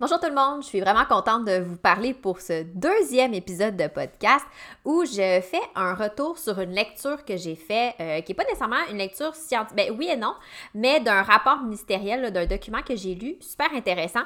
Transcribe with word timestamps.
Bonjour 0.00 0.18
tout 0.18 0.28
le 0.28 0.34
monde, 0.34 0.62
je 0.62 0.66
suis 0.66 0.80
vraiment 0.80 1.04
contente 1.04 1.44
de 1.44 1.60
vous 1.60 1.76
parler 1.76 2.14
pour 2.14 2.40
ce 2.40 2.62
deuxième 2.62 3.34
épisode 3.34 3.76
de 3.76 3.86
podcast 3.86 4.46
où 4.82 5.04
je 5.04 5.42
fais 5.42 5.60
un 5.74 5.92
retour 5.92 6.38
sur 6.38 6.58
une 6.58 6.70
lecture 6.70 7.22
que 7.26 7.36
j'ai 7.36 7.54
fait, 7.54 7.94
euh, 8.00 8.22
qui 8.22 8.30
n'est 8.30 8.34
pas 8.34 8.44
nécessairement 8.44 8.82
une 8.90 8.96
lecture 8.96 9.34
scientifique, 9.34 9.76
ben 9.76 9.94
oui 9.98 10.08
et 10.10 10.16
non, 10.16 10.32
mais 10.74 11.00
d'un 11.00 11.20
rapport 11.20 11.60
ministériel, 11.60 12.32
d'un 12.32 12.46
document 12.46 12.80
que 12.80 12.96
j'ai 12.96 13.14
lu, 13.14 13.36
super 13.40 13.74
intéressant. 13.74 14.22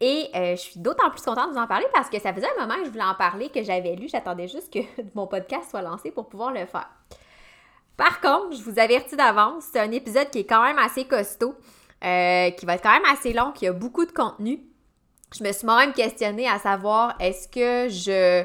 Et 0.00 0.28
euh, 0.34 0.56
je 0.56 0.60
suis 0.60 0.80
d'autant 0.80 1.08
plus 1.08 1.22
contente 1.22 1.50
de 1.50 1.52
vous 1.54 1.60
en 1.60 1.68
parler 1.68 1.86
parce 1.94 2.10
que 2.10 2.18
ça 2.18 2.34
faisait 2.34 2.48
un 2.58 2.60
moment 2.60 2.74
que 2.80 2.86
je 2.86 2.90
voulais 2.90 3.04
en 3.04 3.14
parler, 3.14 3.48
que 3.48 3.62
j'avais 3.62 3.94
lu, 3.94 4.08
j'attendais 4.08 4.48
juste 4.48 4.72
que 4.72 4.80
mon 5.14 5.28
podcast 5.28 5.70
soit 5.70 5.82
lancé 5.82 6.10
pour 6.10 6.28
pouvoir 6.28 6.50
le 6.50 6.66
faire. 6.66 6.90
Par 7.96 8.20
contre, 8.20 8.56
je 8.56 8.62
vous 8.64 8.80
avertis 8.80 9.14
d'avance, 9.14 9.68
c'est 9.72 9.78
un 9.78 9.92
épisode 9.92 10.30
qui 10.30 10.40
est 10.40 10.46
quand 10.46 10.64
même 10.64 10.80
assez 10.80 11.04
costaud, 11.04 11.54
euh, 12.04 12.50
qui 12.50 12.66
va 12.66 12.74
être 12.74 12.82
quand 12.82 12.90
même 12.90 13.12
assez 13.12 13.32
long, 13.32 13.52
qui 13.52 13.68
a 13.68 13.72
beaucoup 13.72 14.04
de 14.04 14.10
contenu 14.10 14.58
je 15.34 15.44
me 15.44 15.52
suis 15.52 15.66
moi-même 15.66 15.92
questionnée 15.92 16.48
à 16.48 16.58
savoir 16.58 17.14
est-ce 17.20 17.48
que 17.48 17.92
je 17.92 18.44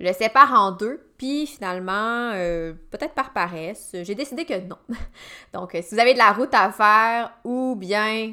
le 0.00 0.12
sépare 0.12 0.52
en 0.52 0.72
deux, 0.72 1.00
puis 1.16 1.46
finalement, 1.46 2.30
euh, 2.34 2.72
peut-être 2.90 3.14
par 3.14 3.32
paresse, 3.32 3.90
j'ai 4.02 4.14
décidé 4.14 4.44
que 4.44 4.60
non. 4.60 4.78
Donc, 5.52 5.70
si 5.72 5.94
vous 5.94 6.00
avez 6.00 6.12
de 6.12 6.18
la 6.18 6.32
route 6.32 6.54
à 6.54 6.70
faire 6.70 7.32
ou 7.44 7.74
bien 7.74 8.32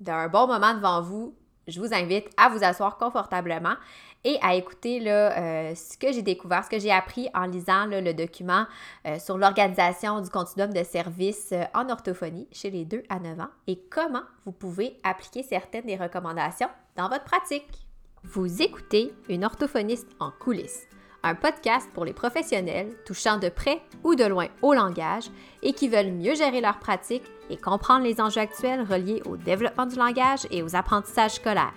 d'un 0.00 0.28
bon 0.28 0.48
moment 0.48 0.74
devant 0.74 1.00
vous, 1.00 1.34
je 1.68 1.80
vous 1.80 1.94
invite 1.94 2.28
à 2.36 2.48
vous 2.48 2.64
asseoir 2.64 2.98
confortablement 2.98 3.76
et 4.24 4.38
à 4.42 4.54
écouter 4.54 5.00
là, 5.00 5.36
euh, 5.38 5.74
ce 5.74 5.96
que 5.98 6.12
j'ai 6.12 6.22
découvert, 6.22 6.64
ce 6.64 6.70
que 6.70 6.78
j'ai 6.78 6.92
appris 6.92 7.28
en 7.34 7.46
lisant 7.46 7.86
le 7.86 8.12
document 8.12 8.66
euh, 9.06 9.18
sur 9.18 9.36
l'organisation 9.36 10.20
du 10.20 10.30
continuum 10.30 10.72
de 10.72 10.82
services 10.84 11.50
euh, 11.52 11.64
en 11.74 11.88
orthophonie 11.88 12.48
chez 12.52 12.70
les 12.70 12.84
2 12.84 13.02
à 13.08 13.18
9 13.18 13.40
ans 13.40 13.48
et 13.66 13.78
comment 13.90 14.22
vous 14.44 14.52
pouvez 14.52 14.96
appliquer 15.02 15.42
certaines 15.42 15.86
des 15.86 15.96
recommandations 15.96 16.68
dans 16.96 17.08
votre 17.08 17.24
pratique. 17.24 17.86
Vous 18.24 18.62
écoutez 18.62 19.12
une 19.28 19.44
orthophoniste 19.44 20.08
en 20.20 20.30
coulisses, 20.30 20.86
un 21.22 21.34
podcast 21.34 21.88
pour 21.92 22.04
les 22.04 22.12
professionnels 22.12 22.94
touchant 23.06 23.38
de 23.38 23.48
près 23.48 23.82
ou 24.04 24.14
de 24.14 24.24
loin 24.24 24.48
au 24.60 24.74
langage 24.74 25.24
et 25.62 25.72
qui 25.72 25.88
veulent 25.88 26.12
mieux 26.12 26.34
gérer 26.34 26.60
leur 26.60 26.78
pratique 26.78 27.24
et 27.50 27.56
comprendre 27.56 28.04
les 28.04 28.20
enjeux 28.20 28.40
actuels 28.40 28.82
reliés 28.82 29.22
au 29.26 29.36
développement 29.36 29.86
du 29.86 29.96
langage 29.96 30.46
et 30.50 30.62
aux 30.62 30.76
apprentissages 30.76 31.34
scolaires. 31.34 31.74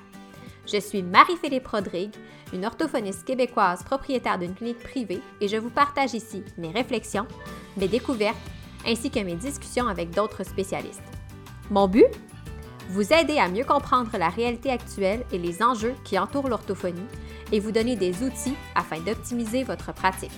Je 0.72 0.80
suis 0.80 1.04
Marie-Philippe 1.04 1.68
Rodrigue, 1.68 2.16
une 2.54 2.66
orthophoniste 2.66 3.26
québécoise 3.26 3.84
propriétaire 3.84 4.40
d'une 4.40 4.56
clinique 4.56 4.80
privée 4.80 5.22
et 5.42 5.48
je 5.48 5.58
vous 5.58 5.70
partage 5.70 6.14
ici 6.14 6.44
mes 6.58 6.72
réflexions, 6.72 7.28
mes 7.78 7.88
découvertes 7.88 8.38
ainsi 8.86 9.10
que 9.10 9.20
mes 9.20 9.36
discussions 9.36 9.88
avec 9.88 10.12
d'autres 10.12 10.44
spécialistes. 10.44 11.02
Mon 11.72 11.88
but? 11.88 12.06
Vous 12.90 13.12
aider 13.14 13.40
à 13.40 13.50
mieux 13.50 13.64
comprendre 13.64 14.16
la 14.18 14.30
réalité 14.30 14.70
actuelle 14.70 15.26
et 15.32 15.38
les 15.38 15.64
enjeux 15.64 15.96
qui 16.04 16.20
entourent 16.20 16.50
l'orthophonie 16.50 17.08
et 17.52 17.60
vous 17.60 17.72
donner 17.72 17.96
des 17.96 18.24
outils 18.24 18.56
afin 18.76 19.00
d'optimiser 19.00 19.64
votre 19.64 19.94
pratique. 19.94 20.32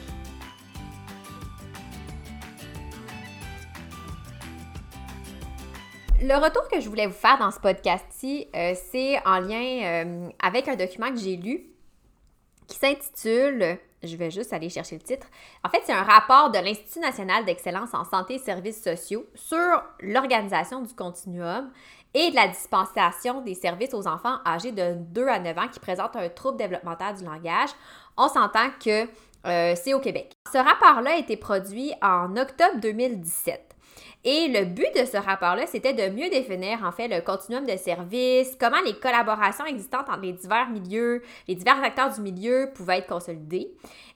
Le 6.20 6.34
retour 6.44 6.68
que 6.68 6.80
je 6.80 6.90
voulais 6.90 7.06
vous 7.06 7.14
faire 7.14 7.38
dans 7.38 7.52
ce 7.52 7.60
podcast-ci, 7.60 8.48
euh, 8.56 8.74
c'est 8.92 9.20
en 9.28 9.40
lien 9.40 9.84
euh, 9.84 10.30
avec 10.42 10.68
un 10.68 10.76
document 10.76 11.12
que 11.12 11.20
j'ai 11.20 11.36
lu 11.36 11.68
qui 12.68 12.80
s'intitule, 12.80 13.78
je 14.02 14.16
vais 14.16 14.32
juste 14.32 14.52
aller 14.52 14.70
chercher 14.70 14.96
le 14.96 15.02
titre, 15.02 15.28
en 15.64 15.70
fait 15.70 15.82
c'est 15.86 15.94
un 15.94 16.04
rapport 16.04 16.50
de 16.50 16.58
l'Institut 16.58 17.00
national 17.00 17.46
d'excellence 17.46 17.94
en 17.94 18.04
santé 18.04 18.36
et 18.36 18.40
services 18.40 18.84
sociaux 18.84 19.26
sur 19.36 19.84
l'organisation 20.00 20.82
du 20.82 20.94
continuum 20.96 21.72
et 22.14 22.32
de 22.32 22.36
la 22.36 22.48
dispensation 22.48 23.42
des 23.42 23.54
services 23.54 23.94
aux 23.94 24.08
enfants 24.08 24.38
âgés 24.46 24.72
de 24.72 24.96
2 24.96 25.28
à 25.28 25.40
9 25.40 25.58
ans 25.58 25.68
qui 25.72 25.80
présentent 25.80 26.16
un 26.16 26.30
trouble 26.30 26.58
développemental 26.58 27.16
du 27.16 27.24
langage. 27.24 27.70
On 28.18 28.28
s'entend 28.28 28.70
que 28.84 29.08
euh, 29.46 29.76
c'est 29.76 29.94
au 29.94 30.00
Québec. 30.00 30.34
Ce 30.52 30.58
rapport-là 30.58 31.12
a 31.12 31.18
été 31.18 31.38
produit 31.38 31.94
en 32.02 32.36
octobre 32.36 32.80
2017. 32.82 33.67
Et 34.24 34.48
le 34.48 34.66
but 34.66 34.94
de 34.96 35.06
ce 35.06 35.18
rapport-là, 35.18 35.66
c'était 35.68 35.94
de 35.94 36.14
mieux 36.14 36.30
définir 36.30 36.84
en 36.84 36.92
fait 36.92 37.08
le 37.08 37.22
continuum 37.22 37.66
de 37.66 37.78
services, 37.78 38.58
comment 38.60 38.82
les 38.86 38.94
collaborations 38.94 39.66
existantes 39.66 40.10
entre 40.10 40.22
les 40.22 40.34
divers 40.34 40.70
milieux, 40.70 41.22
les 41.48 41.56
divers 41.56 41.82
acteurs 41.84 42.14
du 42.14 42.22
milieu 42.22 42.70
pouvaient 42.76 43.00
être 43.00 43.08
consolidées. 43.08 43.72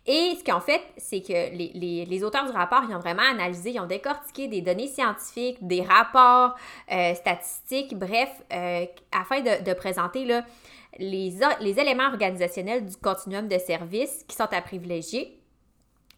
Et 0.08 0.36
ce 0.38 0.44
qu'ils 0.44 0.53
ont 0.53 0.59
fait, 0.59 0.81
c'est 0.97 1.22
que 1.22 1.56
les, 1.56 2.24
auteurs 2.24 2.46
du 2.46 2.52
rapport, 2.52 2.81
ils 2.90 2.96
ont 2.96 3.00
vraiment 3.00 3.22
analysé, 3.22 3.72
ils 3.72 3.80
ont 3.80 3.86
décortiqué 3.86 4.47
des 4.47 4.62
données 4.62 4.88
scientifiques, 4.88 5.58
des 5.62 5.81
rapports 5.81 6.56
euh, 6.91 7.14
statistiques, 7.14 7.97
bref, 7.97 8.30
euh, 8.52 8.86
afin 9.12 9.41
de, 9.41 9.74
présenter 9.74 10.25
les, 10.97 11.36
les 11.59 11.80
éléments 11.80 12.08
organisationnels 12.08 12.86
du 12.86 12.97
continuum 12.97 13.47
de 13.47 13.59
services 13.59 14.25
qui 14.28 14.36
sont 14.36 14.52
à 14.52 14.62
privilégier 14.62 15.41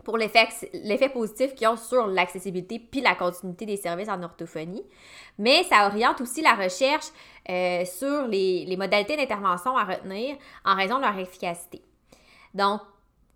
pour 0.04 0.18
l'effet 0.18 1.10
positif 1.10 1.56
qu'ils 1.56 1.68
ont 1.68 1.78
sur 1.78 2.08
l'accessibilité 2.08 2.80
puis 2.80 3.02
la 3.02 3.16
continuité 3.16 3.66
des 3.66 3.78
services 3.78 4.10
en 4.10 4.22
orthophonie. 4.22 4.84
Mais 5.38 5.64
ça 5.64 5.88
oriente 5.88 6.22
aussi 6.22 6.42
la 6.42 6.56
recherche 6.56 7.08
euh, 7.50 7.86
sur 7.86 8.28
les, 8.28 8.76
modalités 8.78 9.18
d'intervention 9.18 9.78
à 9.78 9.84
retenir 9.84 10.36
en 10.66 10.76
raison 10.76 10.98
de 10.98 11.02
leur 11.02 11.18
efficacité. 11.18 11.82
Donc, 12.54 12.82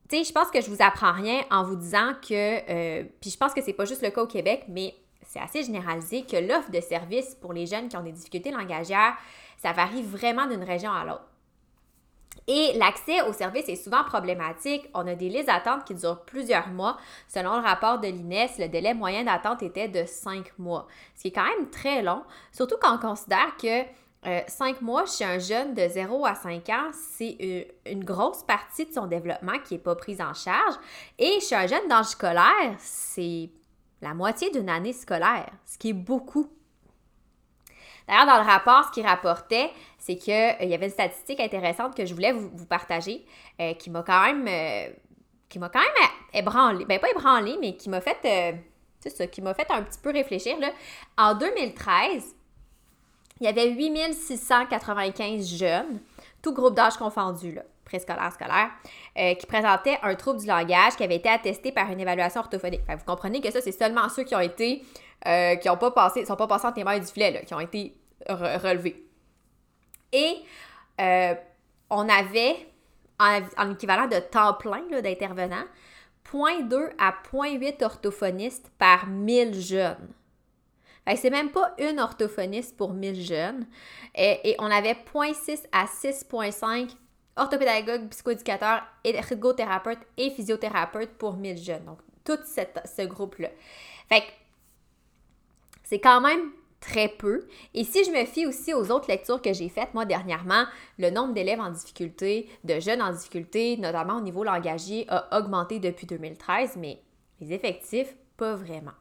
tu 0.10 0.18
sais, 0.18 0.24
je 0.24 0.32
pense 0.32 0.50
que 0.52 0.62
je 0.62 0.70
vous 0.70 0.82
apprends 0.82 1.12
rien 1.12 1.42
en 1.52 1.64
vous 1.64 1.76
disant 1.76 2.14
que, 2.22 2.32
euh, 2.32 3.04
puis 3.20 3.30
je 3.30 3.38
pense 3.38 3.54
que 3.54 3.62
c'est 3.62 3.74
pas 3.74 3.86
juste 3.86 4.02
le 4.02 4.10
cas 4.10 4.22
au 4.22 4.28
Québec, 4.28 4.66
mais 4.70 4.96
c'est 5.24 5.40
assez 5.40 5.64
généralisé 5.64 6.24
que 6.24 6.38
l'offre 6.38 6.72
de 6.72 6.80
services 6.80 7.36
pour 7.36 7.54
les 7.54 7.66
jeunes 7.66 7.90
qui 7.90 7.98
ont 7.98 8.04
des 8.04 8.14
difficultés 8.14 8.52
langagières, 8.52 9.16
ça 9.58 9.74
varie 9.74 10.04
vraiment 10.04 10.48
d'une 10.48 10.64
région 10.64 10.92
à 10.92 11.04
l'autre. 11.04 11.26
Et 12.48 12.74
l'accès 12.78 13.22
aux 13.24 13.34
services 13.34 13.68
est 13.68 13.76
souvent 13.76 14.06
problématique. 14.06 14.90
On 14.94 15.06
a 15.06 15.16
des 15.16 15.28
listes 15.28 15.48
d'attente 15.48 15.84
qui 15.84 15.94
durent 15.94 16.22
plusieurs 16.22 16.70
mois. 16.70 16.98
Selon 17.28 17.58
le 17.58 17.62
rapport 17.62 18.00
de 18.00 18.08
l'INES, 18.08 18.52
le 18.58 18.70
délai 18.70 18.94
moyen 18.94 19.26
d'attente 19.26 19.64
était 19.64 19.90
de 19.90 20.06
5 20.06 20.58
mois, 20.58 20.88
ce 21.16 21.24
qui 21.24 21.28
est 21.28 21.32
quand 21.32 21.44
même 21.44 21.70
très 21.70 22.02
long, 22.02 22.24
surtout 22.54 22.76
quand 22.82 22.96
on 22.96 23.00
considère 23.00 23.58
que 23.58 23.84
5 24.24 24.28
euh, 24.28 24.74
mois 24.82 25.06
chez 25.06 25.26
un 25.26 25.40
jeune 25.40 25.74
de 25.74 25.88
0 25.88 26.26
à 26.26 26.36
5 26.36 26.70
ans, 26.70 26.90
c'est 26.94 27.38
euh, 27.42 27.64
une, 27.92 28.04
grosse 28.04 28.44
partie 28.44 28.86
de 28.86 28.94
son 28.94 29.08
développement 29.08 29.60
qui 29.64 29.76
n'est 29.76 29.80
pas 29.80 29.96
prise 29.96 30.22
en 30.22 30.34
charge. 30.34 30.76
Et 31.20 31.40
chez 31.42 31.56
un 31.56 31.68
jeune 31.68 31.88
d'âge 31.88 32.08
scolaire, 32.08 32.76
c'est 32.80 33.50
la 34.02 34.14
moitié 34.14 34.50
d'une 34.52 34.70
année 34.70 34.94
scolaire, 34.94 35.50
ce 35.66 35.78
qui 35.78 35.90
est 35.90 35.94
beaucoup. 35.94 36.50
D'ailleurs, 38.08 38.26
dans 38.26 38.38
le 38.38 38.50
rapport, 38.50 38.86
ce 38.86 38.92
qu'il 38.92 39.06
rapportait, 39.06 39.70
c'est 40.08 40.16
qu'il 40.16 40.34
euh, 40.34 40.64
y 40.64 40.74
avait 40.74 40.86
une 40.86 40.92
statistique 40.92 41.42
intéressante 41.42 41.94
que 41.94 42.06
je 42.06 42.14
voulais 42.14 42.32
vous, 42.32 42.66
partager, 42.66 43.26
euh, 43.60 43.74
qui 43.74 43.90
m'a 43.90 44.04
quand 44.04 44.24
même 44.24 44.48
euh, 44.48 44.90
qui 45.50 45.60
m'a 45.60 45.68
quand 45.68 45.82
même 45.82 46.10
ébranlé, 46.34 46.86
ben 46.86 46.98
pas 46.98 47.10
ébranlé, 47.10 47.58
mais 47.60 47.76
qui 47.76 47.90
m'a 47.90 48.00
fait, 48.00 48.56
ça, 49.06 49.28
qui 49.28 49.42
m'a 49.42 49.54
fait 49.54 49.70
un 49.70 49.82
petit 49.82 50.00
peu 50.00 50.12
réfléchir. 50.12 50.58
Là. 50.60 50.72
En 51.18 51.36
2013, 51.36 52.36
il 53.42 53.46
y 53.46 53.48
avait 53.50 53.70
8695 53.70 55.58
jeunes, 55.58 56.00
tout 56.42 56.54
groupe 56.54 56.74
d'âge 56.74 56.96
confondu, 56.98 57.60
préscolaire, 57.86 58.32
scolaire, 58.34 58.72
qui 59.38 59.46
présentaient 59.46 60.00
un 60.04 60.16
trouble 60.16 60.42
du 60.42 60.48
langage 60.48 60.98
qui 60.98 61.04
avait 61.04 61.16
été 61.16 61.30
attesté 61.30 61.72
par 61.72 61.90
une 61.90 62.02
évaluation 62.02 62.42
orthophonique. 62.42 62.82
vous 62.90 63.06
comprenez 63.06 63.40
que 63.40 63.52
ça, 63.52 63.62
c'est 63.62 63.72
seulement 63.72 64.10
ceux 64.10 64.24
qui 64.24 64.36
ont 64.36 64.42
été, 64.42 64.84
qui 65.24 65.68
n'ont 65.68 65.78
pas 65.78 65.92
passé, 65.92 66.26
sont 66.26 66.36
pas 66.36 66.48
passés 66.48 66.68
en 66.68 66.74
témoin 66.74 67.00
du 67.00 67.08
filet, 67.08 67.32
là, 67.32 67.42
qui 67.42 67.54
ont 67.54 67.62
été 67.62 67.94
relevés. 68.28 69.07
Et 70.12 70.38
euh, 71.00 71.36
on 71.90 72.10
avait, 72.10 72.68
en, 73.20 73.72
équivalent 73.72 74.08
de 74.08 74.20
temps 74.20 74.54
plein 74.54 74.84
d'intervenants, 75.02 75.66
0.2 76.32 76.92
à 76.98 77.14
0.8 77.32 77.84
orthophonistes 77.84 78.72
par 78.78 79.08
1000 79.08 79.60
jeunes. 79.62 80.14
C'est 81.16 81.30
même 81.30 81.52
pas 81.52 81.74
une 81.80 82.02
orthophoniste 82.02 82.76
pour 82.76 82.94
1000 82.94 83.22
jeunes. 83.22 83.66
Et, 84.14 84.56
on 84.60 84.66
avait 84.66 84.98
0.6 85.14 85.64
à 85.72 85.86
6.5 85.86 86.90
orthopédagogues, 87.38 88.10
psychoéducateurs, 88.10 88.84
ergothérapeutes 89.06 90.06
et 90.18 90.32
physiothérapeutes 90.32 91.18
pour 91.18 91.38
1000 91.38 91.58
jeunes. 91.58 91.86
Donc, 91.86 92.00
tout 92.26 92.38
ce 92.44 93.02
groupe-là. 93.04 93.50
Fait 94.10 94.22
que 94.22 94.32
c'est 95.84 96.00
quand 96.00 96.20
même 96.20 96.52
très 96.80 97.08
peu. 97.08 97.48
Et 97.74 97.84
si 97.84 98.04
je 98.04 98.12
me 98.12 98.26
fie 98.26 98.46
aussi 98.46 98.74
aux 98.74 98.92
autres 98.92 99.10
lectures 99.10 99.42
que 99.42 99.54
j'ai 99.54 99.70
faites, 99.70 99.94
moi, 99.94 100.06
dernièrement, 100.06 100.66
le 100.98 101.10
nombre 101.10 101.34
d'élèves 101.34 101.60
en 101.60 101.72
difficulté, 101.72 102.50
de 102.64 102.80
jeunes 102.80 103.02
en 103.02 103.12
difficulté, 103.12 103.78
notamment 103.78 104.18
au 104.18 104.22
niveau 104.22 104.44
langagier, 104.44 105.06
a 105.10 105.38
augmenté 105.38 105.80
depuis 105.80 106.08
2013, 106.08 106.78
mais 106.78 107.02
les 107.42 107.54
effectifs, 107.54 108.16
pas 108.38 108.56
vraiment. 108.56 108.94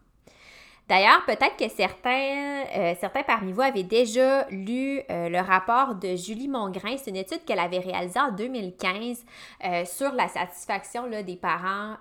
D'ailleurs, 0.88 1.24
peut-être 1.26 1.56
que 1.56 1.68
certains, 1.68 2.64
euh, 2.76 2.94
certains 3.00 3.24
parmi 3.24 3.50
vous 3.50 3.60
avaient 3.60 3.82
déjà 3.82 4.46
lu 4.50 5.00
euh, 5.10 5.28
le 5.28 5.40
rapport 5.40 5.96
de 5.96 6.14
Julie 6.14 6.46
Mongrain. 6.46 6.96
C'est 6.96 7.10
une 7.10 7.16
étude 7.16 7.44
qu'elle 7.44 7.58
avait 7.58 7.80
réalisée 7.80 8.20
en 8.20 8.30
2015 8.30 9.24
euh, 9.64 9.84
sur 9.84 10.12
la 10.12 10.28
satisfaction 10.28 11.10
des 11.10 11.36
parents 11.36 11.96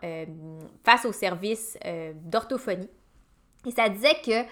face 0.84 1.06
aux 1.06 1.12
services 1.12 1.78
d'orthophonie. 2.26 2.90
Et 3.66 3.72
ça 3.72 3.90
disait 3.90 4.18
que 4.24 4.46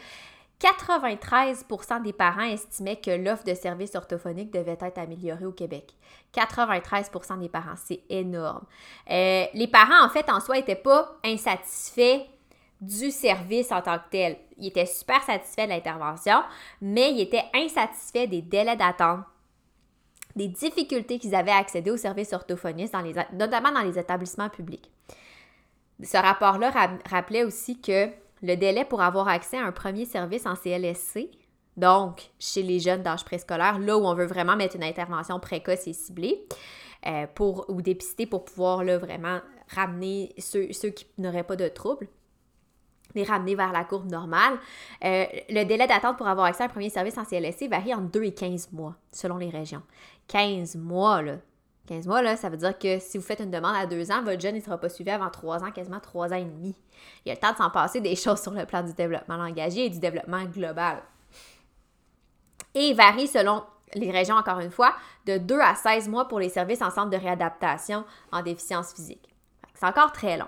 93% 0.60 2.02
des 2.04 2.14
parents 2.14 2.44
estimaient 2.44 2.96
que 2.96 3.12
l'offre 3.12 3.44
de 3.44 3.54
services 3.54 3.96
orthophoniques 3.96 4.52
devait 4.52 4.78
être 4.80 4.98
améliorée 4.98 5.46
au 5.46 5.52
Québec. 5.52 5.94
93% 6.34 7.40
des 7.40 7.50
parents, 7.50 7.76
c'est 7.76 8.02
énorme. 8.10 8.66
Euh, 9.10 9.46
les 9.54 9.68
parents, 9.68 10.06
en 10.06 10.10
fait, 10.10 10.30
en 10.30 10.40
soi, 10.40 10.56
n'étaient 10.56 10.76
pas 10.76 11.18
insatisfaits 11.24 12.22
du 12.80 13.12
service 13.12 13.72
en 13.72 13.82
tant 13.82 13.98
que 13.98 14.10
tel. 14.12 14.38
Ils 14.58 14.68
étaient 14.68 14.86
super 14.86 15.22
satisfaits 15.24 15.66
de 15.66 15.70
l'intervention, 15.70 16.44
mais 16.82 17.12
ils 17.12 17.22
étaient 17.22 17.46
insatisfaits 17.54 18.28
des 18.28 18.42
délais 18.42 18.76
d'attente, 18.76 19.22
des 20.36 20.48
difficultés 20.48 21.20
qu'ils 21.20 21.36
avaient 21.36 21.52
à 21.52 21.58
accéder 21.58 21.92
aux 21.92 21.98
services 21.98 22.34
orthophonistes, 22.34 22.96
notamment 23.34 23.72
dans 23.72 23.82
les 23.82 23.98
établissements 24.00 24.50
publics. 24.50 24.90
Ce 26.04 26.18
rapport-là 26.18 26.72
rappelait 27.10 27.44
aussi 27.44 27.80
que 27.80 28.10
le 28.44 28.56
délai 28.56 28.86
pour 28.86 29.02
avoir 29.02 29.28
accès 29.30 29.58
à 29.58 29.66
un 29.66 29.72
premier 29.72 30.06
service 30.06 30.46
en 30.46 30.56
CLSC, 30.56 31.30
donc 31.78 32.30
chez 32.38 32.62
les 32.62 32.80
jeunes 32.80 33.02
d'âge 33.02 33.26
préscolaire, 33.26 33.80
là 33.80 33.98
où 33.98 34.06
on 34.06 34.14
veut 34.14 34.28
vraiment 34.28 34.56
mettre 34.56 34.76
une 34.76 34.84
intervention 34.84 35.40
précoce 35.40 35.88
et 35.88 35.94
ciblée, 35.94 36.46
euh, 37.08 37.26
pour, 37.34 37.66
ou 37.70 37.82
dépister 37.82 38.26
pour 38.26 38.46
pouvoir 38.46 38.84
là, 38.84 38.98
vraiment 38.98 39.40
ramener 39.70 40.36
ceux, 40.38 40.68
qui 40.68 41.08
n'auraient 41.18 41.44
pas 41.44 41.56
de 41.56 41.68
troubles 41.68 42.08
les 43.16 43.24
ramener 43.24 43.54
vers 43.54 43.72
la 43.72 43.84
courbe 43.84 44.10
normale. 44.10 44.54
Euh, 45.04 45.26
le 45.50 45.66
délai 45.66 45.86
d'attente 45.86 46.18
pour 46.18 46.28
avoir 46.28 46.48
accès 46.48 46.64
à 46.64 46.66
un 46.66 46.70
premier 46.70 46.90
service 46.90 47.16
en 47.20 47.24
CLSC 47.24 47.68
varie 47.70 47.94
entre 47.94 48.10
2 48.10 48.24
et 48.24 48.34
15 48.34 48.72
mois, 48.72 48.96
selon 49.12 49.38
les 49.38 49.50
régions. 49.50 49.84
15 50.30 50.78
mois, 50.78 51.22
là, 51.22 51.38
15 51.88 52.08
mois, 52.08 52.22
là, 52.22 52.38
ça 52.38 52.50
veut 52.50 52.58
dire 52.58 52.78
que 52.78 53.00
si 53.00 53.18
vous 53.18 53.24
faites 53.24 53.42
une 53.42 53.52
demande 53.52 53.76
à 53.76 53.86
2 53.86 54.12
ans, 54.12 54.24
votre 54.24 54.40
jeune 54.40 54.56
ne 54.56 54.62
sera 54.62 54.78
pas 54.78 54.88
suivi 54.88 55.12
avant 55.12 55.30
3 55.30 55.64
ans, 55.64 55.72
quasiment 55.72 56.00
3 56.00 56.32
ans 56.32 56.38
et 56.38 56.46
demi. 56.46 56.76
Il 57.26 57.30
y 57.30 57.32
a 57.32 57.36
le 57.36 57.40
temps 57.40 57.52
de 57.52 57.58
s'en 57.58 57.70
passer 57.70 58.00
des 58.00 58.16
choses 58.18 58.42
sur 58.42 58.52
le 58.52 58.66
plan 58.66 58.84
du 58.84 58.94
développement 58.94 59.36
langagier 59.36 59.86
et 59.86 59.90
du 59.90 60.00
développement 60.00 60.46
global. 60.46 61.04
Et 62.74 62.94
varie 62.94 63.28
selon 63.28 63.64
les 63.96 64.12
régions, 64.12 64.36
encore 64.36 64.60
une 64.60 64.72
fois, 64.72 64.96
de 65.26 65.38
2 65.38 65.60
à 65.60 65.76
16 65.76 66.08
mois 66.08 66.28
pour 66.28 66.40
les 66.40 66.50
services 66.50 66.82
en 66.82 66.90
centre 66.90 67.10
de 67.10 67.18
réadaptation 67.18 68.06
en 68.32 68.42
déficience 68.42 68.94
physique. 68.94 69.30
C'est 69.74 69.86
encore 69.86 70.12
très 70.12 70.38
long. 70.38 70.48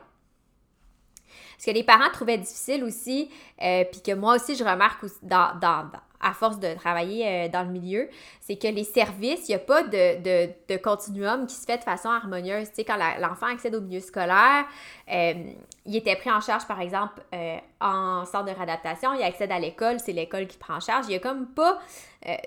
Ce 1.58 1.66
que 1.66 1.72
les 1.72 1.84
parents 1.84 2.10
trouvaient 2.12 2.38
difficile 2.38 2.84
aussi, 2.84 3.30
euh, 3.62 3.84
puis 3.92 4.02
que 4.02 4.14
moi 4.14 4.36
aussi 4.36 4.56
je 4.56 4.64
remarque 4.64 5.06
dans, 5.22 5.58
dans, 5.60 5.90
à 6.22 6.34
force 6.34 6.60
de 6.60 6.74
travailler 6.76 7.28
euh, 7.28 7.50
dans 7.50 7.64
le 7.64 7.70
milieu, 7.70 8.10
c'est 8.42 8.56
que 8.56 8.68
les 8.68 8.84
services, 8.84 9.48
il 9.48 9.52
n'y 9.52 9.56
a 9.56 9.60
pas 9.60 9.84
de, 9.84 10.78
continuum 10.78 11.48
qui 11.48 11.56
se 11.56 11.66
fait 11.66 11.78
de 11.78 11.84
façon 11.84 12.10
harmonieuse. 12.10 12.70
Tu 12.70 12.76
sais, 12.76 12.84
quand 12.84 12.98
l'enfant 13.20 13.48
accède 13.48 13.76
au 13.76 13.82
milieu 13.82 14.00
scolaire, 14.00 14.66
euh, 15.12 15.34
il 15.86 15.96
était 15.96 16.16
pris 16.16 16.32
en 16.32 16.42
charge, 16.42 16.66
par 16.68 16.82
exemple, 16.82 17.22
euh, 17.34 17.58
en 17.82 18.26
centre 18.26 18.46
de 18.46 18.52
réadaptation, 18.52 19.14
il 19.14 19.24
accède 19.24 19.52
à 19.52 19.60
l'école, 19.60 20.00
c'est 20.00 20.14
l'école 20.14 20.48
qui 20.48 20.58
prend 20.58 20.76
en 20.76 20.80
charge. 20.80 21.06
Il 21.08 21.10
n'y 21.10 21.16
a 21.16 21.20
comme 21.20 21.48
pas 21.48 21.80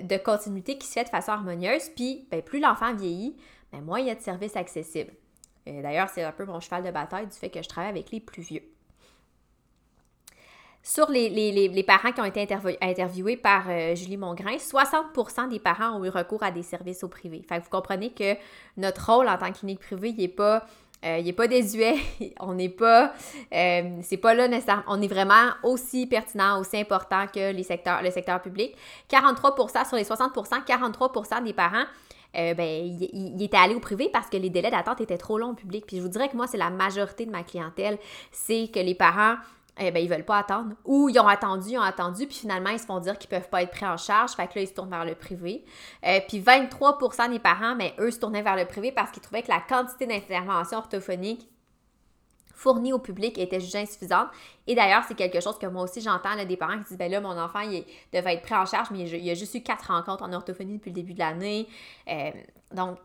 de 0.02 0.16
continuité 0.16 0.76
qui 0.76 0.88
se 0.88 0.94
fait 0.94 1.04
de 1.04 1.08
façon 1.08 1.32
harmonieuse. 1.32 1.90
Puis, 1.94 2.26
ben, 2.30 2.42
plus 2.42 2.58
l'enfant 2.58 2.92
vieillit, 2.94 3.36
ben, 3.72 3.80
moins 3.80 4.00
il 4.00 4.06
y 4.06 4.10
a 4.10 4.16
de 4.16 4.20
services 4.20 4.56
accessibles. 4.56 5.12
D'ailleurs, 5.66 6.08
c'est 6.08 6.24
un 6.24 6.32
peu 6.32 6.46
mon 6.46 6.60
cheval 6.60 6.82
de 6.82 6.90
bataille 6.90 7.26
du 7.26 7.36
fait 7.36 7.50
que 7.50 7.62
je 7.62 7.68
travaille 7.68 7.90
avec 7.90 8.10
les 8.10 8.20
plus 8.20 8.42
vieux 8.42 8.62
sur 10.82 11.10
les, 11.10 11.84
parents 11.86 12.12
qui 12.12 12.20
ont 12.20 12.24
été 12.24 12.46
interviewés 12.80 13.36
par 13.36 13.64
euh, 13.68 13.94
Julie 13.94 14.16
Mongrain, 14.16 14.56
60% 14.56 15.48
des 15.48 15.58
parents 15.58 15.98
ont 15.98 16.04
eu 16.04 16.08
recours 16.08 16.42
à 16.42 16.50
des 16.50 16.62
services 16.62 17.04
au 17.04 17.08
privé. 17.08 17.44
Fait 17.46 17.58
vous 17.58 17.68
comprenez 17.70 18.10
que 18.10 18.34
notre 18.76 19.12
rôle 19.12 19.28
en 19.28 19.36
tant 19.36 19.52
que 19.52 19.58
clinique 19.58 19.80
privée, 19.80 20.10
il 20.10 20.16
n'est 20.16 20.28
pas, 20.28 20.64
euh, 21.04 21.32
pas 21.32 21.46
désuet. 21.46 21.96
on 22.40 22.54
n'est 22.54 22.68
pas, 22.68 23.12
euh, 23.52 23.98
c'est 24.02 24.16
pas 24.16 24.34
là 24.34 24.48
nécessairement. 24.48 24.84
On 24.86 25.02
est 25.02 25.08
vraiment 25.08 25.50
aussi 25.62 26.06
pertinent, 26.06 26.60
aussi 26.60 26.78
important 26.78 27.26
que 27.26 27.52
les 27.52 27.66
le 28.02 28.10
secteur 28.10 28.40
public. 28.40 28.74
43 29.08 29.84
sur 29.84 29.96
les 29.96 30.04
60% 30.04 30.64
43% 30.64 31.44
des 31.44 31.52
parents 31.52 31.84
ben, 32.34 32.58
il, 32.60 33.42
était 33.42 33.56
allé 33.56 33.74
au 33.74 33.80
privé 33.80 34.10
parce 34.12 34.28
que 34.28 34.36
les 34.36 34.50
délais 34.50 34.70
d'attente 34.70 35.00
étaient 35.00 35.18
trop 35.18 35.38
longs 35.38 35.50
au 35.50 35.54
public. 35.54 35.84
Puis 35.86 35.96
je 35.96 36.02
vous 36.02 36.08
dirais 36.08 36.28
que 36.28 36.36
moi, 36.36 36.46
c'est 36.46 36.58
la 36.58 36.70
majorité 36.70 37.26
de 37.26 37.30
ma 37.30 37.42
clientèle, 37.42 37.98
c'est 38.30 38.70
que 38.72 38.78
les 38.78 38.94
parents 38.94 39.36
eh 39.78 39.90
ben, 39.90 40.02
ils 40.02 40.08
veulent 40.08 40.24
pas 40.24 40.38
attendre. 40.38 40.74
Ou 40.84 41.08
ils 41.08 41.18
ont 41.18 41.26
attendu, 41.26 41.70
ils 41.70 41.78
ont 41.78 41.82
attendu, 41.82 42.26
puis 42.26 42.36
finalement, 42.36 42.70
ils 42.70 42.78
se 42.78 42.86
font 42.86 43.00
dire 43.00 43.18
qu'ils 43.18 43.30
peuvent 43.30 43.48
pas 43.48 43.62
être 43.62 43.70
pris 43.70 43.86
en 43.86 43.96
charge. 43.96 44.32
Fait 44.32 44.46
que 44.46 44.54
là, 44.56 44.62
ils 44.62 44.68
se 44.68 44.74
tournent 44.74 44.90
vers 44.90 45.04
le 45.04 45.14
privé. 45.14 45.64
Euh, 46.06 46.20
puis 46.26 46.40
23% 46.40 47.30
des 47.30 47.38
parents, 47.38 47.74
mais 47.74 47.94
ben, 47.96 48.04
eux, 48.04 48.10
se 48.10 48.18
tournaient 48.18 48.42
vers 48.42 48.56
le 48.56 48.64
privé 48.64 48.92
parce 48.92 49.10
qu'ils 49.10 49.22
trouvaient 49.22 49.42
que 49.42 49.50
la 49.50 49.60
quantité 49.60 50.06
d'interventions 50.06 50.78
orthophoniques 50.78 51.48
fournies 52.58 52.92
au 52.92 52.98
public 52.98 53.38
était 53.38 53.60
jugée 53.60 53.78
insuffisante. 53.78 54.28
Et 54.66 54.74
d'ailleurs, 54.74 55.04
c'est 55.06 55.14
quelque 55.14 55.40
chose 55.40 55.58
que 55.58 55.66
moi 55.66 55.84
aussi 55.84 56.00
j'entends 56.00 56.34
des 56.44 56.56
parents 56.56 56.78
qui 56.78 56.88
disent 56.88 56.98
ben 56.98 57.10
là, 57.10 57.20
mon 57.20 57.38
enfant, 57.38 57.60
il 57.60 57.84
devait 58.12 58.34
être 58.34 58.42
pris 58.42 58.54
en 58.54 58.66
charge, 58.66 58.88
mais 58.90 59.08
il, 59.08 59.30
a 59.30 59.34
juste 59.34 59.54
eu 59.54 59.62
quatre 59.62 59.92
rencontres 59.92 60.24
en 60.24 60.32
orthophonie 60.32 60.76
depuis 60.78 60.90
le 60.90 60.96
début 60.96 61.14
de 61.14 61.20
l'année. 61.20 61.68
Euh, 62.08 62.30
donc, 62.72 62.98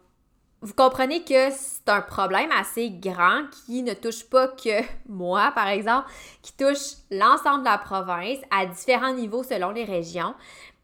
vous 0.63 0.73
comprenez 0.73 1.23
que 1.23 1.51
c'est 1.51 1.89
un 1.89 2.01
problème 2.01 2.49
assez 2.51 2.89
grand 2.89 3.43
qui 3.65 3.83
ne 3.83 3.93
touche 3.93 4.23
pas 4.23 4.47
que 4.47 4.81
moi, 5.09 5.51
par 5.53 5.67
exemple, 5.67 6.09
qui 6.41 6.53
touche 6.53 6.95
l'ensemble 7.11 7.59
de 7.59 7.69
la 7.69 7.77
province 7.77 8.39
à 8.49 8.65
différents 8.65 9.13
niveaux 9.13 9.43
selon 9.43 9.71
les 9.71 9.83
régions. 9.83 10.33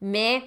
Mais 0.01 0.43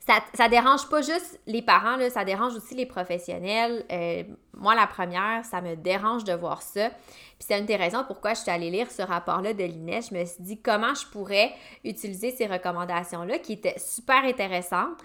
ça, 0.00 0.14
ça 0.34 0.48
dérange 0.48 0.88
pas 0.88 1.02
juste 1.02 1.40
les 1.46 1.62
parents, 1.62 1.96
là, 1.96 2.10
ça 2.10 2.24
dérange 2.24 2.54
aussi 2.56 2.74
les 2.74 2.84
professionnels. 2.84 3.86
Euh, 3.90 4.24
moi, 4.52 4.74
la 4.74 4.88
première, 4.88 5.44
ça 5.44 5.60
me 5.60 5.76
dérange 5.76 6.24
de 6.24 6.32
voir 6.32 6.62
ça. 6.62 6.90
Puis 6.90 7.46
c'est 7.48 7.58
une 7.58 7.64
des 7.64 7.76
raisons 7.76 8.04
pourquoi 8.06 8.34
je 8.34 8.40
suis 8.40 8.50
allée 8.50 8.70
lire 8.70 8.90
ce 8.90 9.02
rapport-là 9.02 9.54
de 9.54 9.64
l'INES. 9.64 10.02
Je 10.10 10.14
me 10.14 10.24
suis 10.24 10.42
dit 10.42 10.60
comment 10.60 10.94
je 10.94 11.06
pourrais 11.06 11.52
utiliser 11.84 12.32
ces 12.32 12.46
recommandations-là 12.46 13.38
qui 13.38 13.54
étaient 13.54 13.78
super 13.78 14.24
intéressantes 14.24 14.98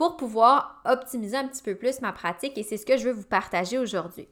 pour 0.00 0.16
pouvoir 0.16 0.80
optimiser 0.86 1.36
un 1.36 1.46
petit 1.46 1.62
peu 1.62 1.74
plus 1.74 2.00
ma 2.00 2.10
pratique 2.10 2.56
et 2.56 2.62
c'est 2.62 2.78
ce 2.78 2.86
que 2.86 2.96
je 2.96 3.04
veux 3.04 3.12
vous 3.12 3.26
partager 3.26 3.76
aujourd'hui. 3.76 4.26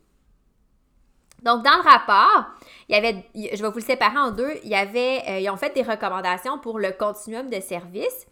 Donc, 1.42 1.62
dans 1.62 1.76
le 1.76 1.82
rapport, 1.82 2.46
il 2.88 2.94
y 2.94 2.98
avait, 2.98 3.22
je 3.34 3.62
vais 3.62 3.68
vous 3.68 3.76
le 3.76 3.82
séparer 3.82 4.16
en 4.16 4.30
deux, 4.30 4.54
il 4.64 4.70
y 4.70 4.74
avait, 4.74 5.22
euh, 5.28 5.40
ils 5.40 5.50
ont 5.50 5.58
fait 5.58 5.74
des 5.74 5.82
recommandations 5.82 6.58
pour 6.58 6.78
le 6.78 6.92
continuum 6.92 7.50
de 7.50 7.60
services 7.60 8.26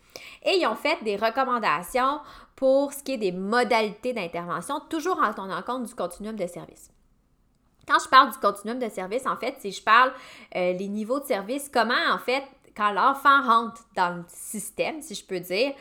et 0.46 0.56
ils 0.56 0.66
ont 0.66 0.76
fait 0.76 0.96
des 1.04 1.16
recommandations 1.16 2.20
pour 2.54 2.94
ce 2.94 3.02
qui 3.02 3.12
est 3.12 3.18
des 3.18 3.32
modalités 3.32 4.14
d'intervention, 4.14 4.80
toujours 4.88 5.20
en 5.22 5.34
tenant 5.34 5.60
compte 5.60 5.84
du 5.84 5.94
continuum 5.94 6.36
de 6.36 6.46
services. 6.46 6.90
Quand 7.86 7.98
je 8.02 8.08
parle 8.08 8.32
du 8.32 8.38
continuum 8.38 8.78
de 8.78 8.88
services, 8.88 9.26
en 9.26 9.36
fait, 9.36 9.56
si 9.58 9.72
je 9.72 9.82
parle 9.82 10.10
euh, 10.56 10.72
les 10.72 10.88
niveaux 10.88 11.20
de 11.20 11.26
service, 11.26 11.70
comment, 11.70 11.94
en 12.10 12.18
fait, 12.18 12.44
quand 12.76 12.92
l'enfant 12.92 13.42
rentre 13.42 13.82
dans 13.94 14.16
le 14.16 14.24
système, 14.28 15.00
si 15.00 15.14
je 15.14 15.24
peux 15.24 15.40
dire, 15.40 15.72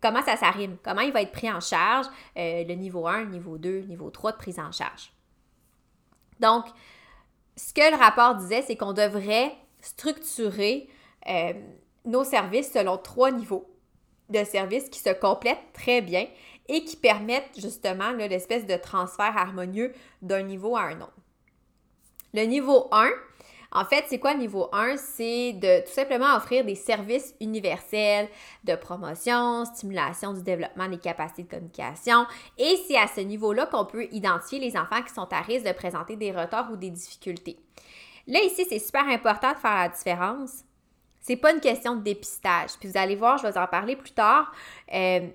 comment 0.00 0.22
ça 0.22 0.36
s'arrime, 0.36 0.76
comment 0.82 1.00
il 1.00 1.12
va 1.12 1.22
être 1.22 1.32
pris 1.32 1.50
en 1.50 1.60
charge, 1.60 2.06
euh, 2.36 2.64
le 2.64 2.74
niveau 2.74 3.06
1, 3.06 3.26
niveau 3.26 3.58
2, 3.58 3.80
niveau 3.80 4.10
3 4.10 4.32
de 4.32 4.36
prise 4.36 4.58
en 4.58 4.72
charge? 4.72 5.12
Donc, 6.40 6.64
ce 7.56 7.74
que 7.74 7.90
le 7.90 7.96
rapport 7.96 8.36
disait, 8.36 8.62
c'est 8.62 8.76
qu'on 8.76 8.92
devrait 8.92 9.54
structurer 9.80 10.88
euh, 11.28 11.52
nos 12.04 12.24
services 12.24 12.72
selon 12.72 12.96
trois 12.96 13.30
niveaux 13.30 13.66
de 14.30 14.44
services 14.44 14.88
qui 14.88 15.00
se 15.00 15.10
complètent 15.10 15.72
très 15.74 16.00
bien 16.00 16.26
et 16.68 16.84
qui 16.84 16.96
permettent 16.96 17.50
justement 17.58 18.12
l'espèce 18.12 18.66
de 18.66 18.76
transfert 18.76 19.36
harmonieux 19.36 19.92
d'un 20.22 20.42
niveau 20.42 20.76
à 20.76 20.82
un 20.82 21.00
autre. 21.00 21.12
Le 22.32 22.44
niveau 22.44 22.88
1, 22.92 23.10
en 23.72 23.84
fait, 23.84 24.04
c'est 24.08 24.18
quoi 24.18 24.34
niveau 24.34 24.68
1? 24.72 24.96
C'est 24.96 25.52
de 25.52 25.84
tout 25.86 25.92
simplement 25.92 26.34
offrir 26.36 26.64
des 26.64 26.74
services 26.74 27.34
universels 27.40 28.28
de 28.64 28.74
promotion, 28.74 29.64
stimulation 29.64 30.32
du 30.32 30.42
développement 30.42 30.88
des 30.88 30.98
capacités 30.98 31.44
de 31.44 31.48
communication. 31.48 32.26
Et 32.58 32.76
c'est 32.88 32.96
à 32.96 33.06
ce 33.06 33.20
niveau-là 33.20 33.66
qu'on 33.66 33.84
peut 33.84 34.08
identifier 34.10 34.58
les 34.58 34.76
enfants 34.76 35.02
qui 35.02 35.14
sont 35.14 35.32
à 35.32 35.40
risque 35.40 35.66
de 35.66 35.72
présenter 35.72 36.16
des 36.16 36.32
retards 36.32 36.70
ou 36.72 36.76
des 36.76 36.90
difficultés. 36.90 37.58
Là, 38.26 38.40
ici, 38.42 38.66
c'est 38.68 38.80
super 38.80 39.08
important 39.08 39.52
de 39.52 39.58
faire 39.58 39.76
la 39.76 39.88
différence. 39.88 40.64
C'est 41.20 41.36
pas 41.36 41.52
une 41.52 41.60
question 41.60 41.94
de 41.94 42.02
dépistage. 42.02 42.70
Puis 42.80 42.88
vous 42.88 42.98
allez 42.98 43.14
voir, 43.14 43.38
je 43.38 43.46
vais 43.46 43.58
en 43.58 43.66
parler 43.68 43.94
plus 43.94 44.12
tard. 44.12 44.50
Euh, 44.92 45.28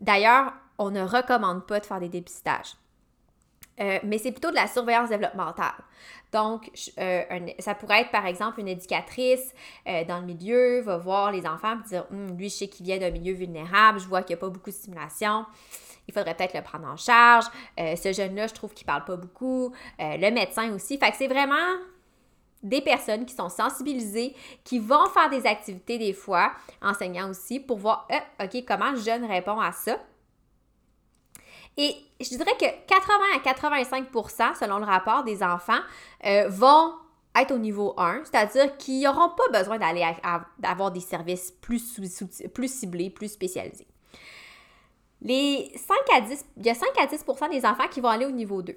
d'ailleurs, 0.00 0.52
on 0.78 0.90
ne 0.90 1.02
recommande 1.02 1.64
pas 1.66 1.78
de 1.78 1.86
faire 1.86 2.00
des 2.00 2.08
dépistages. 2.08 2.74
Euh, 3.80 3.98
mais 4.02 4.18
c'est 4.18 4.32
plutôt 4.32 4.50
de 4.50 4.56
la 4.56 4.66
surveillance 4.66 5.08
développementale. 5.08 5.74
Donc, 6.32 6.70
euh, 6.98 7.22
ça 7.58 7.74
pourrait 7.74 8.02
être 8.02 8.10
par 8.10 8.26
exemple 8.26 8.60
une 8.60 8.68
éducatrice 8.68 9.54
euh, 9.86 10.04
dans 10.04 10.20
le 10.20 10.26
milieu, 10.26 10.80
va 10.80 10.98
voir 10.98 11.32
les 11.32 11.46
enfants 11.46 11.78
et 11.84 11.88
dire 11.88 12.06
hum, 12.10 12.36
lui, 12.36 12.48
je 12.50 12.54
sais 12.54 12.68
qu'il 12.68 12.84
vient 12.84 12.98
d'un 12.98 13.10
milieu 13.10 13.32
vulnérable, 13.32 13.98
je 13.98 14.06
vois 14.06 14.22
qu'il 14.22 14.36
n'y 14.36 14.40
a 14.40 14.40
pas 14.40 14.50
beaucoup 14.50 14.70
de 14.70 14.74
stimulation. 14.74 15.46
Il 16.06 16.14
faudrait 16.14 16.34
peut-être 16.34 16.54
le 16.54 16.62
prendre 16.62 16.86
en 16.88 16.96
charge. 16.96 17.44
ce 17.76 18.12
jeune-là, 18.14 18.46
je 18.46 18.54
trouve 18.54 18.72
qu'il 18.72 18.86
ne 18.86 18.92
parle 18.92 19.04
pas 19.04 19.16
beaucoup. 19.16 19.74
le 19.98 20.30
médecin 20.30 20.72
aussi. 20.72 20.96
Fait 20.96 21.12
c'est 21.14 21.28
vraiment 21.28 21.76
des 22.62 22.80
personnes 22.80 23.26
qui 23.26 23.34
sont 23.34 23.50
sensibilisées, 23.50 24.34
qui 24.64 24.78
vont 24.78 25.06
faire 25.10 25.28
des 25.28 25.46
activités 25.46 25.98
des 25.98 26.14
fois, 26.14 26.52
enseignants 26.80 27.28
aussi, 27.28 27.60
pour 27.60 27.76
voir, 27.76 28.08
OK, 28.42 28.64
comment 28.66 28.92
le 28.92 28.98
jeune 28.98 29.26
répond 29.26 29.60
à 29.60 29.72
ça. 29.72 29.98
Et 31.78 31.94
je 32.20 32.28
dirais 32.30 32.56
que 32.58 32.66
80 32.88 33.14
à 33.36 33.52
85% 33.52 34.58
selon 34.58 34.78
le 34.78 34.84
rapport 34.84 35.22
des 35.22 35.42
enfants, 35.44 35.78
euh, 36.26 36.48
vont 36.48 36.92
être 37.36 37.52
au 37.52 37.58
niveau 37.58 37.94
1, 37.96 38.22
c'est-à-dire 38.24 38.76
qu'ils 38.78 39.02
n'auront 39.02 39.30
pas 39.30 39.60
besoin 39.60 39.78
d'aller 39.78 40.04
avoir 40.62 40.90
des 40.90 41.00
services 41.00 41.52
plus, 41.52 41.78
ciblés, 42.66 43.10
plus 43.10 43.32
spécialisés. 43.32 43.86
Les 45.22 45.72
5 45.76 45.96
à 46.16 46.20
10, 46.22 46.44
il 46.56 46.66
y 46.66 46.70
a 46.70 46.74
5 46.74 46.88
à 47.00 47.06
10% 47.06 47.50
des 47.50 47.64
enfants 47.64 47.88
qui 47.88 48.00
vont 48.00 48.08
aller 48.08 48.26
au 48.26 48.32
niveau 48.32 48.60
2. 48.60 48.76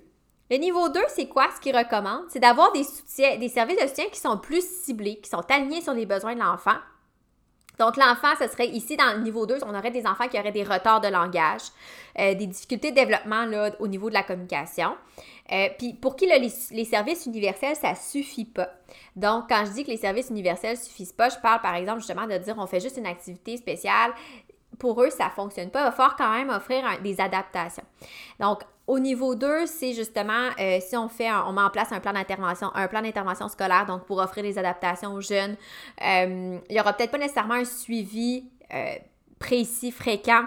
Le 0.51 0.57
niveau 0.57 0.89
2, 0.89 0.99
c'est 1.07 1.27
quoi? 1.27 1.47
Ce 1.55 1.59
qu'ils 1.59 1.75
recommandent? 1.75 2.25
C'est 2.29 2.39
d'avoir 2.39 2.71
des, 2.71 2.85
des 3.37 3.49
services 3.49 3.81
de 3.81 3.87
soutien 3.87 4.05
qui 4.11 4.19
sont 4.19 4.37
plus 4.37 4.63
ciblés, 4.83 5.19
qui 5.21 5.29
sont 5.29 5.43
alignés 5.49 5.81
sur 5.81 5.93
les 5.93 6.05
besoins 6.05 6.35
de 6.35 6.41
l'enfant. 6.41 6.75
Donc, 7.79 7.97
l'enfant, 7.97 8.33
ce 8.39 8.47
serait 8.47 8.67
ici 8.67 8.95
dans 8.97 9.15
le 9.15 9.23
niveau 9.23 9.45
2, 9.45 9.59
on 9.65 9.75
aurait 9.75 9.91
des 9.91 10.05
enfants 10.05 10.27
qui 10.27 10.39
auraient 10.39 10.51
des 10.51 10.63
retards 10.63 11.01
de 11.01 11.07
langage, 11.07 11.61
euh, 12.19 12.35
des 12.35 12.47
difficultés 12.47 12.91
de 12.91 12.95
développement 12.95 13.45
là, 13.45 13.71
au 13.79 13.87
niveau 13.87 14.09
de 14.09 14.13
la 14.13 14.23
communication. 14.23 14.95
Euh, 15.51 15.67
puis 15.77 15.93
pour 15.93 16.15
qui 16.15 16.27
les, 16.27 16.51
les, 16.71 16.85
services 16.85 17.25
universels, 17.25 17.75
ça 17.75 17.95
suffit 17.95 18.45
pas. 18.45 18.69
Donc, 19.15 19.49
quand 19.49 19.65
je 19.65 19.71
dis 19.71 19.83
que 19.83 19.89
les 19.89 19.97
services 19.97 20.29
universels 20.29 20.77
suffisent 20.77 21.11
pas, 21.11 21.29
je 21.29 21.37
parle 21.39 21.61
par 21.61 21.75
exemple 21.75 21.99
justement 21.99 22.27
de 22.27 22.37
dire 22.37 22.55
on 22.57 22.67
fait 22.67 22.79
juste 22.79 22.97
une 22.97 23.07
activité 23.07 23.57
spéciale. 23.57 24.13
Pour 24.79 25.01
eux, 25.03 25.09
ça 25.09 25.29
fonctionne 25.29 25.69
pas. 25.69 25.81
Il 25.81 25.85
va 25.85 25.91
falloir 25.91 26.15
quand 26.15 26.31
même 26.31 26.49
offrir 26.49 26.83
des 27.03 27.19
adaptations. 27.19 27.83
Donc, 28.39 28.61
au 28.91 28.99
niveau 28.99 29.35
2, 29.35 29.65
c'est 29.67 29.93
justement 29.93 30.49
euh, 30.59 30.79
si 30.81 30.97
on 30.97 31.07
fait, 31.07 31.29
met 31.29 31.61
en 31.61 31.69
place 31.69 31.91
un 31.91 31.99
plan 31.99 32.13
d'intervention, 32.13 32.71
un 32.75 32.87
plan 32.87 33.01
d'intervention 33.01 33.47
scolaire, 33.47 33.85
donc 33.85 34.05
pour 34.05 34.17
offrir 34.17 34.43
des 34.43 34.57
adaptations 34.57 35.13
aux 35.13 35.21
jeunes. 35.21 35.55
Euh, 36.01 36.57
il 36.69 36.73
n'y 36.73 36.79
aura 36.79 36.93
peut-être 36.93 37.11
pas 37.11 37.17
nécessairement 37.17 37.55
un 37.55 37.65
suivi 37.65 38.45
précis, 39.39 39.91
fréquent 39.91 40.45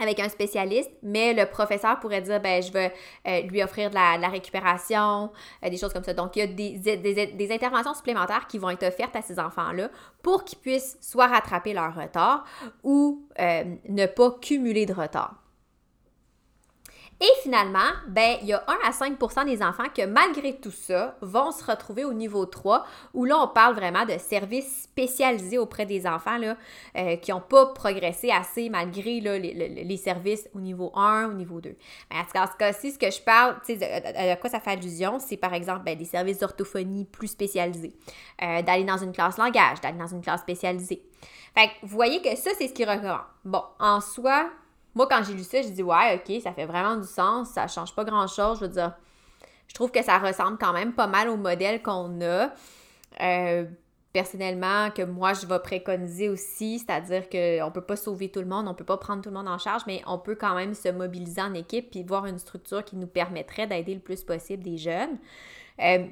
avec 0.00 0.20
un 0.20 0.28
spécialiste, 0.28 0.90
mais 1.02 1.34
le 1.34 1.46
professeur 1.46 1.98
pourrait 2.00 2.22
dire, 2.22 2.40
ben, 2.40 2.62
je 2.62 2.70
euh, 2.76 3.40
lui 3.42 3.62
offrir 3.62 3.90
de 3.90 3.94
la, 3.94 4.28
récupération, 4.28 5.30
euh, 5.64 5.70
des 5.70 5.76
choses 5.76 5.92
comme 5.92 6.04
ça. 6.04 6.14
Donc, 6.14 6.36
il 6.36 6.40
y 6.40 6.42
a 6.42 6.46
des, 6.46 7.52
interventions 7.52 7.94
supplémentaires 7.94 8.46
qui 8.46 8.58
vont 8.58 8.70
être 8.70 8.86
offertes 8.86 9.16
à 9.16 9.22
ces 9.22 9.38
enfants-là 9.38 9.90
pour 10.22 10.44
qu'ils 10.44 10.58
puissent 10.58 10.96
soit 11.00 11.26
rattraper 11.26 11.72
leur 11.72 11.94
retard 11.94 12.44
ou 12.82 13.26
euh, 13.40 13.64
ne 13.88 14.06
pas 14.06 14.30
cumuler 14.40 14.86
de 14.86 14.92
retard. 14.92 15.34
Et 17.20 17.30
finalement, 17.42 17.90
ben, 18.06 18.36
il 18.42 18.48
y 18.48 18.52
a 18.52 18.62
1 18.68 18.88
à 18.88 18.90
5% 18.92 19.44
des 19.44 19.60
enfants 19.60 19.88
que 19.92 20.06
malgré 20.06 20.54
tout 20.54 20.70
ça 20.70 21.16
vont 21.20 21.50
se 21.50 21.64
retrouver 21.64 22.04
au 22.04 22.12
niveau 22.12 22.46
3, 22.46 22.86
où 23.12 23.24
là, 23.24 23.36
on 23.38 23.48
parle 23.48 23.74
vraiment 23.74 24.04
de 24.04 24.16
services 24.18 24.84
spécialisés 24.84 25.58
auprès 25.58 25.84
des 25.84 26.06
enfants 26.06 26.38
là, 26.38 26.56
euh, 26.96 27.16
qui 27.16 27.32
n'ont 27.32 27.40
pas 27.40 27.66
progressé 27.66 28.30
assez 28.30 28.70
malgré 28.70 29.20
là, 29.20 29.36
les, 29.36 29.96
services 29.96 30.48
au 30.54 30.60
niveau 30.60 30.92
1, 30.94 31.30
au 31.30 31.32
niveau 31.32 31.60
2. 31.60 31.74
Mais 32.12 32.40
en 32.40 32.46
ce 32.46 32.56
cas-ci, 32.56 32.92
ce 32.92 32.98
que 32.98 33.10
je 33.10 33.20
parle, 33.20 33.56
de, 33.68 34.40
quoi 34.40 34.48
ça 34.48 34.60
fait 34.60 34.70
allusion, 34.70 35.18
c'est 35.18 35.36
par 35.36 35.54
exemple 35.54 35.82
ben, 35.84 35.98
des 35.98 36.04
services 36.04 36.38
d'orthophonie 36.38 37.04
plus 37.04 37.28
spécialisés, 37.28 37.94
euh, 38.42 38.62
d'aller 38.62 38.84
dans 38.84 38.98
une 38.98 39.12
classe 39.12 39.38
langage, 39.38 39.80
d'aller 39.80 39.98
dans 39.98 40.06
une 40.06 40.22
classe 40.22 40.42
spécialisée. 40.42 41.02
Fait 41.56 41.66
que 41.66 41.72
vous 41.82 41.88
voyez 41.96 42.22
que 42.22 42.36
ça, 42.36 42.50
c'est 42.56 42.68
ce 42.68 42.72
qu'ils 42.72 42.88
recommandent. 42.88 43.18
Bon, 43.44 43.62
en 43.80 44.00
soi, 44.00 44.48
moi, 44.98 45.06
quand 45.08 45.22
j'ai 45.22 45.32
lu 45.32 45.44
ça, 45.44 45.62
j'ai 45.62 45.70
dit, 45.70 45.82
ouais, 45.84 46.16
ok, 46.16 46.42
ça 46.42 46.52
fait 46.52 46.66
vraiment 46.66 46.96
du 46.96 47.06
sens, 47.06 47.50
ça 47.50 47.68
change 47.68 47.94
pas 47.94 48.02
grand-chose. 48.02 48.58
Je 48.58 48.64
veux 48.64 48.70
dire, 48.70 48.94
je 49.68 49.74
trouve 49.74 49.92
que 49.92 50.02
ça 50.02 50.18
ressemble 50.18 50.58
quand 50.58 50.72
même 50.72 50.92
pas 50.92 51.06
mal 51.06 51.28
au 51.28 51.36
modèle 51.36 51.82
qu'on 51.82 52.20
a. 52.20 52.50
Euh, 53.20 53.64
personnellement, 54.12 54.90
que 54.90 55.02
moi, 55.02 55.34
je 55.34 55.46
vais 55.46 55.60
préconiser 55.60 56.28
aussi, 56.28 56.80
c'est-à-dire 56.80 57.28
qu'on 57.28 57.70
peut 57.70 57.82
pas 57.82 57.94
sauver 57.94 58.28
tout 58.28 58.40
le 58.40 58.46
monde, 58.46 58.66
on 58.66 58.74
peut 58.74 58.84
pas 58.84 58.96
prendre 58.96 59.22
tout 59.22 59.28
le 59.28 59.36
monde 59.36 59.46
en 59.46 59.58
charge, 59.58 59.82
mais 59.86 60.02
on 60.08 60.18
peut 60.18 60.34
quand 60.34 60.56
même 60.56 60.74
se 60.74 60.88
mobiliser 60.88 61.42
en 61.42 61.54
équipe 61.54 61.92
puis 61.92 62.02
voir 62.02 62.26
une 62.26 62.40
structure 62.40 62.84
qui 62.84 62.96
nous 62.96 63.06
permettrait 63.06 63.68
d'aider 63.68 63.94
le 63.94 64.00
plus 64.00 64.24
possible 64.24 64.64
des 64.64 64.78
jeunes. 64.78 65.16
Euh, 65.80 66.06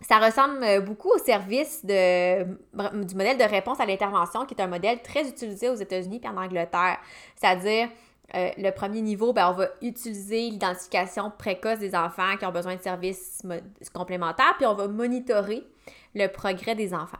ça 0.00 0.18
ressemble 0.18 0.84
beaucoup 0.84 1.10
au 1.10 1.18
service 1.18 1.84
de, 1.84 2.44
du 2.44 3.14
modèle 3.14 3.36
de 3.36 3.44
réponse 3.44 3.78
à 3.78 3.84
l'intervention, 3.84 4.46
qui 4.46 4.54
est 4.54 4.62
un 4.62 4.68
modèle 4.68 5.02
très 5.02 5.28
utilisé 5.28 5.68
aux 5.68 5.74
États-Unis 5.74 6.22
et 6.22 6.28
en 6.28 6.36
Angleterre. 6.38 6.98
C'est-à-dire, 7.34 7.88
euh, 8.34 8.50
le 8.58 8.70
premier 8.70 9.02
niveau, 9.02 9.32
ben, 9.32 9.48
on 9.50 9.52
va 9.52 9.68
utiliser 9.82 10.50
l'identification 10.50 11.30
précoce 11.36 11.78
des 11.78 11.94
enfants 11.94 12.36
qui 12.38 12.44
ont 12.44 12.52
besoin 12.52 12.76
de 12.76 12.82
services 12.82 13.42
complémentaires, 13.94 14.54
puis 14.56 14.66
on 14.66 14.74
va 14.74 14.88
monitorer 14.88 15.62
le 16.14 16.26
progrès 16.26 16.74
des 16.74 16.92
enfants. 16.92 17.18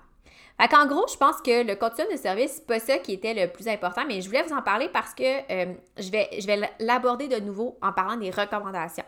Fait 0.61 0.75
en 0.75 0.87
gros, 0.87 1.05
je 1.07 1.17
pense 1.17 1.41
que 1.43 1.67
le 1.67 1.77
continuum 1.77 2.13
de 2.13 2.19
service, 2.19 2.53
c'est 2.55 2.67
pas 2.67 2.81
ça 2.81 2.99
qui 2.99 3.13
était 3.13 3.35
le 3.35 3.53
plus 3.53 3.69
important, 3.69 4.03
mais 4.09 4.23
je 4.23 4.27
voulais 4.27 4.43
vous 4.43 4.55
en 4.55 4.63
parler 4.63 4.89
parce 4.89 5.13
que 5.13 5.23
euh, 5.23 5.75
je 5.99 6.11
vais, 6.11 6.29
je 6.41 6.47
vais 6.47 6.71
l'aborder 6.81 7.29
de 7.29 7.39
nouveau 7.41 7.77
en 7.83 7.93
parlant 7.93 8.17
des 8.17 8.31
recommandations. 8.31 9.05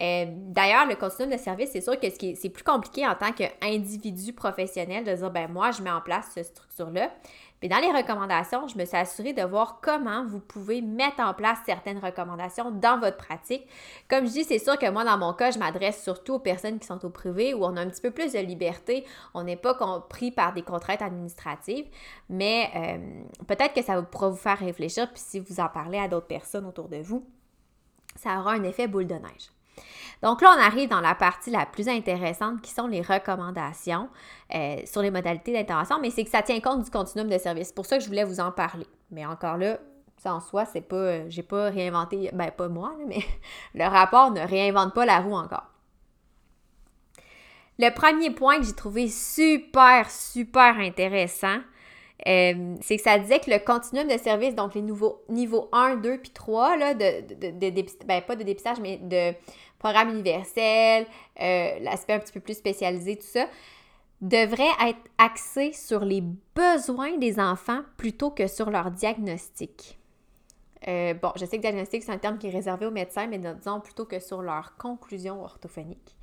Euh, 0.00 0.24
d'ailleurs, 0.28 0.86
le 0.86 0.96
continuum 0.96 1.30
de 1.30 1.40
service, 1.40 1.70
c'est 1.70 1.80
sûr 1.80 1.98
que 1.98 2.06
c'est 2.10 2.48
plus 2.48 2.64
compliqué 2.64 3.06
en 3.06 3.14
tant 3.14 3.32
qu'individu 3.32 4.32
professionnel 4.32 5.04
de 5.04 5.14
dire, 5.14 5.30
ben 5.30 5.48
moi, 5.48 5.70
je 5.70 5.82
mets 5.82 5.90
en 5.90 6.00
place 6.00 6.26
cette 6.34 6.46
structure-là. 6.46 7.12
Mais 7.62 7.68
dans 7.68 7.78
les 7.78 7.90
recommandations, 7.90 8.68
je 8.68 8.76
me 8.76 8.84
suis 8.84 8.96
assurée 8.96 9.32
de 9.32 9.42
voir 9.42 9.80
comment 9.80 10.26
vous 10.26 10.40
pouvez 10.40 10.82
mettre 10.82 11.20
en 11.20 11.32
place 11.32 11.58
certaines 11.64 11.98
recommandations 11.98 12.70
dans 12.70 12.98
votre 12.98 13.16
pratique. 13.16 13.66
Comme 14.08 14.26
je 14.26 14.32
dis, 14.32 14.44
c'est 14.44 14.58
sûr 14.58 14.78
que 14.78 14.90
moi, 14.90 15.04
dans 15.04 15.16
mon 15.16 15.32
cas, 15.32 15.50
je 15.50 15.58
m'adresse 15.58 16.02
surtout 16.02 16.34
aux 16.34 16.38
personnes 16.38 16.78
qui 16.78 16.86
sont 16.86 17.02
au 17.06 17.10
privé 17.10 17.54
où 17.54 17.64
on 17.64 17.76
a 17.76 17.80
un 17.80 17.88
petit 17.88 18.02
peu 18.02 18.10
plus 18.10 18.32
de 18.32 18.38
liberté. 18.40 19.06
On 19.32 19.44
n'est 19.44 19.56
pas 19.56 19.74
pris 20.08 20.30
par 20.30 20.52
des 20.52 20.62
contraintes 20.62 21.00
administratives, 21.00 21.86
mais 22.28 22.70
euh, 22.76 23.44
peut-être 23.46 23.72
que 23.72 23.82
ça 23.82 24.02
pourra 24.02 24.28
vous 24.28 24.36
faire 24.36 24.58
réfléchir. 24.58 25.10
Puis 25.10 25.22
si 25.24 25.40
vous 25.40 25.60
en 25.60 25.68
parlez 25.68 25.98
à 25.98 26.08
d'autres 26.08 26.26
personnes 26.26 26.66
autour 26.66 26.88
de 26.88 26.98
vous, 26.98 27.24
ça 28.16 28.38
aura 28.40 28.52
un 28.52 28.62
effet 28.64 28.88
boule 28.88 29.06
de 29.06 29.14
neige. 29.14 29.53
Donc 30.22 30.40
là, 30.40 30.54
on 30.56 30.60
arrive 30.60 30.88
dans 30.88 31.00
la 31.00 31.14
partie 31.14 31.50
la 31.50 31.66
plus 31.66 31.88
intéressante 31.88 32.62
qui 32.62 32.70
sont 32.70 32.86
les 32.86 33.02
recommandations 33.02 34.08
euh, 34.54 34.76
sur 34.86 35.02
les 35.02 35.10
modalités 35.10 35.52
d'intervention, 35.52 35.98
mais 36.00 36.10
c'est 36.10 36.24
que 36.24 36.30
ça 36.30 36.42
tient 36.42 36.60
compte 36.60 36.82
du 36.82 36.90
continuum 36.90 37.28
de 37.28 37.38
service. 37.38 37.68
C'est 37.68 37.74
pour 37.74 37.86
ça 37.86 37.98
que 37.98 38.04
je 38.04 38.08
voulais 38.08 38.24
vous 38.24 38.40
en 38.40 38.50
parler. 38.50 38.86
Mais 39.10 39.26
encore 39.26 39.58
là, 39.58 39.78
ça 40.16 40.34
en 40.34 40.40
soi, 40.40 40.64
c'est 40.64 40.80
pas, 40.80 40.96
euh, 40.96 41.24
j'ai 41.28 41.42
pas 41.42 41.70
réinventé, 41.70 42.30
ben 42.32 42.50
pas 42.50 42.68
moi, 42.68 42.94
mais 43.06 43.18
le 43.74 43.84
rapport 43.84 44.30
ne 44.30 44.40
réinvente 44.40 44.94
pas 44.94 45.04
la 45.04 45.20
roue 45.20 45.34
encore. 45.34 45.66
Le 47.78 47.90
premier 47.90 48.30
point 48.30 48.58
que 48.58 48.64
j'ai 48.64 48.72
trouvé 48.72 49.08
super, 49.08 50.08
super 50.10 50.78
intéressant, 50.78 51.58
euh, 52.26 52.76
c'est 52.80 52.96
que 52.96 53.02
ça 53.02 53.18
disait 53.18 53.40
que 53.40 53.50
le 53.50 53.58
continuum 53.58 54.06
de 54.06 54.16
service, 54.16 54.54
donc 54.54 54.74
les 54.74 54.82
nouveaux 54.82 55.22
niveaux 55.28 55.68
1, 55.72 55.96
2 55.96 56.18
puis 56.18 56.30
3, 56.30 56.76
là, 56.76 56.94
de, 56.94 57.20
de, 57.34 58.06
ben, 58.06 58.22
pas 58.22 58.36
de 58.36 58.44
dépistage, 58.44 58.78
mais 58.80 58.98
de 58.98 59.34
programme 59.84 60.08
universel, 60.14 61.06
euh, 61.42 61.78
l'aspect 61.80 62.14
un 62.14 62.18
petit 62.18 62.32
peu 62.32 62.40
plus 62.40 62.56
spécialisé, 62.56 63.16
tout 63.16 63.26
ça, 63.26 63.46
devrait 64.22 64.72
être 64.86 65.00
axé 65.18 65.74
sur 65.74 66.06
les 66.06 66.22
besoins 66.54 67.18
des 67.18 67.38
enfants 67.38 67.82
plutôt 67.98 68.30
que 68.30 68.46
sur 68.46 68.70
leur 68.70 68.90
diagnostic. 68.90 69.98
Euh, 70.88 71.12
bon, 71.12 71.32
je 71.36 71.44
sais 71.44 71.58
que 71.58 71.60
diagnostic, 71.60 72.02
c'est 72.02 72.12
un 72.12 72.18
terme 72.18 72.38
qui 72.38 72.46
est 72.46 72.50
réservé 72.50 72.86
aux 72.86 72.90
médecins, 72.90 73.26
mais 73.26 73.38
disons 73.38 73.80
plutôt 73.80 74.06
que 74.06 74.20
sur 74.20 74.40
leur 74.40 74.74
conclusion 74.78 75.42
orthophonique. 75.44 76.16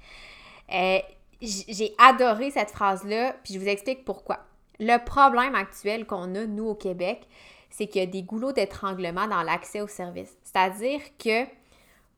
Euh, 0.74 0.98
j'ai 1.40 1.94
adoré 2.00 2.50
cette 2.50 2.72
phrase-là, 2.72 3.36
puis 3.44 3.54
je 3.54 3.60
vous 3.60 3.68
explique 3.68 4.06
pourquoi. 4.06 4.40
Le 4.80 4.98
problème 5.06 5.54
actuel 5.54 6.08
qu'on 6.08 6.34
a, 6.34 6.46
nous, 6.46 6.70
au 6.70 6.76
Québec, 6.76 7.28
c'est 7.70 7.86
qu'il 7.86 8.02
y 8.02 8.04
a 8.04 8.08
des 8.08 8.24
goulots 8.24 8.54
d'étranglement 8.54 9.28
dans 9.28 9.44
l'accès 9.44 9.82
aux 9.82 9.88
services. 9.88 10.36
C'est-à-dire 10.44 11.02
que 11.20 11.46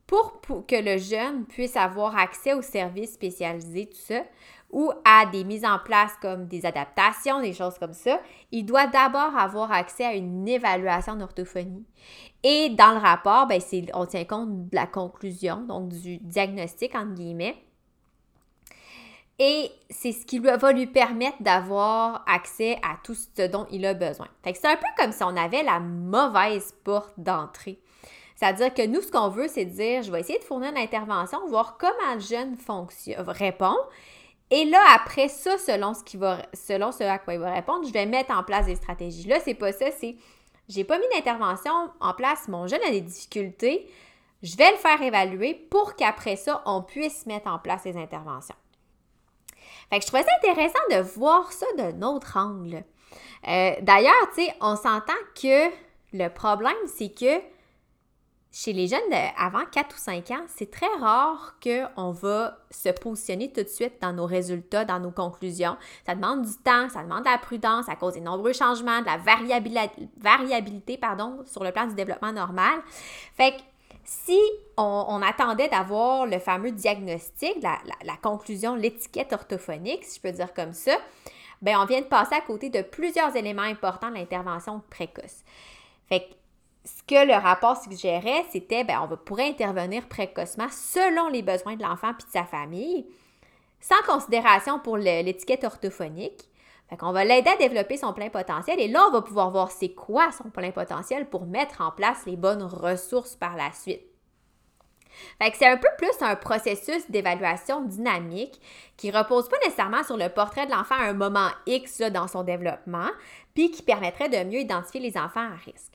pour, 0.07 0.41
que 0.67 0.75
le 0.75 0.97
jeune 0.97 1.45
puisse 1.45 1.75
avoir 1.75 2.17
accès 2.17 2.53
aux 2.53 2.61
services 2.61 3.13
spécialisés, 3.13 3.87
tout 3.87 3.97
ça, 3.97 4.23
ou 4.71 4.91
à 5.05 5.25
des 5.27 5.43
mises 5.43 5.65
en 5.65 5.79
place 5.79 6.11
comme 6.21 6.47
des 6.47 6.65
adaptations, 6.65 7.41
des 7.41 7.53
choses 7.53 7.77
comme 7.77 7.93
ça, 7.93 8.19
il 8.51 8.65
doit 8.65 8.87
d'abord 8.87 9.37
avoir 9.37 9.71
accès 9.71 10.03
à 10.03 10.13
une 10.13 10.47
évaluation 10.47 11.15
d'orthophonie. 11.15 11.85
Et 12.41 12.69
dans 12.69 12.91
le 12.91 12.97
rapport, 12.97 13.47
ben, 13.47 13.61
on 13.93 14.05
tient 14.05 14.25
compte 14.25 14.69
de 14.69 14.75
la 14.75 14.87
conclusion, 14.87 15.61
donc 15.61 15.89
du 15.89 16.17
diagnostic, 16.17 16.95
entre 16.95 17.13
guillemets. 17.13 17.55
Et 19.39 19.71
c'est 19.89 20.11
ce 20.11 20.25
qui 20.25 20.39
va 20.39 20.57
lui 20.71 20.87
permettre 20.87 21.41
d'avoir 21.41 22.23
accès 22.27 22.77
à 22.83 22.97
tout 23.03 23.15
ce 23.15 23.47
dont 23.47 23.67
il 23.71 23.85
a 23.85 23.93
besoin. 23.93 24.27
c'est 24.43 24.65
un 24.65 24.75
peu 24.75 24.87
comme 24.97 25.11
si 25.11 25.23
on 25.23 25.35
avait 25.35 25.63
la 25.63 25.79
mauvaise 25.79 26.73
porte 26.83 27.13
d'entrée. 27.17 27.79
C'est-à-dire 28.43 28.73
que 28.73 28.85
nous, 28.85 29.01
ce 29.01 29.09
qu'on 29.09 29.29
veut, 29.29 29.47
c'est 29.47 29.63
dire, 29.63 30.03
je 30.03 30.11
vais 30.11 30.19
essayer 30.19 30.37
de 30.37 30.43
fournir 30.43 30.71
une 30.71 30.77
intervention, 30.77 31.47
voir 31.47 31.77
comment 31.77 32.13
le 32.13 32.19
jeune 32.19 32.57
fonctionne, 32.57 33.23
répond. 33.25 33.77
Et 34.51 34.65
là, 34.65 34.81
après 34.93 35.29
ça, 35.29 35.57
selon 35.57 35.93
ce, 35.93 36.03
qui 36.03 36.17
va, 36.17 36.39
selon 36.53 36.91
ce 36.91 37.05
à 37.05 37.19
quoi 37.19 37.35
il 37.35 37.39
va 37.39 37.53
répondre, 37.53 37.87
je 37.87 37.93
vais 37.93 38.05
mettre 38.05 38.35
en 38.37 38.43
place 38.43 38.65
des 38.65 38.75
stratégies. 38.75 39.29
Là, 39.29 39.39
c'est 39.39 39.53
pas 39.53 39.71
ça, 39.71 39.91
c'est 39.91 40.17
j'ai 40.67 40.83
pas 40.83 40.99
mis 40.99 41.05
d'intervention 41.15 41.71
en 42.01 42.13
place, 42.13 42.49
mon 42.49 42.67
jeune 42.67 42.81
a 42.85 42.91
des 42.91 42.99
difficultés, 42.99 43.89
je 44.41 44.57
vais 44.57 44.71
le 44.71 44.77
faire 44.77 45.01
évaluer 45.01 45.53
pour 45.53 45.95
qu'après 45.95 46.35
ça, 46.35 46.63
on 46.65 46.81
puisse 46.81 47.25
mettre 47.25 47.47
en 47.47 47.59
place 47.59 47.85
les 47.85 47.95
interventions. 47.95 48.55
Fait 49.89 49.99
que 49.99 50.01
je 50.01 50.07
trouvais 50.07 50.23
ça 50.23 50.31
intéressant 50.43 50.83
de 50.91 50.97
voir 50.97 51.49
ça 51.53 51.65
d'un 51.77 52.01
autre 52.01 52.35
angle. 52.35 52.83
Euh, 53.47 53.71
d'ailleurs, 53.81 54.29
tu 54.35 54.43
sais, 54.43 54.53
on 54.59 54.75
s'entend 54.75 55.13
que 55.41 55.69
le 56.11 56.27
problème, 56.27 56.75
c'est 56.87 57.09
que 57.09 57.52
chez 58.55 58.71
les 58.71 58.87
jeunes 58.87 58.99
avant 59.35 59.65
4 59.65 59.95
ou 59.95 59.97
5 59.97 60.29
ans, 60.29 60.45
c'est 60.47 60.69
très 60.69 60.93
rare 60.99 61.55
qu'on 61.61 62.11
va 62.11 62.59
se 62.69 62.89
positionner 62.89 63.51
tout 63.51 63.63
de 63.63 63.67
suite 63.67 63.95
dans 63.99 64.13
nos 64.13 64.27
résultats, 64.27 64.85
dans 64.85 64.99
nos 64.99 65.09
conclusions. 65.09 65.75
Ça 66.05 66.13
demande 66.13 66.43
du 66.43 66.53
temps, 66.57 66.87
ça 66.89 67.01
demande 67.01 67.23
de 67.23 67.29
la 67.29 67.39
prudence, 67.39 67.87
ça 67.87 67.95
cause 67.95 68.13
de 68.13 68.19
nombreux 68.19 68.53
changements, 68.53 69.01
de 69.01 69.07
la 69.07 69.17
variabilité, 69.17 70.97
pardon, 70.97 71.39
sur 71.47 71.63
le 71.63 71.71
plan 71.71 71.87
du 71.87 71.95
développement 71.95 72.31
normal. 72.31 72.79
Fait 73.35 73.53
que 73.53 73.61
si 74.03 74.39
on, 74.77 75.19
attendait 75.23 75.69
d'avoir 75.69 76.27
le 76.27 76.37
fameux 76.37 76.71
diagnostic, 76.71 77.55
la, 77.63 77.79
la 78.03 78.17
conclusion, 78.17 78.75
l'étiquette 78.75 79.33
orthophonique, 79.33 80.03
si 80.03 80.17
je 80.17 80.21
peux 80.21 80.31
dire 80.31 80.53
comme 80.53 80.73
ça, 80.73 80.95
ben 81.63 81.79
on 81.79 81.85
vient 81.85 82.01
de 82.01 82.05
passer 82.05 82.35
à 82.35 82.41
côté 82.41 82.69
de 82.69 82.83
plusieurs 82.83 83.35
éléments 83.35 83.63
importants 83.63 84.09
de 84.09 84.15
l'intervention 84.15 84.83
précoce. 84.91 85.43
Fait 86.07 86.19
que 86.19 86.42
ce 86.85 87.01
que 87.03 87.25
le 87.25 87.33
rapport 87.33 87.81
suggérait, 87.81 88.45
c'était 88.51 88.83
ben, 88.83 89.07
on 89.09 89.15
pourrait 89.15 89.49
intervenir 89.49 90.07
précocement 90.07 90.67
selon 90.69 91.29
les 91.29 91.41
besoins 91.41 91.75
de 91.75 91.83
l'enfant 91.83 92.13
puis 92.13 92.25
de 92.27 92.31
sa 92.31 92.43
famille, 92.43 93.05
sans 93.79 94.01
considération 94.05 94.79
pour 94.79 94.97
l'étiquette 94.97 95.63
orthophonique. 95.63 96.49
Fait 96.89 96.97
qu'on 96.97 97.13
va 97.13 97.23
l'aider 97.23 97.49
à 97.49 97.57
développer 97.57 97.97
son 97.97 98.13
plein 98.13 98.29
potentiel 98.29 98.79
et 98.79 98.89
là, 98.89 99.05
on 99.07 99.11
va 99.11 99.21
pouvoir 99.21 99.51
voir 99.51 99.71
c'est 99.71 99.93
quoi 99.93 100.31
son 100.31 100.49
plein 100.49 100.71
potentiel 100.71 101.29
pour 101.29 101.45
mettre 101.45 101.81
en 101.81 101.91
place 101.91 102.25
les 102.25 102.35
bonnes 102.35 102.63
ressources 102.63 103.35
par 103.35 103.55
la 103.55 103.71
suite. 103.71 104.03
Fait 105.41 105.51
que 105.51 105.57
c'est 105.57 105.67
un 105.67 105.77
peu 105.77 105.87
plus 105.97 106.21
un 106.21 106.35
processus 106.35 107.09
d'évaluation 107.09 107.81
dynamique 107.81 108.59
qui 108.97 109.11
repose 109.11 109.47
pas 109.47 109.57
nécessairement 109.63 110.03
sur 110.03 110.17
le 110.17 110.29
portrait 110.29 110.65
de 110.65 110.71
l'enfant 110.71 110.95
à 110.95 111.05
un 111.05 111.13
moment 111.13 111.49
X 111.65 112.01
dans 112.01 112.27
son 112.27 112.43
développement, 112.43 113.09
puis 113.53 113.71
qui 113.71 113.83
permettrait 113.83 114.29
de 114.29 114.49
mieux 114.49 114.59
identifier 114.59 114.99
les 114.99 115.17
enfants 115.17 115.47
à 115.51 115.55
risque. 115.65 115.92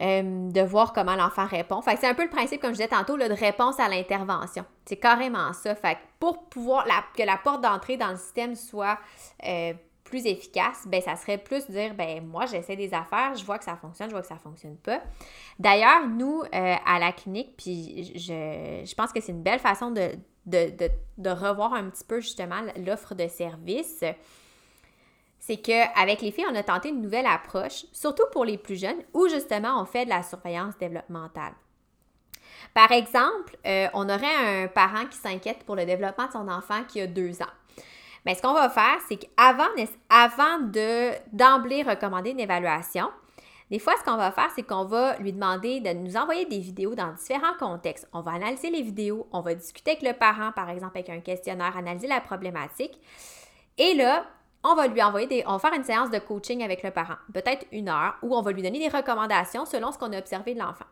Euh, 0.00 0.50
de 0.52 0.60
voir 0.60 0.92
comment 0.92 1.16
l'enfant 1.16 1.46
répond. 1.46 1.82
Fait 1.82 1.96
c'est 1.96 2.06
un 2.06 2.14
peu 2.14 2.22
le 2.22 2.30
principe, 2.30 2.60
comme 2.60 2.70
je 2.70 2.76
disais 2.76 2.88
tantôt, 2.88 3.16
de 3.16 3.24
réponse 3.24 3.80
à 3.80 3.88
l'intervention. 3.88 4.64
C'est 4.84 4.96
carrément 4.96 5.52
ça. 5.52 5.74
Fait 5.74 5.98
pour 6.20 6.44
pouvoir 6.44 6.86
que 7.16 7.24
la 7.24 7.36
porte 7.36 7.62
d'entrée 7.62 7.96
dans 7.96 8.12
le 8.12 8.16
système 8.16 8.54
soit 8.54 8.96
euh, 9.44 9.72
plus 10.04 10.24
efficace, 10.26 10.86
ben 10.86 11.02
ça 11.02 11.16
serait 11.16 11.38
plus 11.38 11.68
dire 11.68 11.94
ben 11.94 12.24
moi 12.24 12.46
j'essaie 12.46 12.76
des 12.76 12.94
affaires, 12.94 13.34
je 13.34 13.44
vois 13.44 13.58
que 13.58 13.64
ça 13.64 13.74
fonctionne, 13.74 14.08
je 14.08 14.14
vois 14.14 14.22
que 14.22 14.28
ça 14.28 14.38
fonctionne 14.38 14.76
pas. 14.76 15.02
D'ailleurs, 15.58 16.06
nous 16.06 16.42
euh, 16.42 16.74
à 16.86 17.00
la 17.00 17.10
clinique, 17.10 17.56
puis 17.56 18.12
je, 18.14 18.84
je 18.84 18.94
pense 18.94 19.12
que 19.12 19.20
c'est 19.20 19.32
une 19.32 19.42
belle 19.42 19.58
façon 19.58 19.90
de, 19.90 20.12
de, 20.46 20.70
de, 20.76 20.88
de, 21.18 21.30
revoir 21.30 21.74
un 21.74 21.90
petit 21.90 22.04
peu 22.04 22.20
justement 22.20 22.60
l'offre 22.76 23.16
de 23.16 23.26
service 23.26 24.04
c'est 25.48 25.56
qu'avec 25.56 26.20
les 26.20 26.30
filles, 26.30 26.44
on 26.52 26.54
a 26.54 26.62
tenté 26.62 26.90
une 26.90 27.00
nouvelle 27.00 27.24
approche, 27.24 27.86
surtout 27.90 28.24
pour 28.32 28.44
les 28.44 28.58
plus 28.58 28.78
jeunes, 28.78 28.98
où 29.14 29.28
justement 29.28 29.80
on 29.80 29.86
fait 29.86 30.04
de 30.04 30.10
la 30.10 30.22
surveillance 30.22 30.76
développementale. 30.76 31.54
Par 32.74 32.92
exemple, 32.92 33.56
euh, 33.66 33.88
on 33.94 34.10
aurait 34.10 34.64
un 34.64 34.68
parent 34.68 35.06
qui 35.06 35.16
s'inquiète 35.16 35.64
pour 35.64 35.74
le 35.74 35.86
développement 35.86 36.26
de 36.26 36.32
son 36.32 36.48
enfant 36.48 36.84
qui 36.86 37.00
a 37.00 37.06
deux 37.06 37.40
ans. 37.40 37.54
Mais 38.26 38.34
ce 38.34 38.42
qu'on 38.42 38.52
va 38.52 38.68
faire, 38.68 38.98
c'est 39.08 39.16
qu'avant 39.16 39.70
avant 40.10 40.58
de 40.66 41.12
d'emblée 41.32 41.82
recommander 41.82 42.32
une 42.32 42.40
évaluation, 42.40 43.08
des 43.70 43.78
fois, 43.78 43.94
ce 43.98 44.04
qu'on 44.04 44.18
va 44.18 44.30
faire, 44.32 44.50
c'est 44.54 44.64
qu'on 44.64 44.84
va 44.84 45.16
lui 45.16 45.32
demander 45.32 45.80
de 45.80 45.94
nous 45.94 46.18
envoyer 46.18 46.44
des 46.44 46.58
vidéos 46.58 46.94
dans 46.94 47.14
différents 47.14 47.56
contextes. 47.58 48.06
On 48.12 48.20
va 48.20 48.32
analyser 48.32 48.68
les 48.68 48.82
vidéos, 48.82 49.26
on 49.32 49.40
va 49.40 49.54
discuter 49.54 49.92
avec 49.92 50.02
le 50.02 50.12
parent, 50.12 50.52
par 50.52 50.68
exemple, 50.68 50.98
avec 50.98 51.08
un 51.08 51.20
questionnaire, 51.20 51.74
analyser 51.74 52.06
la 52.06 52.20
problématique. 52.20 53.00
Et 53.78 53.94
là, 53.94 54.26
on 54.64 54.74
va 54.74 54.86
lui 54.88 55.02
envoyer 55.02 55.26
des. 55.26 55.44
On 55.46 55.52
va 55.52 55.58
faire 55.58 55.74
une 55.74 55.84
séance 55.84 56.10
de 56.10 56.18
coaching 56.18 56.62
avec 56.62 56.82
le 56.82 56.90
parent, 56.90 57.16
peut-être 57.32 57.66
une 57.72 57.88
heure, 57.88 58.16
où 58.22 58.36
on 58.36 58.42
va 58.42 58.52
lui 58.52 58.62
donner 58.62 58.78
des 58.78 58.88
recommandations 58.88 59.64
selon 59.64 59.92
ce 59.92 59.98
qu'on 59.98 60.12
a 60.12 60.18
observé 60.18 60.54
de 60.54 60.58
l'enfant. 60.58 60.86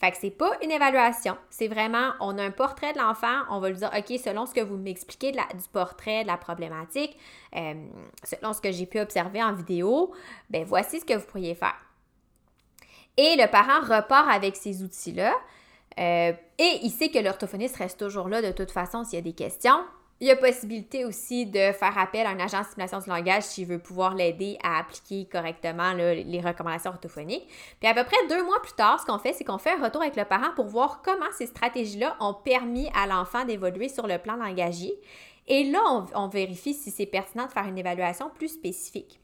Fait 0.00 0.12
que 0.12 0.16
c'est 0.20 0.30
pas 0.30 0.52
une 0.62 0.70
évaluation, 0.70 1.36
c'est 1.50 1.66
vraiment, 1.66 2.12
on 2.20 2.38
a 2.38 2.44
un 2.44 2.52
portrait 2.52 2.92
de 2.92 2.98
l'enfant, 2.98 3.42
on 3.50 3.58
va 3.58 3.68
lui 3.68 3.78
dire, 3.78 3.90
OK, 3.96 4.16
selon 4.24 4.46
ce 4.46 4.54
que 4.54 4.60
vous 4.60 4.76
m'expliquez 4.76 5.32
du 5.32 5.68
portrait, 5.72 6.22
de 6.22 6.28
la 6.28 6.36
problématique, 6.36 7.18
euh, 7.56 7.74
selon 8.22 8.52
ce 8.52 8.60
que 8.60 8.70
j'ai 8.70 8.86
pu 8.86 9.00
observer 9.00 9.42
en 9.42 9.54
vidéo, 9.54 10.12
ben 10.50 10.64
voici 10.64 11.00
ce 11.00 11.04
que 11.04 11.14
vous 11.14 11.26
pourriez 11.26 11.56
faire. 11.56 11.74
Et 13.16 13.34
le 13.36 13.50
parent 13.50 13.80
repart 13.80 14.28
avec 14.30 14.54
ces 14.54 14.84
outils-là. 14.84 15.34
Euh, 15.98 16.32
et 16.58 16.78
il 16.82 16.90
sait 16.90 17.08
que 17.08 17.18
l'orthophoniste 17.18 17.76
reste 17.76 17.98
toujours 17.98 18.28
là 18.28 18.40
de 18.40 18.52
toute 18.52 18.70
façon 18.70 19.02
s'il 19.02 19.16
y 19.16 19.18
a 19.18 19.22
des 19.22 19.32
questions. 19.32 19.80
Il 20.20 20.26
y 20.26 20.32
a 20.32 20.36
possibilité 20.36 21.04
aussi 21.04 21.46
de 21.46 21.70
faire 21.70 21.96
appel 21.96 22.26
à 22.26 22.30
un 22.30 22.40
agent 22.40 22.60
de 22.60 22.66
stimulation 22.66 22.98
du 22.98 23.08
langage 23.08 23.44
s'il 23.44 23.66
veut 23.66 23.78
pouvoir 23.78 24.14
l'aider 24.14 24.58
à 24.64 24.80
appliquer 24.80 25.28
correctement 25.30 25.92
les 25.92 26.40
recommandations 26.40 26.90
orthophoniques. 26.90 27.48
Puis 27.78 27.88
à 27.88 27.94
peu 27.94 28.02
près 28.02 28.16
deux 28.28 28.44
mois 28.44 28.60
plus 28.60 28.72
tard, 28.72 28.98
ce 29.00 29.06
qu'on 29.06 29.18
fait, 29.18 29.32
c'est 29.32 29.44
qu'on 29.44 29.58
fait 29.58 29.74
un 29.78 29.84
retour 29.84 30.02
avec 30.02 30.16
le 30.16 30.24
parent 30.24 30.52
pour 30.56 30.66
voir 30.66 31.02
comment 31.02 31.30
ces 31.36 31.46
stratégies-là 31.46 32.16
ont 32.18 32.34
permis 32.34 32.90
à 32.94 33.06
l'enfant 33.06 33.44
d'évoluer 33.44 33.88
sur 33.88 34.08
le 34.08 34.18
plan 34.18 34.34
langagier. 34.34 34.92
Et 35.46 35.64
là, 35.64 35.80
on, 36.14 36.28
vérifie 36.28 36.74
si 36.74 36.90
c'est 36.90 37.06
pertinent 37.06 37.46
de 37.46 37.52
faire 37.52 37.64
une 37.64 37.78
évaluation 37.78 38.28
plus 38.28 38.48
spécifique. 38.48 39.20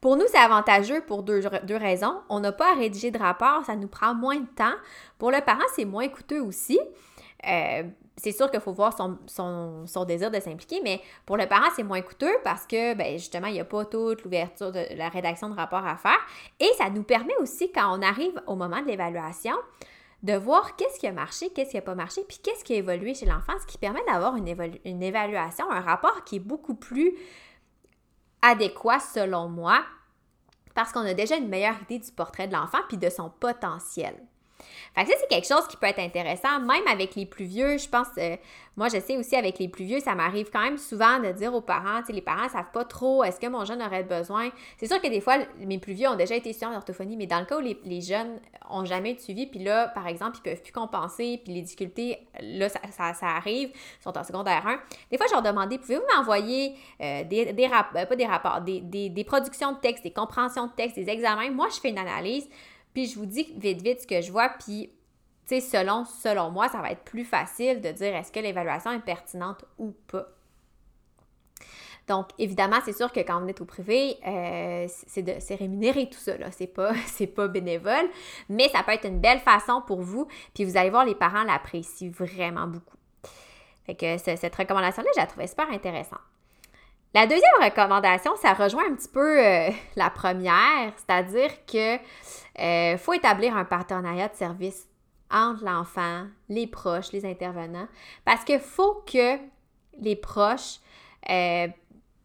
Pour 0.00 0.16
nous, 0.16 0.26
c'est 0.28 0.38
avantageux 0.38 1.00
pour 1.06 1.22
deux, 1.22 1.40
raisons. 1.70 2.20
On 2.28 2.40
n'a 2.40 2.52
pas 2.52 2.72
à 2.72 2.74
rédiger 2.74 3.10
de 3.10 3.18
rapport, 3.18 3.64
ça 3.64 3.76
nous 3.76 3.88
prend 3.88 4.14
moins 4.14 4.40
de 4.40 4.48
temps. 4.56 4.74
Pour 5.18 5.30
le 5.30 5.40
parent, 5.40 5.62
c'est 5.76 5.84
moins 5.84 6.08
coûteux 6.08 6.42
aussi. 6.42 6.78
Euh, 7.46 7.84
c'est 8.16 8.32
sûr 8.32 8.50
qu'il 8.50 8.60
faut 8.60 8.72
voir 8.72 8.94
son, 8.96 10.04
désir 10.04 10.30
de 10.30 10.38
s'impliquer, 10.38 10.80
mais 10.82 11.00
pour 11.24 11.36
le 11.36 11.46
parent, 11.46 11.68
c'est 11.74 11.82
moins 11.82 12.02
coûteux 12.02 12.34
parce 12.44 12.66
que, 12.66 12.94
ben, 12.94 13.18
justement, 13.18 13.46
il 13.46 13.54
n'y 13.54 13.60
a 13.60 13.64
pas 13.64 13.84
toute 13.84 14.22
l'ouverture 14.22 14.70
de 14.70 14.84
la 14.96 15.08
rédaction 15.08 15.48
de 15.48 15.54
rapport 15.54 15.86
à 15.86 15.96
faire. 15.96 16.18
Et 16.60 16.68
ça 16.76 16.90
nous 16.90 17.02
permet 17.02 17.36
aussi, 17.40 17.72
quand 17.72 17.98
on 17.98 18.02
arrive 18.02 18.40
au 18.46 18.54
moment 18.54 18.80
de 18.82 18.86
l'évaluation, 18.86 19.54
de 20.22 20.34
voir 20.34 20.76
qu'est-ce 20.76 21.00
qui 21.00 21.06
a 21.06 21.12
marché, 21.12 21.50
qu'est-ce 21.50 21.70
qui 21.70 21.76
n'a 21.76 21.82
pas 21.82 21.94
marché, 21.94 22.22
puis 22.28 22.38
qu'est-ce 22.42 22.62
qui 22.64 22.74
a 22.74 22.76
évolué 22.76 23.14
chez 23.14 23.26
l'enfant, 23.26 23.54
ce 23.60 23.66
qui 23.66 23.78
permet 23.78 24.04
d'avoir 24.06 24.36
une, 24.36 24.46
une 24.84 25.02
évaluation, 25.02 25.68
un 25.70 25.80
rapport 25.80 26.22
qui 26.24 26.36
est 26.36 26.40
beaucoup 26.40 26.74
plus 26.74 27.14
adéquat 28.42 29.00
selon 29.00 29.48
moi, 29.48 29.82
parce 30.74 30.92
qu'on 30.92 31.00
a 31.00 31.14
déjà 31.14 31.36
une 31.36 31.48
meilleure 31.48 31.80
idée 31.82 31.98
du 31.98 32.12
portrait 32.12 32.46
de 32.46 32.52
l'enfant 32.52 32.78
puis 32.88 32.98
de 32.98 33.08
son 33.08 33.30
potentiel. 33.30 34.14
Fait 34.94 35.04
que 35.04 35.10
ça, 35.10 35.16
c'est 35.20 35.28
quelque 35.28 35.46
chose 35.46 35.66
qui 35.68 35.76
peut 35.76 35.86
être 35.86 35.98
intéressant, 35.98 36.60
même 36.60 36.86
avec 36.90 37.14
les 37.14 37.26
plus 37.26 37.44
vieux. 37.44 37.78
Je 37.78 37.88
pense, 37.88 38.08
euh, 38.18 38.36
moi, 38.76 38.88
je 38.88 38.98
sais 39.00 39.18
aussi 39.18 39.36
avec 39.36 39.58
les 39.58 39.68
plus 39.68 39.84
vieux, 39.84 40.00
ça 40.00 40.14
m'arrive 40.14 40.48
quand 40.50 40.62
même 40.62 40.78
souvent 40.78 41.18
de 41.18 41.30
dire 41.32 41.52
aux 41.52 41.60
parents, 41.60 42.02
tu 42.06 42.12
les 42.12 42.22
parents 42.22 42.44
ne 42.44 42.48
savent 42.48 42.70
pas 42.72 42.86
trop, 42.86 43.22
est-ce 43.22 43.38
que 43.38 43.46
mon 43.46 43.66
jeune 43.66 43.82
aurait 43.82 44.02
besoin? 44.02 44.48
C'est 44.78 44.86
sûr 44.86 45.00
que 45.00 45.08
des 45.08 45.20
fois, 45.20 45.36
mes 45.58 45.78
plus 45.78 45.92
vieux 45.92 46.08
ont 46.08 46.16
déjà 46.16 46.34
été 46.34 46.50
étudiants 46.50 46.72
d'orthophonie, 46.72 47.16
mais 47.18 47.26
dans 47.26 47.40
le 47.40 47.44
cas 47.44 47.58
où 47.58 47.60
les, 47.60 48.00
jeunes 48.00 48.40
ont 48.70 48.86
jamais 48.86 49.12
eu 49.12 49.14
de 49.14 49.20
suivi, 49.20 49.46
puis 49.46 49.62
là, 49.62 49.88
par 49.88 50.06
exemple, 50.06 50.38
ils 50.38 50.50
peuvent 50.50 50.62
plus 50.62 50.72
compenser, 50.72 51.40
puis 51.44 51.52
les 51.52 51.60
difficultés, 51.60 52.26
là, 52.40 52.70
ça, 52.70 52.80
ça, 53.12 53.26
arrive, 53.26 53.70
ils 53.74 54.02
sont 54.02 54.16
en 54.16 54.24
secondaire 54.24 54.66
1. 54.66 54.80
Des 55.10 55.18
fois, 55.18 55.26
je 55.28 55.34
leur 55.34 55.42
demandais, 55.42 55.76
pouvez-vous 55.76 56.04
m'envoyer 56.16 56.74
euh, 57.02 57.24
des, 57.24 57.52
des 57.52 57.66
rapports, 57.66 58.00
euh, 58.00 58.06
pas 58.06 58.16
des 58.16 58.26
rapports, 58.26 58.62
des, 58.62 58.80
des, 58.80 59.10
des 59.10 59.24
productions 59.24 59.72
de 59.72 59.78
texte, 59.78 60.02
des 60.02 60.12
compréhensions 60.12 60.66
de 60.66 60.72
texte, 60.72 60.96
des 60.96 61.10
examens? 61.10 61.50
Moi, 61.50 61.68
je 61.68 61.78
fais 61.78 61.90
une 61.90 61.98
analyse. 61.98 62.48
Puis 62.94 63.06
je 63.06 63.18
vous 63.18 63.26
dis 63.26 63.52
vite, 63.56 63.82
vite 63.82 64.02
ce 64.02 64.06
que 64.06 64.20
je 64.20 64.30
vois, 64.30 64.48
puis 64.48 64.90
tu 65.46 65.60
sais, 65.60 65.60
selon, 65.60 66.04
selon 66.04 66.50
moi, 66.50 66.68
ça 66.68 66.78
va 66.78 66.90
être 66.90 67.02
plus 67.02 67.24
facile 67.24 67.80
de 67.80 67.90
dire 67.90 68.14
est-ce 68.14 68.30
que 68.30 68.40
l'évaluation 68.40 68.92
est 68.92 69.00
pertinente 69.00 69.64
ou 69.78 69.92
pas. 70.06 70.26
Donc, 72.08 72.28
évidemment, 72.38 72.78
c'est 72.84 72.92
sûr 72.92 73.12
que 73.12 73.20
quand 73.20 73.42
on 73.42 73.46
est 73.46 73.60
au 73.60 73.64
privé, 73.64 74.16
euh, 74.26 74.86
c'est 75.06 75.54
rémunéré 75.54 76.08
tout 76.10 76.18
ça, 76.18 76.36
là. 76.36 76.50
C'est 76.50 76.66
pas, 76.66 76.92
pas 77.36 77.48
bénévole, 77.48 78.08
mais 78.48 78.68
ça 78.68 78.82
peut 78.82 78.92
être 78.92 79.06
une 79.06 79.20
belle 79.20 79.40
façon 79.40 79.82
pour 79.86 80.00
vous. 80.00 80.26
Puis 80.54 80.64
vous 80.64 80.76
allez 80.76 80.90
voir, 80.90 81.04
les 81.04 81.14
parents 81.14 81.44
l'apprécient 81.44 82.10
vraiment 82.10 82.66
beaucoup. 82.66 82.96
Fait 83.86 83.94
que 83.94 84.16
cette 84.18 84.54
recommandation-là, 84.54 85.08
je 85.14 85.20
la 85.20 85.26
trouvais 85.26 85.46
super 85.46 85.70
intéressante. 85.70 86.20
La 87.14 87.26
deuxième 87.26 87.62
recommandation, 87.62 88.32
ça 88.36 88.54
rejoint 88.54 88.84
un 88.90 88.94
petit 88.94 89.08
peu 89.08 89.44
euh, 89.44 89.70
la 89.96 90.10
première, 90.10 90.92
c'est-à-dire 90.96 91.50
que 91.66 91.96
euh, 92.58 92.98
faut 92.98 93.12
établir 93.12 93.56
un 93.56 93.64
partenariat 93.64 94.28
de 94.28 94.36
service 94.36 94.88
entre 95.30 95.64
l'enfant, 95.64 96.26
les 96.48 96.66
proches, 96.66 97.12
les 97.12 97.24
intervenants, 97.24 97.88
parce 98.24 98.44
qu'il 98.44 98.60
faut 98.60 99.02
que 99.06 99.38
les 99.98 100.16
proches 100.16 100.80
euh, 101.30 101.68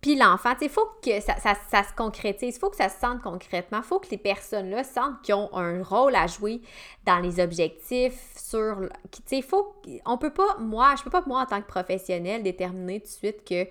puis 0.02 0.16
l'enfant, 0.16 0.54
il 0.62 0.70
faut 0.70 0.88
que 1.04 1.20
ça, 1.20 1.36
se 1.36 1.94
concrétise, 1.96 2.56
il 2.56 2.60
faut 2.60 2.70
que 2.70 2.76
ça 2.76 2.90
se 2.90 3.00
sente 3.00 3.22
concrètement, 3.22 3.80
il 3.80 3.84
faut 3.84 4.00
que 4.00 4.10
les 4.12 4.18
personnes-là 4.18 4.84
sentent 4.84 5.22
qu'ils 5.24 5.34
ont 5.34 5.50
un 5.54 5.82
rôle 5.82 6.16
à 6.16 6.28
jouer 6.28 6.62
dans 7.06 7.20
les 7.20 7.40
objectifs, 7.40 8.38
sur... 8.38 8.88
Tu 9.12 9.38
il 9.38 9.44
faut... 9.44 9.76
On 10.06 10.18
peut 10.18 10.34
pas, 10.34 10.58
moi, 10.60 10.94
je 10.98 11.04
peux 11.04 11.10
pas, 11.10 11.24
moi, 11.26 11.42
en 11.42 11.46
tant 11.46 11.62
que 11.62 11.68
professionnel, 11.68 12.44
déterminer 12.44 13.00
tout 13.00 13.08
de 13.08 13.12
suite 13.12 13.44
que 13.44 13.68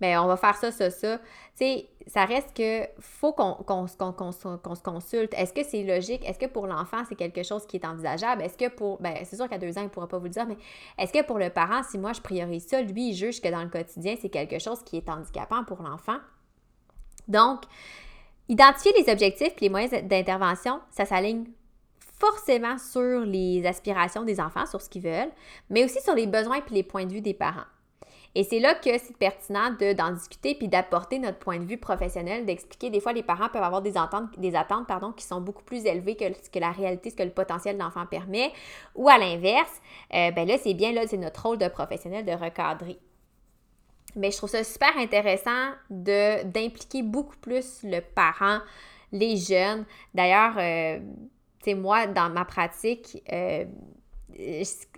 ben, 0.00 0.18
on 0.18 0.26
va 0.26 0.36
faire 0.36 0.56
ça, 0.56 0.72
ça, 0.72 0.90
ça. 0.90 1.20
Ça 2.06 2.24
reste 2.26 2.54
que 2.54 2.86
faut 2.98 3.32
qu'on 3.32 3.86
se 3.86 4.82
consulte. 4.82 5.32
Est-ce 5.34 5.52
que 5.52 5.62
c'est 5.62 5.82
logique? 5.82 6.24
Est-ce 6.28 6.38
que 6.38 6.46
pour 6.46 6.66
l'enfant, 6.66 7.02
c'est 7.08 7.14
quelque 7.14 7.42
chose 7.42 7.66
qui 7.66 7.76
est 7.76 7.84
envisageable? 7.84 8.42
Est-ce 8.42 8.58
que 8.58 8.68
pour. 8.68 9.00
Ben, 9.00 9.16
c'est 9.24 9.36
sûr 9.36 9.48
qu'à 9.48 9.58
deux 9.58 9.78
ans, 9.78 9.80
il 9.80 9.84
ne 9.84 9.88
pourra 9.88 10.06
pas 10.06 10.18
vous 10.18 10.24
le 10.24 10.30
dire, 10.30 10.46
mais 10.46 10.58
est-ce 10.98 11.12
que 11.12 11.24
pour 11.24 11.38
le 11.38 11.50
parent, 11.50 11.82
si 11.82 11.96
moi 11.98 12.12
je 12.12 12.20
priorise 12.20 12.66
ça, 12.66 12.82
lui, 12.82 13.10
il 13.10 13.14
juge 13.14 13.40
que 13.40 13.48
dans 13.48 13.62
le 13.62 13.70
quotidien, 13.70 14.16
c'est 14.20 14.28
quelque 14.28 14.58
chose 14.58 14.82
qui 14.82 14.98
est 14.98 15.08
handicapant 15.08 15.64
pour 15.64 15.82
l'enfant? 15.82 16.18
Donc, 17.26 17.62
identifier 18.48 18.92
les 18.98 19.10
objectifs 19.10 19.54
et 19.56 19.60
les 19.62 19.70
moyens 19.70 20.02
d'intervention, 20.04 20.80
ça 20.90 21.06
s'aligne 21.06 21.46
forcément 22.18 22.78
sur 22.78 23.20
les 23.20 23.66
aspirations 23.66 24.24
des 24.24 24.40
enfants, 24.40 24.66
sur 24.66 24.80
ce 24.80 24.88
qu'ils 24.88 25.02
veulent, 25.02 25.32
mais 25.70 25.84
aussi 25.84 26.00
sur 26.00 26.14
les 26.14 26.26
besoins 26.26 26.58
et 26.58 26.74
les 26.74 26.82
points 26.82 27.06
de 27.06 27.12
vue 27.12 27.20
des 27.20 27.34
parents. 27.34 27.64
Et 28.36 28.42
c'est 28.42 28.58
là 28.58 28.74
que 28.74 28.98
c'est 28.98 29.16
pertinent 29.16 29.70
d'en 29.96 30.12
discuter 30.12 30.54
puis 30.56 30.66
d'apporter 30.66 31.18
notre 31.20 31.38
point 31.38 31.58
de 31.58 31.64
vue 31.64 31.78
professionnel, 31.78 32.44
d'expliquer 32.44 32.90
des 32.90 33.00
fois 33.00 33.12
les 33.12 33.22
parents 33.22 33.48
peuvent 33.48 33.62
avoir 33.62 33.80
des 33.80 33.96
attentes, 33.96 34.38
des 34.38 34.56
attentes 34.56 34.88
pardon, 34.88 35.12
qui 35.12 35.24
sont 35.24 35.40
beaucoup 35.40 35.62
plus 35.62 35.86
élevées 35.86 36.16
que 36.16 36.24
ce 36.42 36.50
que 36.50 36.58
la 36.58 36.72
réalité, 36.72 37.10
ce 37.10 37.16
que 37.16 37.22
le 37.22 37.30
potentiel 37.30 37.76
de 37.76 37.82
l'enfant 37.82 38.06
permet. 38.06 38.52
Ou 38.96 39.08
à 39.08 39.18
l'inverse, 39.18 39.80
euh, 40.14 40.32
ben 40.32 40.48
là, 40.48 40.58
c'est 40.58 40.74
bien, 40.74 40.92
là, 40.92 41.06
c'est 41.06 41.16
notre 41.16 41.46
rôle 41.46 41.58
de 41.58 41.68
professionnel 41.68 42.24
de 42.24 42.32
recadrer. 42.32 42.98
Mais 44.16 44.30
je 44.30 44.36
trouve 44.36 44.50
ça 44.50 44.64
super 44.64 44.96
intéressant 44.96 45.72
d'impliquer 45.90 47.02
beaucoup 47.02 47.36
plus 47.36 47.82
le 47.82 48.00
parent, 48.00 48.60
les 49.12 49.36
jeunes. 49.36 49.84
D'ailleurs, 50.12 50.54
euh, 50.58 50.98
tu 51.62 51.70
sais, 51.70 51.74
moi, 51.74 52.06
dans 52.06 52.30
ma 52.30 52.44
pratique, 52.44 53.22
euh, 53.32 53.64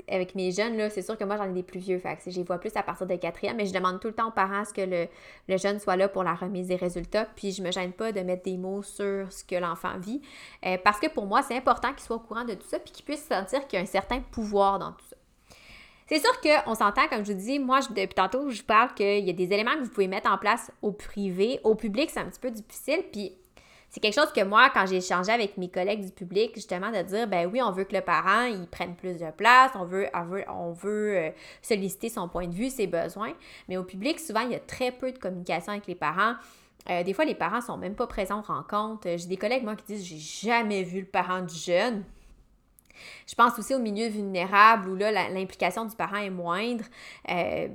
avec 0.09 0.35
mes 0.35 0.51
jeunes, 0.53 0.77
là, 0.77 0.90
c'est 0.90 1.03
sûr 1.03 1.16
que 1.16 1.25
moi, 1.25 1.37
j'en 1.37 1.44
ai 1.44 1.53
des 1.53 1.62
plus 1.62 1.81
vieux. 1.81 1.99
Fait 1.99 2.18
je 2.27 2.37
les 2.37 2.42
vois 2.42 2.59
plus 2.59 2.75
à 2.77 2.83
partir 2.83 3.07
de 3.07 3.16
quatrième, 3.16 3.57
mais 3.57 3.66
je 3.66 3.72
demande 3.72 4.01
tout 4.01 4.09
le 4.09 4.14
temps 4.14 4.29
aux 4.29 4.33
parents 4.33 4.64
ce 4.64 4.72
que 4.72 4.81
le, 5.49 5.57
jeune 5.57 5.79
soit 5.79 5.96
là 5.96 6.09
pour 6.09 6.25
la 6.25 6.35
remise 6.35 6.68
des 6.68 6.77
résultats. 6.77 7.27
Puis 7.37 7.53
je 7.53 7.62
me 7.62 7.70
gêne 7.70 7.92
pas 7.92 8.12
de 8.12 8.20
mettre 8.20 8.44
des 8.44 8.57
mots 8.57 8.83
sur 8.83 9.31
ce 9.31 9.44
que 9.44 9.57
l'enfant 9.57 9.99
vit. 9.99 10.20
Euh, 10.64 10.79
parce 10.83 10.99
que 10.99 11.09
pour 11.09 11.27
moi, 11.27 11.42
c'est 11.42 11.57
important 11.57 11.92
qu'il 11.92 12.01
soit 12.01 12.16
au 12.16 12.20
courant 12.20 12.44
de 12.44 12.55
tout 12.55 12.66
ça, 12.66 12.79
puis 12.79 12.92
qu'il 12.92 13.05
puisse 13.05 13.25
sentir 13.25 13.66
qu'il 13.66 13.79
y 13.79 13.81
a 13.81 13.83
un 13.83 13.87
certain 13.87 14.20
pouvoir 14.20 14.79
dans 14.79 14.92
tout 14.92 15.05
ça. 15.09 15.16
C'est 16.09 16.20
sûr 16.20 16.40
qu'on 16.40 16.75
s'entend, 16.75 17.09
comme 17.09 17.25
je 17.25 17.33
vous 17.33 17.38
dis, 17.38 17.59
moi, 17.59 17.81
depuis 17.90 18.14
tantôt, 18.14 18.49
je 18.51 18.62
parle 18.62 18.94
qu'il 18.94 19.25
y 19.25 19.31
a 19.31 19.33
des 19.33 19.53
éléments 19.53 19.75
que 19.75 19.83
vous 19.83 19.90
pouvez 19.90 20.07
mettre 20.07 20.31
en 20.31 20.38
place 20.38 20.70
au 20.81 20.92
privé. 20.92 21.59
Au 21.64 21.75
public, 21.75 22.11
c'est 22.11 22.20
un 22.20 22.27
petit 22.27 22.38
peu 22.38 22.51
difficile. 22.51 23.03
Puis 23.11 23.37
c'est 23.90 24.01
quelque 24.01 24.14
chose 24.14 24.33
que 24.33 24.42
moi, 24.42 24.70
quand 24.70 24.85
j'ai 24.87 24.96
échangé 24.96 25.33
avec 25.33 25.57
mes 25.57 25.70
collègues 25.70 26.05
du 26.05 26.11
public, 26.11 26.53
justement, 26.55 26.90
de 26.90 27.01
dire, 27.03 27.27
ben 27.27 27.49
oui, 27.51 27.62
on 27.62 27.70
veut 27.70 27.85
que 27.85 27.94
le 27.94 28.03
parent, 28.03 28.44
il 28.44 28.66
prenne 28.66 28.94
plus 28.94 29.18
de 29.18 29.31
place, 29.31 29.72
on 29.75 29.85
veut, 29.85 30.09
on 30.49 30.72
veut, 30.72 31.16
euh, 31.16 31.31
solliciter 31.62 32.09
son 32.09 32.29
point 32.29 32.46
de 32.46 32.55
vue, 32.55 32.68
ses 32.68 32.87
besoins. 32.87 33.33
Mais 33.68 33.77
au 33.77 33.85
public, 33.85 34.20
souvent, 34.20 34.40
il 34.40 34.53
y 34.53 34.55
a 34.55 34.61
très 34.61 34.92
peu 34.92 35.12
de 35.12 35.18
communication 35.18 35.72
avec 35.72 35.87
les 35.87 35.94
parents. 35.94 36.35
Euh, 36.90 37.03
des 37.03 37.14
fois, 37.14 37.25
les 37.25 37.35
parents 37.35 37.61
sont 37.61 37.79
même 37.79 37.94
pas 37.94 38.07
présents 38.07 38.40
aux 38.40 38.53
rencontres. 38.53 39.09
J'ai 39.16 39.27
des 39.29 39.37
collègues, 39.37 39.64
moi, 39.64 39.77
qui 39.77 39.94
disent, 39.94 40.05
j'ai 40.05 40.49
jamais 40.51 40.83
vu 40.83 41.01
le 41.01 41.07
parent 41.07 41.40
du 41.40 41.55
jeune. 41.55 42.05
Je 43.27 43.35
pense 43.35 43.59
aussi 43.59 43.75
au 43.75 43.79
milieu 43.79 44.09
vulnérable 44.09 44.88
où 44.88 44.96
là, 44.96 45.11
l'implication 45.31 45.85
du 45.85 45.96
parent 45.96 46.16
est 46.16 46.31
moindre. 46.31 46.85
Euh, 47.31 47.68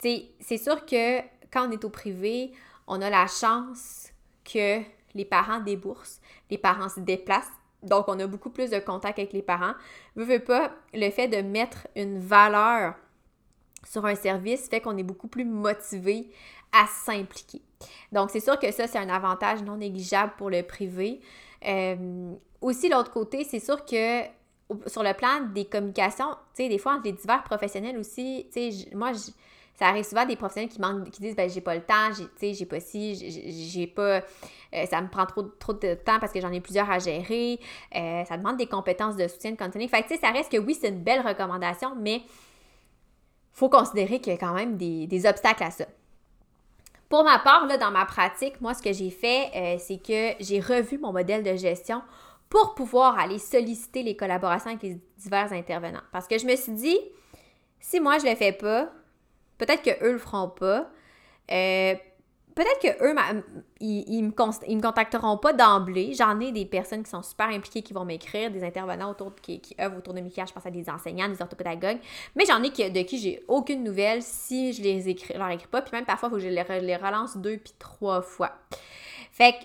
c'est 0.00 0.58
sûr 0.58 0.84
que 0.84 1.20
quand 1.50 1.68
on 1.68 1.70
est 1.70 1.84
au 1.84 1.90
privé, 1.90 2.52
on 2.86 3.00
a 3.00 3.10
la 3.10 3.26
chance 3.26 4.08
que 4.44 4.82
les 5.14 5.24
parents 5.24 5.60
déboursent, 5.60 6.20
les 6.50 6.58
parents 6.58 6.88
se 6.88 7.00
déplacent, 7.00 7.52
donc 7.82 8.06
on 8.08 8.18
a 8.18 8.26
beaucoup 8.26 8.50
plus 8.50 8.70
de 8.70 8.78
contact 8.78 9.18
avec 9.18 9.32
les 9.32 9.42
parents. 9.42 9.74
Veux, 10.16 10.24
veux 10.24 10.40
pas, 10.40 10.72
le 10.92 11.10
fait 11.10 11.28
de 11.28 11.42
mettre 11.42 11.86
une 11.96 12.18
valeur 12.18 12.94
sur 13.86 14.06
un 14.06 14.14
service 14.14 14.68
fait 14.68 14.80
qu'on 14.80 14.96
est 14.96 15.02
beaucoup 15.02 15.28
plus 15.28 15.44
motivé 15.44 16.30
à 16.72 16.86
s'impliquer. 16.86 17.62
Donc, 18.12 18.30
c'est 18.30 18.40
sûr 18.40 18.58
que 18.58 18.70
ça, 18.72 18.86
c'est 18.86 18.98
un 18.98 19.08
avantage 19.08 19.62
non 19.62 19.76
négligeable 19.76 20.32
pour 20.36 20.50
le 20.50 20.62
privé. 20.62 21.20
Euh, 21.66 22.34
aussi, 22.60 22.88
l'autre 22.88 23.12
côté, 23.12 23.44
c'est 23.44 23.60
sûr 23.60 23.84
que 23.84 24.22
sur 24.86 25.02
le 25.02 25.12
plan 25.12 25.42
des 25.52 25.66
communications, 25.66 26.30
tu 26.54 26.64
sais, 26.64 26.68
des 26.68 26.78
fois, 26.78 26.94
entre 26.94 27.04
les 27.04 27.12
divers 27.12 27.44
professionnels 27.44 27.98
aussi, 27.98 28.46
moi, 28.94 29.12
ça 29.74 29.88
arrive 29.88 30.04
souvent 30.04 30.24
des 30.24 30.36
professionnels 30.36 30.70
qui 31.10 31.20
disent 31.20 31.34
ben 31.34 31.50
j'ai 31.50 31.60
pas 31.60 31.74
le 31.74 31.82
temps, 31.82 32.10
j'ai, 32.40 32.54
j'ai 32.54 32.66
pas 32.66 32.78
ci, 32.78 33.16
j'ai, 33.72 33.86
pas, 33.88 34.20
euh, 34.72 34.86
ça 34.88 35.00
me 35.00 35.08
prend 35.08 35.26
trop, 35.26 35.42
trop 35.42 35.72
de 35.72 35.94
temps 35.94 36.20
parce 36.20 36.32
que 36.32 36.40
j'en 36.40 36.52
ai 36.52 36.60
plusieurs 36.60 36.88
à 36.88 37.00
gérer. 37.00 37.58
Euh, 37.94 38.24
ça 38.24 38.36
demande 38.36 38.56
des 38.56 38.66
compétences 38.66 39.16
de 39.16 39.26
soutien 39.26 39.50
de 39.50 39.56
contenu. 39.56 39.88
Fait 39.88 40.02
tu 40.02 40.14
sais, 40.14 40.16
ça 40.16 40.30
reste 40.30 40.52
que 40.52 40.58
oui, 40.58 40.76
c'est 40.80 40.88
une 40.88 41.02
belle 41.02 41.26
recommandation, 41.26 41.94
mais 41.96 42.22
faut 43.52 43.68
considérer 43.68 44.20
qu'il 44.20 44.32
y 44.32 44.36
a 44.36 44.38
quand 44.38 44.54
même 44.54 44.76
des, 44.76 45.26
obstacles 45.26 45.64
à 45.64 45.70
ça. 45.70 45.86
Pour 47.08 47.24
ma 47.24 47.38
part, 47.40 47.66
là, 47.66 47.76
dans 47.76 47.90
ma 47.90 48.06
pratique, 48.06 48.60
moi, 48.60 48.74
ce 48.74 48.82
que 48.82 48.92
j'ai 48.92 49.10
fait, 49.10 49.50
euh, 49.54 49.76
c'est 49.78 49.98
que 49.98 50.42
j'ai 50.42 50.60
revu 50.60 50.98
mon 50.98 51.12
modèle 51.12 51.42
de 51.42 51.54
gestion 51.56 52.02
pour 52.48 52.74
pouvoir 52.74 53.18
aller 53.18 53.38
solliciter 53.38 54.02
les 54.02 54.16
collaborations 54.16 54.70
avec 54.70 54.82
les 54.82 55.00
divers 55.18 55.52
intervenants. 55.52 56.02
Parce 56.12 56.26
que 56.26 56.38
je 56.38 56.46
me 56.46 56.54
suis 56.56 56.72
dit, 56.72 56.98
si 57.80 58.00
moi 58.00 58.18
je 58.18 58.24
ne 58.24 58.30
le 58.30 58.36
fais 58.36 58.52
pas, 58.52 58.90
Peut-être 59.58 59.82
qu'eux 59.82 60.12
le 60.12 60.18
feront 60.18 60.48
pas. 60.48 60.90
Euh, 61.50 61.94
peut-être 62.54 62.80
qu'eux, 62.80 63.14
ils, 63.80 64.04
ils, 64.08 64.22
me 64.22 64.80
contacteront 64.80 65.36
pas 65.38 65.52
d'emblée. 65.52 66.12
J'en 66.14 66.38
ai 66.40 66.52
des 66.52 66.64
personnes 66.66 67.02
qui 67.02 67.10
sont 67.10 67.22
super 67.22 67.48
impliquées 67.48 67.82
qui 67.82 67.92
vont 67.92 68.04
m'écrire, 68.04 68.50
des 68.50 68.64
intervenants 68.64 69.10
autour 69.10 69.34
qui, 69.34 69.60
qui 69.60 69.74
œuvrent 69.80 69.98
autour 69.98 70.14
de 70.14 70.20
Mika. 70.20 70.44
Je 70.46 70.52
pense 70.52 70.66
à 70.66 70.70
des 70.70 70.88
enseignants, 70.88 71.28
des 71.28 71.42
orthopédagogues. 71.42 71.98
Mais 72.36 72.44
j'en 72.46 72.62
ai 72.62 72.70
de 72.70 73.02
qui 73.02 73.18
j'ai 73.18 73.42
aucune 73.48 73.84
nouvelle 73.84 74.22
si 74.22 74.72
je 74.72 74.82
les 74.82 75.08
écris, 75.08 75.34
leur 75.34 75.50
écris 75.50 75.68
pas. 75.68 75.82
Puis 75.82 75.94
même 75.94 76.06
parfois, 76.06 76.28
il 76.28 76.30
faut 76.30 76.36
que 76.36 76.42
je 76.42 76.48
les, 76.48 76.80
les 76.80 76.96
relance 76.96 77.36
deux 77.36 77.58
puis 77.58 77.74
trois 77.78 78.22
fois. 78.22 78.52
Fait 79.32 79.52
que 79.52 79.64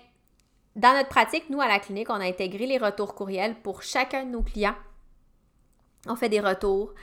dans 0.75 0.93
notre 0.93 1.09
pratique, 1.09 1.49
nous, 1.49 1.61
à 1.61 1.67
la 1.67 1.79
clinique, 1.79 2.09
on 2.09 2.13
a 2.13 2.25
intégré 2.25 2.65
les 2.65 2.77
retours 2.77 3.13
courriels 3.15 3.55
pour 3.55 3.83
chacun 3.83 4.25
de 4.25 4.31
nos 4.31 4.41
clients. 4.41 4.75
On 6.07 6.15
fait 6.15 6.29
des 6.29 6.39
retours 6.39 6.93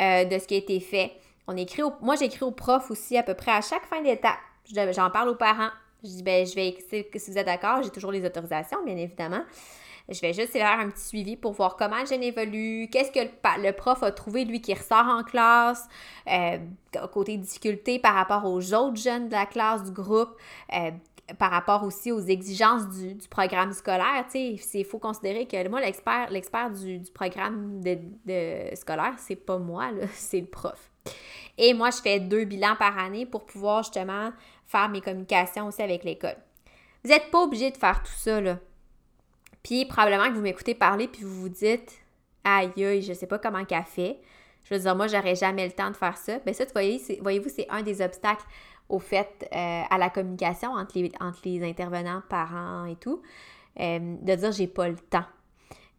euh, 0.00 0.24
de 0.24 0.38
ce 0.38 0.46
qui 0.46 0.54
a 0.54 0.58
été 0.58 0.80
fait. 0.80 1.12
On 1.46 1.56
écrit 1.56 1.82
moi, 2.00 2.16
j'écris 2.16 2.44
aux 2.44 2.50
profs 2.50 2.90
aussi 2.90 3.16
à 3.16 3.22
peu 3.22 3.34
près 3.34 3.52
à 3.52 3.60
chaque 3.60 3.86
fin 3.86 4.02
d'étape. 4.02 4.38
J'en 4.72 5.10
parle 5.10 5.28
aux 5.28 5.36
parents. 5.36 5.70
Je 6.02 6.08
dis, 6.08 6.22
ben, 6.22 6.46
je 6.46 6.54
vais, 6.54 6.76
si 6.90 7.30
vous 7.30 7.38
êtes 7.38 7.46
d'accord, 7.46 7.82
j'ai 7.82 7.90
toujours 7.90 8.12
les 8.12 8.24
autorisations, 8.24 8.84
bien 8.84 8.96
évidemment. 8.96 9.42
Je 10.08 10.20
vais 10.20 10.32
juste 10.32 10.52
faire 10.52 10.78
un 10.78 10.88
petit 10.90 11.04
suivi 11.04 11.36
pour 11.36 11.52
voir 11.52 11.76
comment 11.76 12.04
je 12.04 12.14
évolue, 12.14 12.88
qu'est-ce 12.92 13.10
que 13.10 13.28
le, 13.60 13.72
prof 13.72 14.02
a 14.04 14.12
trouvé, 14.12 14.44
lui, 14.44 14.60
qui 14.60 14.72
ressort 14.72 15.06
en 15.06 15.24
classe, 15.24 15.88
euh, 16.28 16.58
côté 17.12 17.36
difficulté 17.36 17.98
par 17.98 18.14
rapport 18.14 18.44
aux 18.44 18.72
autres 18.72 18.96
jeunes 18.96 19.28
de 19.28 19.32
la 19.32 19.46
classe, 19.46 19.82
du 19.82 19.90
groupe, 19.90 20.30
euh, 20.72 20.92
par 21.38 21.50
rapport 21.50 21.82
aussi 21.82 22.12
aux 22.12 22.20
exigences 22.20 22.88
du, 22.88 23.16
programme 23.28 23.72
scolaire. 23.72 24.24
Il 24.32 24.84
faut 24.84 25.00
considérer 25.00 25.46
que 25.46 25.68
moi, 25.68 25.80
l'expert, 25.80 26.30
l'expert 26.30 26.70
du, 26.70 27.00
programme 27.12 27.80
scolaire, 28.74 29.14
c'est 29.18 29.34
pas 29.34 29.58
moi, 29.58 29.90
c'est 30.12 30.40
le 30.40 30.46
prof. 30.46 30.90
Et 31.58 31.74
moi, 31.74 31.90
je 31.90 31.98
fais 31.98 32.20
deux 32.20 32.44
bilans 32.44 32.76
par 32.76 32.98
année 32.98 33.26
pour 33.26 33.46
pouvoir 33.46 33.82
justement 33.82 34.32
faire 34.66 34.88
mes 34.88 35.00
communications 35.00 35.66
aussi 35.68 35.82
avec 35.82 36.04
l'école. 36.04 36.36
Vous 37.02 37.10
n'êtes 37.10 37.30
pas 37.30 37.42
obligé 37.42 37.70
de 37.70 37.76
faire 37.76 38.02
tout 38.02 38.16
ça, 38.16 38.40
là. 38.40 38.58
Puis 39.62 39.84
probablement 39.84 40.28
que 40.28 40.34
vous 40.34 40.42
m'écoutez 40.42 40.74
parler 40.74 41.08
puis 41.08 41.22
vous 41.22 41.40
vous 41.42 41.48
dites 41.48 41.92
Aïe, 42.44 42.84
aïe, 42.84 43.02
je 43.02 43.12
sais 43.12 43.26
pas 43.26 43.38
comment 43.38 43.64
qu'elle 43.64 43.82
fait. 43.84 44.20
Je 44.64 44.74
veux 44.74 44.80
dire, 44.80 44.94
moi, 44.94 45.06
j'aurais 45.06 45.34
jamais 45.34 45.66
le 45.66 45.72
temps 45.72 45.90
de 45.90 45.96
faire 45.96 46.16
ça. 46.16 46.38
Mais 46.44 46.52
ça, 46.52 46.64
voyez-vous, 46.72 47.48
c'est 47.48 47.66
un 47.70 47.82
des 47.82 48.02
obstacles 48.02 48.44
au 48.88 48.98
fait 48.98 49.48
euh, 49.52 49.82
à 49.90 49.98
la 49.98 50.10
communication 50.10 50.70
entre 50.72 50.98
les, 50.98 51.10
entre 51.20 51.40
les 51.44 51.68
intervenants, 51.68 52.22
parents 52.28 52.84
et 52.86 52.96
tout, 52.96 53.22
euh, 53.80 54.16
de 54.20 54.34
dire 54.34 54.52
j'ai 54.52 54.66
pas 54.66 54.88
le 54.88 54.96
temps. 54.96 55.24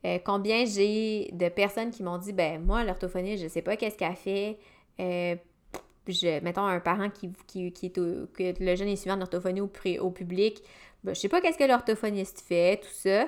Euh, 0.06 0.20
combien 0.24 0.66
j'ai 0.66 1.30
de 1.34 1.50
personnes 1.50 1.90
qui 1.90 2.04
m'ont 2.04 2.18
dit 2.18 2.32
ben 2.32 2.64
moi 2.64 2.84
l'orthophoniste 2.84 3.42
je 3.42 3.48
sais 3.48 3.64
pas 3.64 3.76
qu'est-ce 3.76 3.98
qu'elle 3.98 4.16
fait 4.16 4.60
je, 5.00 6.40
mettons 6.42 6.66
un 6.66 6.80
parent 6.80 7.10
qui, 7.10 7.32
qui, 7.48 7.72
qui 7.72 7.86
est 7.88 7.96
que 7.96 8.64
le 8.64 8.76
jeune 8.76 8.88
est 8.88 8.96
suivant 8.96 9.18
d'orthophonie 9.18 9.62
au, 9.62 9.72
au 10.02 10.12
public, 10.12 10.62
ben, 11.04 11.14
je 11.14 11.20
sais 11.20 11.30
pas 11.30 11.42
qu'est-ce 11.42 11.58
que 11.58 11.64
l'orthophoniste 11.64 12.44
fait, 12.48 12.78
tout 12.82 12.94
ça. 12.94 13.28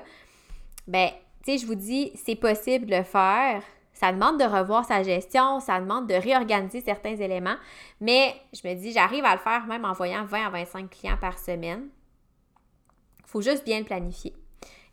Ben, 0.87 1.09
tu 1.43 1.51
sais, 1.51 1.57
je 1.59 1.65
vous 1.65 1.75
dis, 1.75 2.11
c'est 2.15 2.35
possible 2.35 2.87
de 2.87 2.95
le 2.95 3.03
faire. 3.03 3.63
Ça 3.93 4.13
demande 4.13 4.39
de 4.39 4.45
revoir 4.45 4.85
sa 4.85 5.03
gestion, 5.03 5.59
ça 5.59 5.79
demande 5.79 6.07
de 6.07 6.13
réorganiser 6.13 6.79
certains 6.79 7.17
éléments, 7.17 7.57
mais 7.99 8.33
je 8.53 8.65
me 8.65 8.73
dis, 8.73 8.93
j'arrive 8.93 9.25
à 9.25 9.33
le 9.33 9.41
faire 9.41 9.65
même 9.67 9.83
en 9.83 9.91
voyant 9.91 10.23
20 10.23 10.47
à 10.47 10.49
25 10.49 10.89
clients 10.89 11.17
par 11.19 11.37
semaine. 11.37 11.89
Il 13.19 13.25
faut 13.27 13.41
juste 13.41 13.65
bien 13.65 13.79
le 13.79 13.85
planifier. 13.85 14.33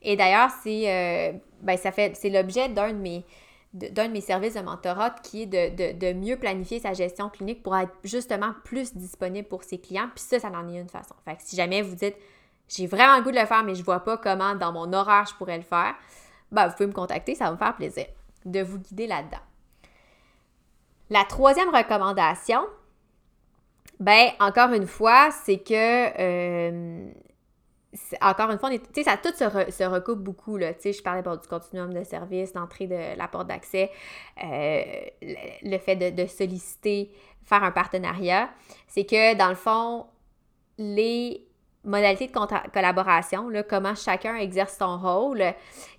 Et 0.02 0.16
d'ailleurs, 0.16 0.50
c'est 0.62 0.90
euh, 0.90 1.32
ben, 1.62 1.76
c'est 1.76 2.30
l'objet 2.30 2.68
d'un 2.68 2.92
de 2.92 2.98
mes 2.98 3.24
d'un 3.76 4.08
de 4.08 4.12
mes 4.12 4.20
services 4.20 4.54
de 4.54 4.60
mentorat 4.60 5.10
qui 5.22 5.42
est 5.42 5.46
de, 5.46 6.12
mieux 6.14 6.36
planifier 6.36 6.80
sa 6.80 6.92
gestion 6.92 7.28
clinique 7.28 7.62
pour 7.62 7.76
être 7.76 7.92
justement 8.04 8.52
plus 8.64 8.94
disponible 8.94 9.46
pour 9.46 9.64
ses 9.64 9.78
clients. 9.78 10.08
Puis 10.14 10.24
ça, 10.24 10.38
ça 10.38 10.48
en 10.48 10.68
est 10.72 10.80
une 10.80 10.88
façon. 10.88 11.14
Fait 11.24 11.36
que 11.36 11.42
si 11.42 11.56
jamais 11.56 11.82
vous 11.82 11.94
dites 11.94 12.16
j'ai 12.68 12.86
vraiment 12.86 13.16
le 13.16 13.22
goût 13.22 13.30
de 13.30 13.38
le 13.38 13.46
faire, 13.46 13.62
mais 13.62 13.74
je 13.74 13.84
vois 13.84 14.00
pas 14.00 14.16
comment 14.16 14.54
dans 14.54 14.72
mon 14.72 14.92
horaire 14.92 15.24
je 15.28 15.34
pourrais 15.34 15.56
le 15.56 15.62
faire, 15.62 15.94
ben, 16.50 16.66
vous 16.66 16.72
pouvez 16.72 16.88
me 16.88 16.92
contacter, 16.92 17.34
ça 17.34 17.46
va 17.46 17.52
me 17.52 17.56
faire 17.56 17.76
plaisir 17.76 18.06
de 18.44 18.60
vous 18.60 18.78
guider 18.78 19.06
là-dedans. 19.06 19.42
La 21.10 21.24
troisième 21.24 21.68
recommandation, 21.68 22.66
ben 24.00 24.30
encore 24.40 24.72
une 24.72 24.86
fois, 24.86 25.30
c'est 25.30 25.58
que 25.58 25.72
euh, 26.18 27.10
encore 28.20 28.50
une 28.50 28.58
fois, 28.58 28.70
ça 29.04 29.16
tout 29.16 29.32
se, 29.34 29.84
recoupe 29.84 30.20
beaucoup, 30.20 30.56
là. 30.56 30.72
Je 30.82 31.02
parlais 31.02 31.22
du 31.22 31.48
continuum 31.48 31.92
de 31.92 32.04
service, 32.04 32.54
l'entrée 32.54 32.86
de 32.86 33.16
la 33.16 33.28
porte 33.28 33.48
d'accès, 33.48 33.90
euh, 34.42 34.82
le, 35.62 35.78
fait 35.78 35.96
de, 35.96 36.26
solliciter, 36.26 37.10
faire 37.44 37.64
un 37.64 37.70
partenariat. 37.70 38.50
C'est 38.86 39.04
que, 39.04 39.34
dans 39.36 39.48
le 39.48 39.54
fond, 39.54 40.06
les 40.78 41.46
modalités 41.84 42.26
de 42.26 42.70
collaboration, 42.72 43.48
là, 43.48 43.62
comment 43.62 43.94
chacun 43.94 44.36
exerce 44.36 44.76
son 44.78 44.98
rôle 44.98 45.42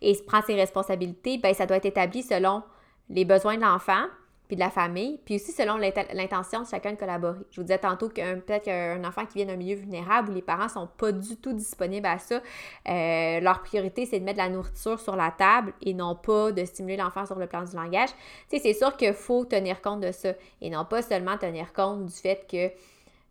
et 0.02 0.18
prend 0.28 0.42
ses 0.42 0.56
responsabilités, 0.56 1.38
ben, 1.38 1.54
ça 1.54 1.66
doit 1.66 1.78
être 1.78 1.86
établi 1.86 2.24
selon 2.24 2.64
les 3.10 3.26
besoins 3.26 3.56
de 3.56 3.62
l'enfant, 3.62 4.04
puis 4.48 4.56
de 4.56 4.62
la 4.62 4.70
famille, 4.70 5.20
puis 5.26 5.36
aussi 5.36 5.52
selon 5.52 5.78
l'intention 5.78 6.62
de 6.62 6.68
chacun 6.68 6.94
de 6.94 6.98
collaborer. 6.98 7.40
Je 7.52 7.60
vous 7.60 7.64
disais 7.64 7.78
tantôt 7.78 8.10
qu'un 8.10 8.40
peut-être 8.40 8.66
qu'un 8.66 9.04
enfant 9.04 9.26
qui 9.26 9.40
vient 9.40 9.46
d'un 9.46 9.58
milieu 9.58 9.76
vulnérable 9.76 10.32
où 10.32 10.34
les 10.34 10.42
parents 10.42 10.70
sont 10.70 10.88
pas 10.98 11.12
du 11.12 11.36
tout 11.38 11.54
disponibles 11.54 12.08
à 12.08 12.18
ça, 12.18 12.42
euh, 12.88 13.40
leur 13.42 13.62
priorité 13.62 14.06
c'est 14.06 14.20
de 14.20 14.26
mettre 14.26 14.38
de 14.38 14.44
la 14.44 14.50
nourriture 14.50 15.00
sur 15.00 15.16
la 15.16 15.32
table 15.32 15.74
et 15.82 15.94
non 15.94 16.16
pas 16.16 16.52
de 16.52 16.64
stimuler 16.66 16.98
l'enfant 16.98 17.26
sur 17.26 17.38
le 17.38 17.48
plan 17.48 17.64
du 17.64 17.76
langage. 17.76 18.10
Tu 18.50 18.58
sais, 18.58 18.60
c'est 18.60 18.74
sûr 18.74 18.96
qu'il 18.96 19.14
faut 19.14 19.46
tenir 19.46 19.82
compte 19.82 20.02
de 20.02 20.12
ça 20.12 20.34
et 20.62 20.70
non 20.70 20.86
pas 20.86 21.02
seulement 21.02 21.38
tenir 21.38 21.74
compte 21.74 22.06
du 22.06 22.16
fait 22.16 22.46
que 22.50 22.72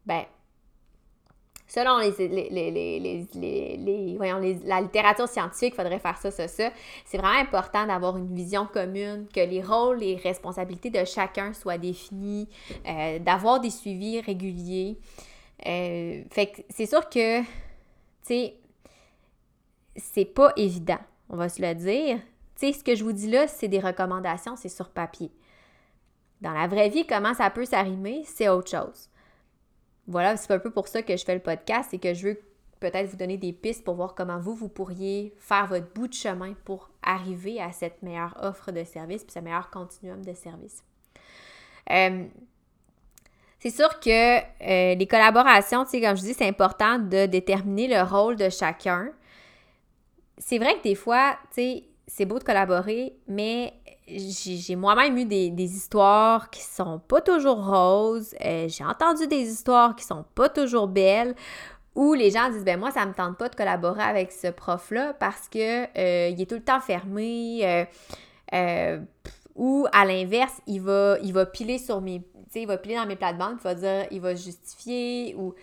ben 0.04 0.24
Selon 1.68 1.98
les, 1.98 2.12
la 4.64 4.80
littérature 4.80 5.28
scientifique, 5.28 5.74
il 5.74 5.76
faudrait 5.76 5.98
faire 5.98 6.16
ça, 6.16 6.30
ça, 6.30 6.46
ça. 6.46 6.70
C'est 7.04 7.18
vraiment 7.18 7.40
important 7.40 7.86
d'avoir 7.86 8.16
une 8.16 8.32
vision 8.34 8.66
commune, 8.66 9.26
que 9.34 9.40
les 9.40 9.62
rôles 9.62 10.02
et 10.02 10.14
responsabilités 10.16 10.90
de 10.90 11.04
chacun 11.04 11.52
soient 11.52 11.78
définis, 11.78 12.48
euh, 12.86 13.18
d'avoir 13.18 13.60
des 13.60 13.70
suivis 13.70 14.20
réguliers. 14.20 14.96
Euh, 15.66 16.22
fait 16.30 16.46
que 16.46 16.62
c'est 16.70 16.86
sûr 16.86 17.08
que, 17.08 17.40
tu 17.40 17.46
sais, 18.22 18.54
c'est 19.96 20.26
pas 20.26 20.52
évident, 20.56 21.00
on 21.30 21.36
va 21.36 21.48
se 21.48 21.60
le 21.60 21.74
dire. 21.74 22.18
Tu 22.54 22.66
sais, 22.66 22.72
ce 22.72 22.84
que 22.84 22.94
je 22.94 23.02
vous 23.02 23.12
dis 23.12 23.28
là, 23.28 23.48
c'est 23.48 23.68
des 23.68 23.80
recommandations, 23.80 24.54
c'est 24.54 24.68
sur 24.68 24.90
papier. 24.90 25.32
Dans 26.42 26.52
la 26.52 26.68
vraie 26.68 26.90
vie, 26.90 27.06
comment 27.06 27.34
ça 27.34 27.50
peut 27.50 27.64
s'arrimer, 27.64 28.22
c'est 28.24 28.48
autre 28.48 28.70
chose 28.70 29.08
voilà, 30.08 30.36
c'est 30.36 30.52
un 30.52 30.58
peu 30.58 30.70
pour 30.70 30.88
ça 30.88 31.02
que 31.02 31.16
je 31.16 31.24
fais 31.24 31.34
le 31.34 31.40
podcast, 31.40 31.92
et 31.94 31.98
que 31.98 32.14
je 32.14 32.28
veux 32.28 32.40
peut-être 32.80 33.08
vous 33.08 33.16
donner 33.16 33.38
des 33.38 33.52
pistes 33.52 33.84
pour 33.84 33.94
voir 33.94 34.14
comment 34.14 34.38
vous, 34.38 34.54
vous 34.54 34.68
pourriez 34.68 35.34
faire 35.38 35.66
votre 35.66 35.92
bout 35.92 36.08
de 36.08 36.14
chemin 36.14 36.54
pour 36.64 36.90
arriver 37.02 37.60
à 37.60 37.72
cette 37.72 38.02
meilleure 38.02 38.36
offre 38.42 38.70
de 38.70 38.84
service, 38.84 39.24
puis 39.24 39.32
ce 39.32 39.40
meilleur 39.40 39.70
continuum 39.70 40.24
de 40.24 40.34
service. 40.34 40.82
Euh, 41.90 42.26
c'est 43.58 43.70
sûr 43.70 43.98
que 44.00 44.38
euh, 44.38 44.94
les 44.94 45.06
collaborations, 45.06 45.84
tu 45.84 45.92
sais, 45.92 46.00
comme 46.00 46.16
je 46.16 46.22
dis, 46.22 46.34
c'est 46.34 46.46
important 46.46 46.98
de 46.98 47.26
déterminer 47.26 47.88
le 47.88 48.02
rôle 48.02 48.36
de 48.36 48.50
chacun. 48.50 49.10
C'est 50.38 50.58
vrai 50.58 50.76
que 50.78 50.82
des 50.82 50.94
fois, 50.94 51.38
c'est 51.50 52.24
beau 52.26 52.38
de 52.38 52.44
collaborer, 52.44 53.16
mais 53.26 53.72
j'ai 54.08 54.76
moi-même 54.76 55.16
eu 55.18 55.24
des, 55.24 55.76
histoires 55.76 56.50
qui 56.50 56.62
sont 56.62 57.00
pas 57.00 57.20
toujours 57.20 57.64
roses. 57.66 58.34
Euh, 58.44 58.68
j'ai 58.68 58.84
entendu 58.84 59.26
des 59.26 59.50
histoires 59.50 59.96
qui 59.96 60.04
sont 60.04 60.24
pas 60.34 60.48
toujours 60.48 60.86
belles 60.86 61.34
où 61.94 62.12
les 62.12 62.30
gens 62.30 62.50
disent 62.50 62.64
ben 62.64 62.78
moi 62.78 62.90
ça 62.90 63.06
me 63.06 63.14
tente 63.14 63.38
pas 63.38 63.48
de 63.48 63.56
collaborer 63.56 64.02
avec 64.02 64.30
ce 64.30 64.48
prof 64.48 64.90
là 64.90 65.14
parce 65.14 65.48
que 65.48 65.84
euh, 65.98 66.28
il 66.28 66.40
est 66.40 66.46
tout 66.46 66.56
le 66.56 66.62
temps 66.62 66.80
fermé 66.80 67.86
euh, 68.52 68.98
ou 69.56 69.86
à 69.92 70.04
l'inverse 70.04 70.60
il 70.66 70.80
va 70.80 71.16
il 71.22 71.32
va 71.32 71.46
piler 71.46 71.78
sur 71.78 72.00
mes 72.00 72.22
il 72.60 72.66
va 72.66 72.78
piler 72.78 72.96
dans 72.96 73.06
mes 73.06 73.16
plates-bandes, 73.16 73.56
il 73.58 73.62
va 73.62 73.74
dire, 73.74 74.06
il 74.10 74.20
va 74.20 74.34
justifier 74.34 75.34
ou, 75.36 75.54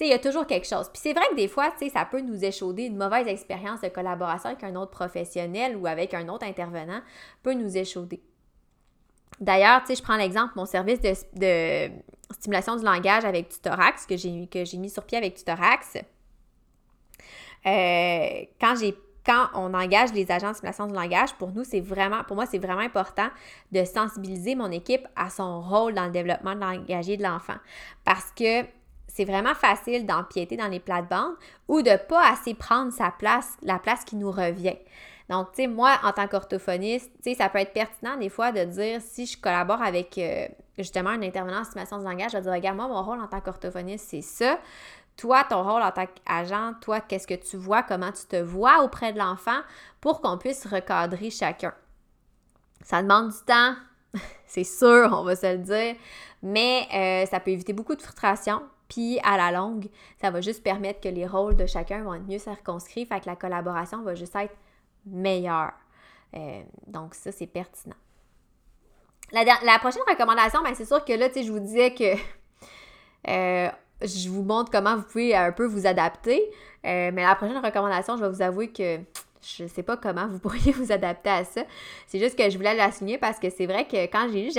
il 0.00 0.08
y 0.08 0.12
a 0.12 0.18
toujours 0.18 0.46
quelque 0.46 0.66
chose. 0.66 0.88
Puis 0.92 1.00
c'est 1.02 1.12
vrai 1.12 1.24
que 1.30 1.36
des 1.36 1.48
fois, 1.48 1.72
ça 1.92 2.04
peut 2.06 2.20
nous 2.20 2.42
échauder 2.44 2.84
une 2.84 2.96
mauvaise 2.96 3.26
expérience 3.26 3.80
de 3.82 3.88
collaboration 3.88 4.50
avec 4.50 4.64
un 4.64 4.74
autre 4.76 4.90
professionnel 4.90 5.76
ou 5.76 5.86
avec 5.86 6.14
un 6.14 6.28
autre 6.28 6.46
intervenant 6.46 7.00
peut 7.42 7.52
nous 7.52 7.76
échauder. 7.76 8.22
D'ailleurs, 9.40 9.82
je 9.88 10.02
prends 10.02 10.16
l'exemple, 10.16 10.52
mon 10.56 10.66
service 10.66 11.00
de, 11.00 11.90
stimulation 12.30 12.76
du 12.76 12.84
langage 12.84 13.24
avec 13.24 13.48
Tutorax 13.48 14.06
que 14.06 14.16
j'ai, 14.16 14.46
que 14.46 14.64
j'ai 14.64 14.78
mis 14.78 14.90
sur 14.90 15.04
pied 15.04 15.18
avec 15.18 15.34
Tutorax. 15.34 15.96
Euh, 17.66 18.44
quand 18.58 18.74
j'ai 18.80 18.96
quand 19.24 19.48
on 19.54 19.74
engage 19.74 20.12
les 20.12 20.30
agents 20.30 20.50
de 20.50 20.56
simulation 20.56 20.86
du 20.86 20.94
langage, 20.94 21.34
pour 21.34 21.52
nous, 21.52 21.64
c'est 21.64 21.80
vraiment, 21.80 22.24
pour 22.24 22.36
moi, 22.36 22.46
c'est 22.46 22.58
vraiment 22.58 22.80
important 22.80 23.28
de 23.72 23.84
sensibiliser 23.84 24.54
mon 24.54 24.70
équipe 24.70 25.06
à 25.16 25.30
son 25.30 25.60
rôle 25.60 25.94
dans 25.94 26.06
le 26.06 26.10
développement 26.10 26.54
de 26.54 26.60
langage 26.60 27.06
de 27.06 27.22
l'enfant. 27.22 27.56
Parce 28.04 28.32
que 28.32 28.64
c'est 29.08 29.24
vraiment 29.24 29.54
facile 29.54 30.06
d'empiéter 30.06 30.56
dans 30.56 30.68
les 30.68 30.80
plates-bandes 30.80 31.34
ou 31.68 31.82
de 31.82 31.96
pas 32.08 32.30
assez 32.30 32.54
prendre 32.54 32.92
sa 32.92 33.10
place, 33.10 33.56
la 33.62 33.78
place 33.78 34.04
qui 34.04 34.16
nous 34.16 34.30
revient. 34.30 34.76
Donc, 35.28 35.52
tu 35.52 35.62
sais, 35.62 35.68
moi, 35.68 35.96
en 36.02 36.12
tant 36.12 36.26
qu'orthophoniste, 36.26 37.10
ça 37.36 37.48
peut 37.48 37.58
être 37.58 37.72
pertinent 37.72 38.16
des 38.16 38.28
fois 38.28 38.50
de 38.50 38.64
dire, 38.64 39.00
si 39.00 39.26
je 39.26 39.40
collabore 39.40 39.80
avec 39.80 40.18
euh, 40.18 40.48
justement 40.76 41.10
un 41.10 41.22
intervenant 41.22 41.60
en 41.60 41.64
simulation 41.64 41.98
du 41.98 42.04
langage, 42.04 42.32
je 42.32 42.38
vais 42.38 42.42
dire, 42.42 42.52
regarde, 42.52 42.76
moi, 42.76 42.88
mon 42.88 43.02
rôle 43.02 43.20
en 43.20 43.28
tant 43.28 43.40
qu'orthophoniste, 43.40 44.08
c'est 44.08 44.22
ça 44.22 44.58
toi, 45.20 45.44
ton 45.44 45.62
rôle 45.62 45.82
en 45.82 45.90
tant 45.90 46.06
qu'agent, 46.06 46.72
toi, 46.80 47.02
qu'est-ce 47.02 47.26
que 47.26 47.34
tu 47.34 47.58
vois, 47.58 47.82
comment 47.82 48.10
tu 48.10 48.24
te 48.24 48.36
vois 48.36 48.82
auprès 48.82 49.12
de 49.12 49.18
l'enfant 49.18 49.60
pour 50.00 50.22
qu'on 50.22 50.38
puisse 50.38 50.66
recadrer 50.66 51.28
chacun. 51.28 51.74
Ça 52.82 53.02
demande 53.02 53.28
du 53.28 53.44
temps, 53.46 53.74
c'est 54.46 54.64
sûr, 54.64 55.10
on 55.12 55.22
va 55.22 55.36
se 55.36 55.46
le 55.46 55.58
dire, 55.58 55.96
mais 56.42 56.88
euh, 56.94 57.26
ça 57.26 57.38
peut 57.38 57.50
éviter 57.50 57.74
beaucoup 57.74 57.94
de 57.94 58.00
frustration. 58.00 58.62
Puis 58.88 59.20
à 59.22 59.36
la 59.36 59.52
longue, 59.52 59.90
ça 60.22 60.30
va 60.30 60.40
juste 60.40 60.62
permettre 60.62 61.00
que 61.00 61.10
les 61.10 61.26
rôles 61.26 61.54
de 61.54 61.66
chacun 61.66 62.02
vont 62.02 62.14
être 62.14 62.26
mieux 62.26 62.38
circonscrits, 62.38 63.04
fait 63.04 63.20
que 63.20 63.26
la 63.26 63.36
collaboration 63.36 64.02
va 64.02 64.14
juste 64.14 64.34
être 64.36 64.56
meilleure. 65.04 65.72
Euh, 66.34 66.62
donc 66.86 67.14
ça, 67.14 67.30
c'est 67.30 67.46
pertinent. 67.46 67.96
La, 69.32 69.78
prochaine 69.78 70.02
recommandation, 70.08 70.62
ben, 70.62 70.74
c'est 70.74 70.86
sûr 70.86 71.04
que 71.04 71.12
là, 71.12 71.28
tu 71.28 71.34
sais, 71.34 71.42
je 71.42 71.52
vous 71.52 71.60
disais 71.60 71.94
que 71.94 72.14
euh, 73.28 73.70
je 74.02 74.28
vous 74.28 74.42
montre 74.42 74.70
comment 74.70 74.96
vous 74.96 75.02
pouvez 75.02 75.34
un 75.34 75.52
peu 75.52 75.64
vous 75.64 75.86
adapter. 75.86 76.40
Euh, 76.86 77.10
mais 77.12 77.22
la 77.22 77.34
prochaine 77.34 77.58
recommandation, 77.58 78.16
je 78.16 78.22
vais 78.22 78.30
vous 78.30 78.42
avouer 78.42 78.72
que 78.72 78.98
je 79.42 79.64
ne 79.64 79.68
sais 79.68 79.82
pas 79.82 79.96
comment 79.96 80.26
vous 80.26 80.38
pourriez 80.40 80.72
vous 80.72 80.92
adapter 80.92 81.30
à 81.30 81.44
ça. 81.44 81.62
C'est 82.06 82.18
juste 82.18 82.36
que 82.36 82.48
je 82.48 82.56
voulais 82.56 82.74
la 82.74 82.90
signer 82.92 83.18
parce 83.18 83.38
que 83.38 83.50
c'est 83.50 83.66
vrai 83.66 83.86
que 83.86 84.04
quand 84.06 84.28
j'ai 84.32 84.44
lu, 84.44 84.50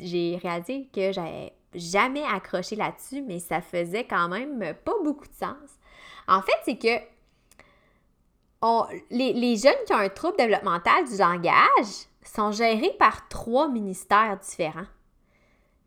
j'ai 0.00 0.38
réalisé 0.42 0.88
que 0.92 1.12
j'avais 1.12 1.52
jamais 1.74 2.24
accroché 2.24 2.76
là-dessus, 2.76 3.22
mais 3.22 3.38
ça 3.38 3.60
faisait 3.60 4.04
quand 4.04 4.28
même 4.28 4.74
pas 4.84 4.94
beaucoup 5.04 5.26
de 5.26 5.34
sens. 5.34 5.78
En 6.26 6.42
fait, 6.42 6.58
c'est 6.64 6.78
que 6.78 7.02
les 9.10 9.56
jeunes 9.56 9.84
qui 9.86 9.92
ont 9.92 9.98
un 9.98 10.08
trouble 10.08 10.36
développemental 10.36 11.04
du 11.08 11.16
langage 11.16 12.08
sont 12.24 12.52
gérés 12.52 12.94
par 12.98 13.28
trois 13.28 13.68
ministères 13.68 14.36
différents 14.38 14.86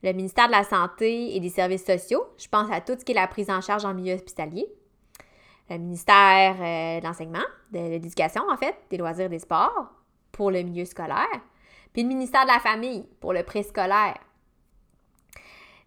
le 0.04 0.14
ministère 0.14 0.48
de 0.48 0.52
la 0.52 0.64
Santé 0.64 1.36
et 1.36 1.40
des 1.40 1.50
Services 1.50 1.86
sociaux. 1.86 2.26
Je 2.38 2.48
pense 2.48 2.72
à 2.72 2.82
tout 2.82 2.96
ce 3.00 3.06
qui 3.06 3.12
est 3.12 3.16
la 3.16 3.28
prise 3.28 3.50
en 3.50 3.62
charge 3.62 3.86
en 3.86 3.94
milieu 3.94 4.16
hospitalier. 4.16 4.68
Le 5.70 5.78
ministère 5.78 6.56
euh, 6.60 7.00
de 7.00 7.06
l'Enseignement, 7.06 7.46
de 7.72 7.80
l'Éducation, 7.80 8.44
en 8.50 8.58
fait, 8.58 8.76
des 8.90 8.98
loisirs 8.98 9.28
et 9.28 9.30
des 9.30 9.40
sports 9.40 9.92
pour 10.32 10.52
le 10.52 10.62
milieu 10.64 10.86
scolaire. 10.86 11.42
Puis 11.94 12.04
le 12.04 12.08
ministère 12.08 12.44
de 12.44 12.52
la 12.52 12.60
Famille 12.60 13.06
pour 13.20 13.34
le 13.34 13.44
préscolaire. 13.44 14.18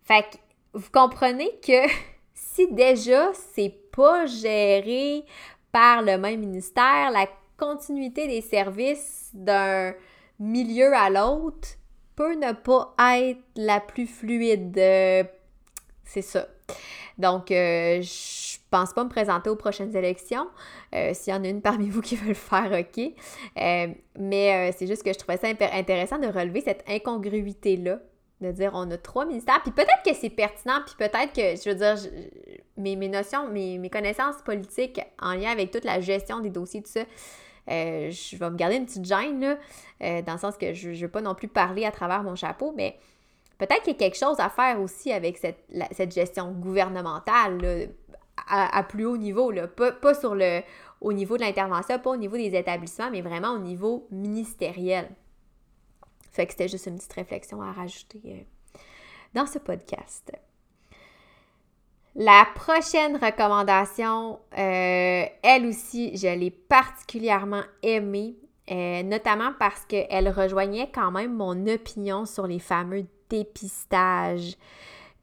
Fait 0.02 0.22
que 0.22 0.36
vous 0.74 0.90
comprenez 0.90 1.50
que 1.60 1.88
si 2.34 2.70
déjà 2.72 3.32
c'est 3.54 3.74
pas 3.94 4.26
géré 4.26 5.24
par 5.72 6.02
le 6.02 6.18
même 6.18 6.40
ministère, 6.40 7.10
la 7.10 7.26
continuité 7.56 8.26
des 8.28 8.40
services 8.42 9.30
d'un 9.34 9.94
milieu 10.38 10.92
à 10.94 11.10
l'autre 11.10 11.68
peut 12.16 12.34
ne 12.34 12.52
pas 12.52 12.94
être 13.16 13.40
la 13.56 13.80
plus 13.80 14.06
fluide. 14.06 14.76
Euh, 14.78 15.24
c'est 16.04 16.22
ça. 16.22 16.46
Donc, 17.18 17.50
euh, 17.50 18.02
je 18.02 18.58
pense 18.70 18.92
pas 18.92 19.04
me 19.04 19.08
présenter 19.08 19.48
aux 19.50 19.56
prochaines 19.56 19.96
élections. 19.96 20.48
Euh, 20.94 21.12
s'il 21.14 21.32
y 21.32 21.36
en 21.36 21.44
a 21.44 21.48
une 21.48 21.62
parmi 21.62 21.88
vous 21.90 22.00
qui 22.00 22.16
veut 22.16 22.28
le 22.28 22.34
faire, 22.34 22.70
OK. 22.72 23.12
mais 24.18 24.72
c'est 24.72 24.86
juste 24.86 25.02
que 25.02 25.12
je 25.12 25.18
trouvais 25.18 25.36
ça 25.36 25.48
intéressant 25.48 26.18
de 26.18 26.26
relever 26.26 26.60
cette 26.60 26.84
incongruité-là. 26.88 28.00
De 28.40 28.50
dire, 28.50 28.72
on 28.74 28.90
a 28.90 28.98
trois 28.98 29.24
ministères. 29.24 29.62
Puis 29.62 29.70
peut-être 29.70 30.02
que 30.04 30.12
c'est 30.12 30.28
pertinent, 30.28 30.80
puis 30.84 30.96
peut-être 30.98 31.32
que, 31.32 31.56
je 31.56 31.70
veux 31.70 31.76
dire, 31.76 31.96
mes, 32.76 32.96
mes, 32.96 33.08
notions, 33.08 33.48
mes, 33.48 33.78
mes 33.78 33.88
connaissances 33.88 34.42
politiques 34.44 35.00
en 35.22 35.34
lien 35.34 35.50
avec 35.50 35.70
toute 35.70 35.84
la 35.84 36.00
gestion 36.00 36.40
des 36.40 36.50
dossiers, 36.50 36.82
tout 36.82 36.90
ça, 36.90 37.04
euh, 37.70 38.10
je 38.10 38.36
vais 38.36 38.50
me 38.50 38.56
garder 38.56 38.76
une 38.76 38.86
petite 38.86 39.04
gêne, 39.04 39.40
là, 39.40 39.56
euh, 40.02 40.22
dans 40.22 40.34
le 40.34 40.38
sens 40.38 40.56
que 40.56 40.74
je 40.74 40.90
ne 40.90 40.96
veux 40.96 41.08
pas 41.08 41.22
non 41.22 41.34
plus 41.34 41.48
parler 41.48 41.84
à 41.84 41.90
travers 41.90 42.22
mon 42.22 42.34
chapeau, 42.34 42.72
mais 42.76 42.98
peut-être 43.58 43.82
qu'il 43.82 43.92
y 43.92 43.96
a 43.96 43.98
quelque 43.98 44.18
chose 44.18 44.38
à 44.38 44.48
faire 44.50 44.80
aussi 44.80 45.12
avec 45.12 45.38
cette, 45.38 46.12
gestion 46.12 46.52
gouvernementale 46.52 47.90
à, 48.48 48.82
plus 48.82 49.06
haut 49.06 49.16
niveau, 49.16 49.50
là. 49.50 49.68
Pas, 49.68 50.14
sur 50.14 50.34
le, 50.34 50.60
au 51.00 51.12
niveau 51.12 51.36
de 51.36 51.42
l'intervention, 51.42 51.98
pas 51.98 52.10
au 52.10 52.16
niveau 52.16 52.36
des 52.36 52.54
établissements, 52.54 53.10
mais 53.10 53.22
vraiment 53.22 53.52
au 53.52 53.58
niveau 53.58 54.06
ministériel. 54.10 55.08
Fait 56.32 56.46
que 56.46 56.52
c'était 56.52 56.68
juste 56.68 56.86
une 56.86 56.96
petite 56.96 57.12
réflexion 57.12 57.62
à 57.62 57.72
rajouter 57.72 58.20
euh, 58.26 58.78
dans 59.34 59.46
ce 59.46 59.58
podcast. 59.58 60.32
La 62.16 62.46
prochaine 62.54 63.16
recommandation, 63.16 64.38
euh, 64.56 65.24
elle 65.42 65.66
aussi, 65.66 66.16
je 66.16 66.28
l'ai 66.28 66.50
particulièrement 66.50 67.62
aimée, 67.82 68.36
euh, 68.70 69.02
notamment 69.02 69.50
parce 69.58 69.84
qu'elle 69.86 70.28
rejoignait 70.28 70.88
quand 70.94 71.10
même 71.10 71.34
mon 71.34 71.66
opinion 71.66 72.24
sur 72.24 72.46
les 72.46 72.60
fameux 72.60 73.04
dépistages. 73.28 74.56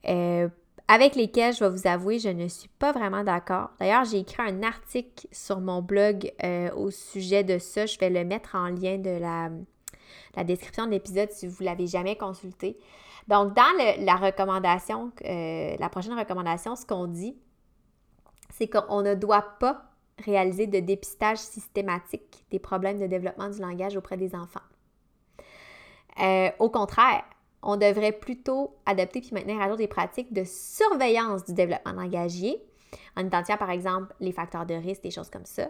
Euh, 0.06 0.48
avec 0.86 1.14
lesquels, 1.14 1.54
je 1.54 1.64
vais 1.64 1.70
vous 1.70 1.86
avouer, 1.86 2.18
je 2.18 2.28
ne 2.28 2.46
suis 2.46 2.68
pas 2.68 2.92
vraiment 2.92 3.24
d'accord. 3.24 3.70
D'ailleurs, 3.80 4.04
j'ai 4.04 4.18
écrit 4.18 4.42
un 4.42 4.62
article 4.62 5.26
sur 5.32 5.60
mon 5.60 5.80
blog 5.80 6.30
au 6.76 6.90
sujet 6.90 7.42
de 7.42 7.58
ça. 7.58 7.86
Je 7.86 7.98
vais 7.98 8.10
le 8.10 8.24
mettre 8.24 8.54
en 8.54 8.66
lien 8.66 8.98
de 8.98 9.18
la, 9.18 9.48
la 10.36 10.44
description 10.44 10.84
de 10.84 10.90
l'épisode 10.90 11.30
si 11.30 11.46
vous 11.46 11.62
ne 11.62 11.66
l'avez 11.66 11.86
jamais 11.86 12.16
consulté. 12.16 12.76
Donc, 13.28 13.54
dans 13.54 13.62
la 13.98 14.16
recommandation, 14.16 15.12
euh, 15.24 15.76
la 15.78 15.88
prochaine 15.88 16.18
recommandation, 16.18 16.76
ce 16.76 16.84
qu'on 16.84 17.06
dit, 17.06 17.36
c'est 18.50 18.68
qu'on 18.68 19.02
ne 19.02 19.14
doit 19.14 19.58
pas 19.60 19.84
réaliser 20.18 20.66
de 20.66 20.80
dépistage 20.80 21.38
systématique 21.38 22.44
des 22.50 22.58
problèmes 22.58 22.98
de 22.98 23.06
développement 23.06 23.48
du 23.48 23.60
langage 23.60 23.96
auprès 23.96 24.16
des 24.16 24.34
enfants. 24.34 24.60
Euh, 26.20 26.50
au 26.58 26.68
contraire, 26.68 27.24
on 27.62 27.76
devrait 27.76 28.12
plutôt 28.12 28.76
adopter 28.86 29.20
puis 29.20 29.30
maintenir 29.32 29.60
à 29.60 29.68
jour 29.68 29.76
des 29.76 29.86
pratiques 29.86 30.32
de 30.32 30.44
surveillance 30.44 31.44
du 31.44 31.54
développement 31.54 31.92
langagier, 31.92 32.62
en 33.16 33.24
identifiant 33.24 33.56
par 33.56 33.70
exemple 33.70 34.12
les 34.20 34.32
facteurs 34.32 34.66
de 34.66 34.74
risque, 34.74 35.02
des 35.02 35.10
choses 35.10 35.30
comme 35.30 35.46
ça, 35.46 35.68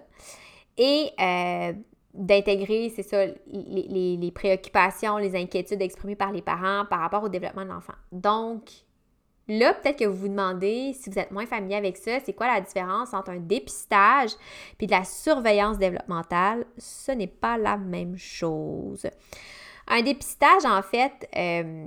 et 0.76 1.10
euh, 1.20 1.72
d'intégrer, 2.14 2.92
c'est 2.94 3.02
ça, 3.02 3.26
les, 3.46 4.32
préoccupations, 4.34 5.16
les 5.16 5.34
inquiétudes 5.34 5.80
exprimées 5.80 6.16
par 6.16 6.32
les 6.32 6.42
parents 6.42 6.84
par 6.88 7.00
rapport 7.00 7.22
au 7.22 7.28
développement 7.28 7.64
de 7.64 7.70
l'enfant. 7.70 7.94
Donc, 8.10 8.70
là, 9.48 9.72
peut-être 9.74 9.98
que 9.98 10.04
vous 10.04 10.16
vous 10.16 10.28
demandez, 10.28 10.92
si 10.92 11.08
vous 11.08 11.18
êtes 11.18 11.30
moins 11.30 11.46
familier 11.46 11.76
avec 11.76 11.96
ça, 11.96 12.20
c'est 12.20 12.34
quoi 12.34 12.46
la 12.48 12.60
différence 12.60 13.14
entre 13.14 13.30
un 13.30 13.38
dépistage 13.38 14.30
puis 14.76 14.86
de 14.86 14.92
la 14.92 15.04
surveillance 15.04 15.78
développementale? 15.78 16.66
Ce 16.76 17.12
n'est 17.12 17.26
pas 17.26 17.56
la 17.56 17.78
même 17.78 18.16
chose. 18.16 19.06
Un 19.88 20.02
dépistage, 20.02 20.64
en 20.64 20.82
fait, 20.82 21.28
euh, 21.36 21.86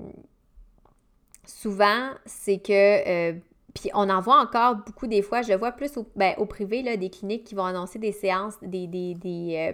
souvent, 1.45 2.09
c'est 2.25 2.57
que, 2.57 2.71
euh, 2.73 3.39
puis 3.75 3.91
on 3.93 4.09
en 4.09 4.21
voit 4.21 4.39
encore 4.39 4.75
beaucoup 4.75 5.05
des 5.05 5.21
fois, 5.21 5.41
je 5.41 5.53
vois 5.53 5.73
plus 5.73 5.97
au, 5.97 6.07
ben, 6.15 6.33
au 6.37 6.45
privé, 6.45 6.81
là, 6.81 6.97
des 6.97 7.09
cliniques 7.09 7.43
qui 7.43 7.55
vont 7.55 7.65
annoncer 7.65 7.99
des 7.99 8.13
séances, 8.13 8.55
des, 8.61 8.87
des, 8.87 9.15
euh, 9.25 9.73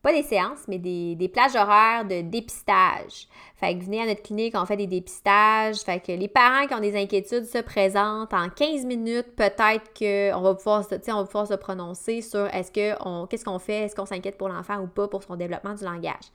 pas 0.00 0.12
des 0.12 0.22
séances, 0.22 0.68
mais 0.68 0.78
des, 0.78 1.28
plages 1.28 1.56
horaires 1.56 2.04
de 2.04 2.20
dépistage. 2.20 3.26
Fait 3.56 3.76
que 3.76 3.84
venez 3.84 4.00
à 4.00 4.06
notre 4.06 4.22
clinique, 4.22 4.54
on 4.56 4.64
fait 4.64 4.76
des 4.76 4.86
dépistages. 4.86 5.78
Fait 5.80 5.98
que 5.98 6.12
les 6.12 6.28
parents 6.28 6.68
qui 6.68 6.74
ont 6.74 6.80
des 6.80 6.96
inquiétudes 6.96 7.46
se 7.46 7.58
présentent 7.58 8.32
en 8.32 8.48
15 8.48 8.84
minutes, 8.84 9.34
peut-être 9.34 9.92
qu'on 9.98 10.40
va 10.40 10.54
pouvoir, 10.54 10.84
on 11.08 11.16
va 11.16 11.24
pouvoir 11.24 11.46
se 11.48 11.54
prononcer 11.54 12.22
sur 12.22 12.46
est-ce 12.46 12.70
que 12.70 12.94
on, 13.04 13.26
qu'est-ce 13.26 13.44
qu'on 13.44 13.58
fait, 13.58 13.86
est-ce 13.86 13.96
qu'on 13.96 14.06
s'inquiète 14.06 14.38
pour 14.38 14.48
l'enfant 14.48 14.78
ou 14.78 14.86
pas 14.86 15.08
pour 15.08 15.24
son 15.24 15.34
développement 15.34 15.74
du 15.74 15.82
langage? 15.82 16.30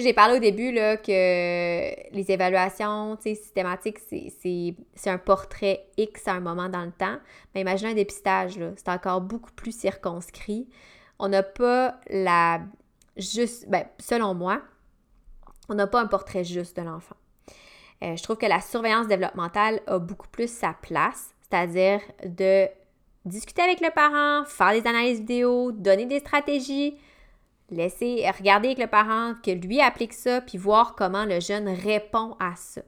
J'ai 0.00 0.12
parlé 0.12 0.36
au 0.36 0.40
début 0.40 0.72
là, 0.72 0.96
que 0.96 1.10
les 1.10 2.30
évaluations 2.30 3.18
systématiques, 3.20 3.98
c'est 3.98 5.10
un 5.10 5.18
portrait 5.18 5.86
X 5.96 6.28
à 6.28 6.32
un 6.32 6.40
moment 6.40 6.68
dans 6.68 6.84
le 6.84 6.92
temps. 6.92 7.18
Mais 7.54 7.60
imaginez 7.60 7.92
un 7.92 7.94
dépistage, 7.94 8.58
c'est 8.76 8.88
encore 8.88 9.20
beaucoup 9.20 9.52
plus 9.52 9.76
circonscrit. 9.76 10.68
On 11.18 11.28
n'a 11.28 11.42
pas 11.42 12.00
la 12.10 12.60
juste, 13.16 13.68
ben, 13.68 13.84
selon 13.98 14.34
moi, 14.34 14.62
on 15.68 15.74
n'a 15.74 15.86
pas 15.86 16.00
un 16.00 16.06
portrait 16.06 16.44
juste 16.44 16.76
de 16.76 16.82
l'enfant. 16.82 17.16
Euh, 18.02 18.16
je 18.16 18.22
trouve 18.22 18.36
que 18.36 18.46
la 18.46 18.60
surveillance 18.60 19.08
développementale 19.08 19.80
a 19.86 19.98
beaucoup 19.98 20.28
plus 20.28 20.50
sa 20.50 20.72
place, 20.72 21.34
c'est-à-dire 21.42 22.00
de 22.24 22.68
discuter 23.24 23.62
avec 23.62 23.80
le 23.80 23.90
parent, 23.90 24.44
faire 24.46 24.72
des 24.72 24.88
analyses 24.88 25.18
vidéo, 25.18 25.72
donner 25.72 26.06
des 26.06 26.20
stratégies, 26.20 26.96
Laisser, 27.70 28.24
regarder 28.38 28.68
avec 28.68 28.78
le 28.78 28.86
parent 28.86 29.34
que 29.42 29.50
lui 29.50 29.80
applique 29.80 30.14
ça, 30.14 30.40
puis 30.40 30.56
voir 30.56 30.94
comment 30.94 31.24
le 31.24 31.40
jeune 31.40 31.68
répond 31.68 32.34
à 32.40 32.56
ça. 32.56 32.82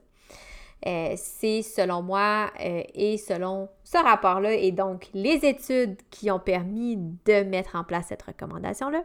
Euh, 0.87 1.13
c'est 1.15 1.61
selon 1.61 2.01
moi 2.01 2.51
euh, 2.59 2.81
et 2.95 3.17
selon 3.17 3.69
ce 3.83 3.97
rapport-là 3.97 4.53
et 4.53 4.71
donc 4.71 5.09
les 5.13 5.45
études 5.45 5.95
qui 6.09 6.31
ont 6.31 6.39
permis 6.39 6.97
de 6.97 7.43
mettre 7.43 7.75
en 7.75 7.83
place 7.83 8.07
cette 8.07 8.23
recommandation-là, 8.23 9.03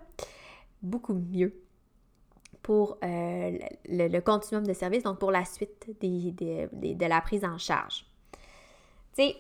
beaucoup 0.81 1.13
mieux 1.13 1.55
pour 2.63 2.97
euh, 3.05 3.59
le, 3.85 4.21
continuum 4.21 4.67
de 4.67 4.73
services, 4.73 5.03
donc 5.03 5.19
pour 5.19 5.31
la 5.31 5.45
suite 5.45 5.91
de 6.01 7.07
la 7.07 7.21
prise 7.21 7.45
en 7.45 7.59
charge. 7.59 8.07
Tu 9.15 9.23
sais, 9.23 9.37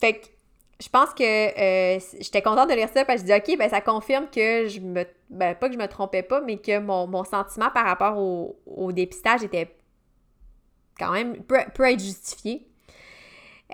fait 0.00 0.37
je 0.80 0.88
pense 0.88 1.12
que 1.12 1.24
euh, 1.24 1.98
j'étais 2.20 2.40
contente 2.40 2.68
de 2.68 2.74
lire 2.74 2.88
ça 2.88 3.04
parce 3.04 3.22
que 3.22 3.28
je 3.28 3.32
dis 3.32 3.52
OK, 3.52 3.58
ben 3.58 3.68
ça 3.68 3.80
confirme 3.80 4.28
que 4.30 4.68
je 4.68 4.80
me. 4.80 5.04
Ben, 5.28 5.54
pas 5.54 5.68
que 5.68 5.74
je 5.74 5.78
me 5.78 5.88
trompais 5.88 6.22
pas, 6.22 6.40
mais 6.40 6.58
que 6.58 6.78
mon, 6.78 7.24
sentiment 7.24 7.70
par 7.70 7.84
rapport 7.84 8.16
au, 8.16 8.92
dépistage 8.92 9.42
était 9.42 9.74
quand 10.98 11.10
même. 11.12 11.42
peut, 11.42 11.58
être 11.58 12.00
justifié. 12.00 12.64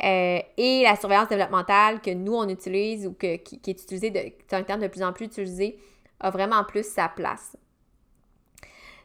Euh, 0.02 0.40
et 0.56 0.82
la 0.82 0.96
surveillance 0.96 1.28
développementale 1.28 2.00
que 2.00 2.10
nous 2.10 2.34
on 2.34 2.48
utilise 2.48 3.06
ou 3.06 3.12
que, 3.12 3.36
qui, 3.36 3.60
est 3.64 3.82
utilisée, 3.82 4.10
de, 4.10 4.20
c'est 4.48 4.56
un 4.56 4.64
terme 4.64 4.80
de 4.80 4.88
plus 4.88 5.04
en 5.04 5.12
plus 5.12 5.26
utilisé, 5.26 5.78
a 6.18 6.30
vraiment 6.30 6.64
plus 6.64 6.84
sa 6.84 7.08
place. 7.08 7.56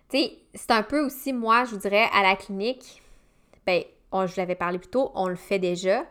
Tu 0.09 0.17
sais, 0.17 0.33
c'est 0.55 0.71
un 0.71 0.81
peu 0.81 1.05
aussi, 1.05 1.31
moi, 1.31 1.65
je 1.65 1.71
vous 1.71 1.77
dirais, 1.77 2.07
à 2.11 2.23
la 2.23 2.35
clinique, 2.35 3.03
ben, 3.67 3.83
je 4.11 4.17
vous 4.25 4.33
l'avais 4.37 4.55
parlé 4.55 4.79
plus 4.79 4.89
tôt, 4.89 5.11
on 5.13 5.27
le 5.27 5.35
fait 5.35 5.59
déjà. 5.59 6.05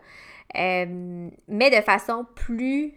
Euh, 0.57 1.29
mais 1.47 1.69
de 1.69 1.81
façon 1.83 2.25
plus 2.35 2.93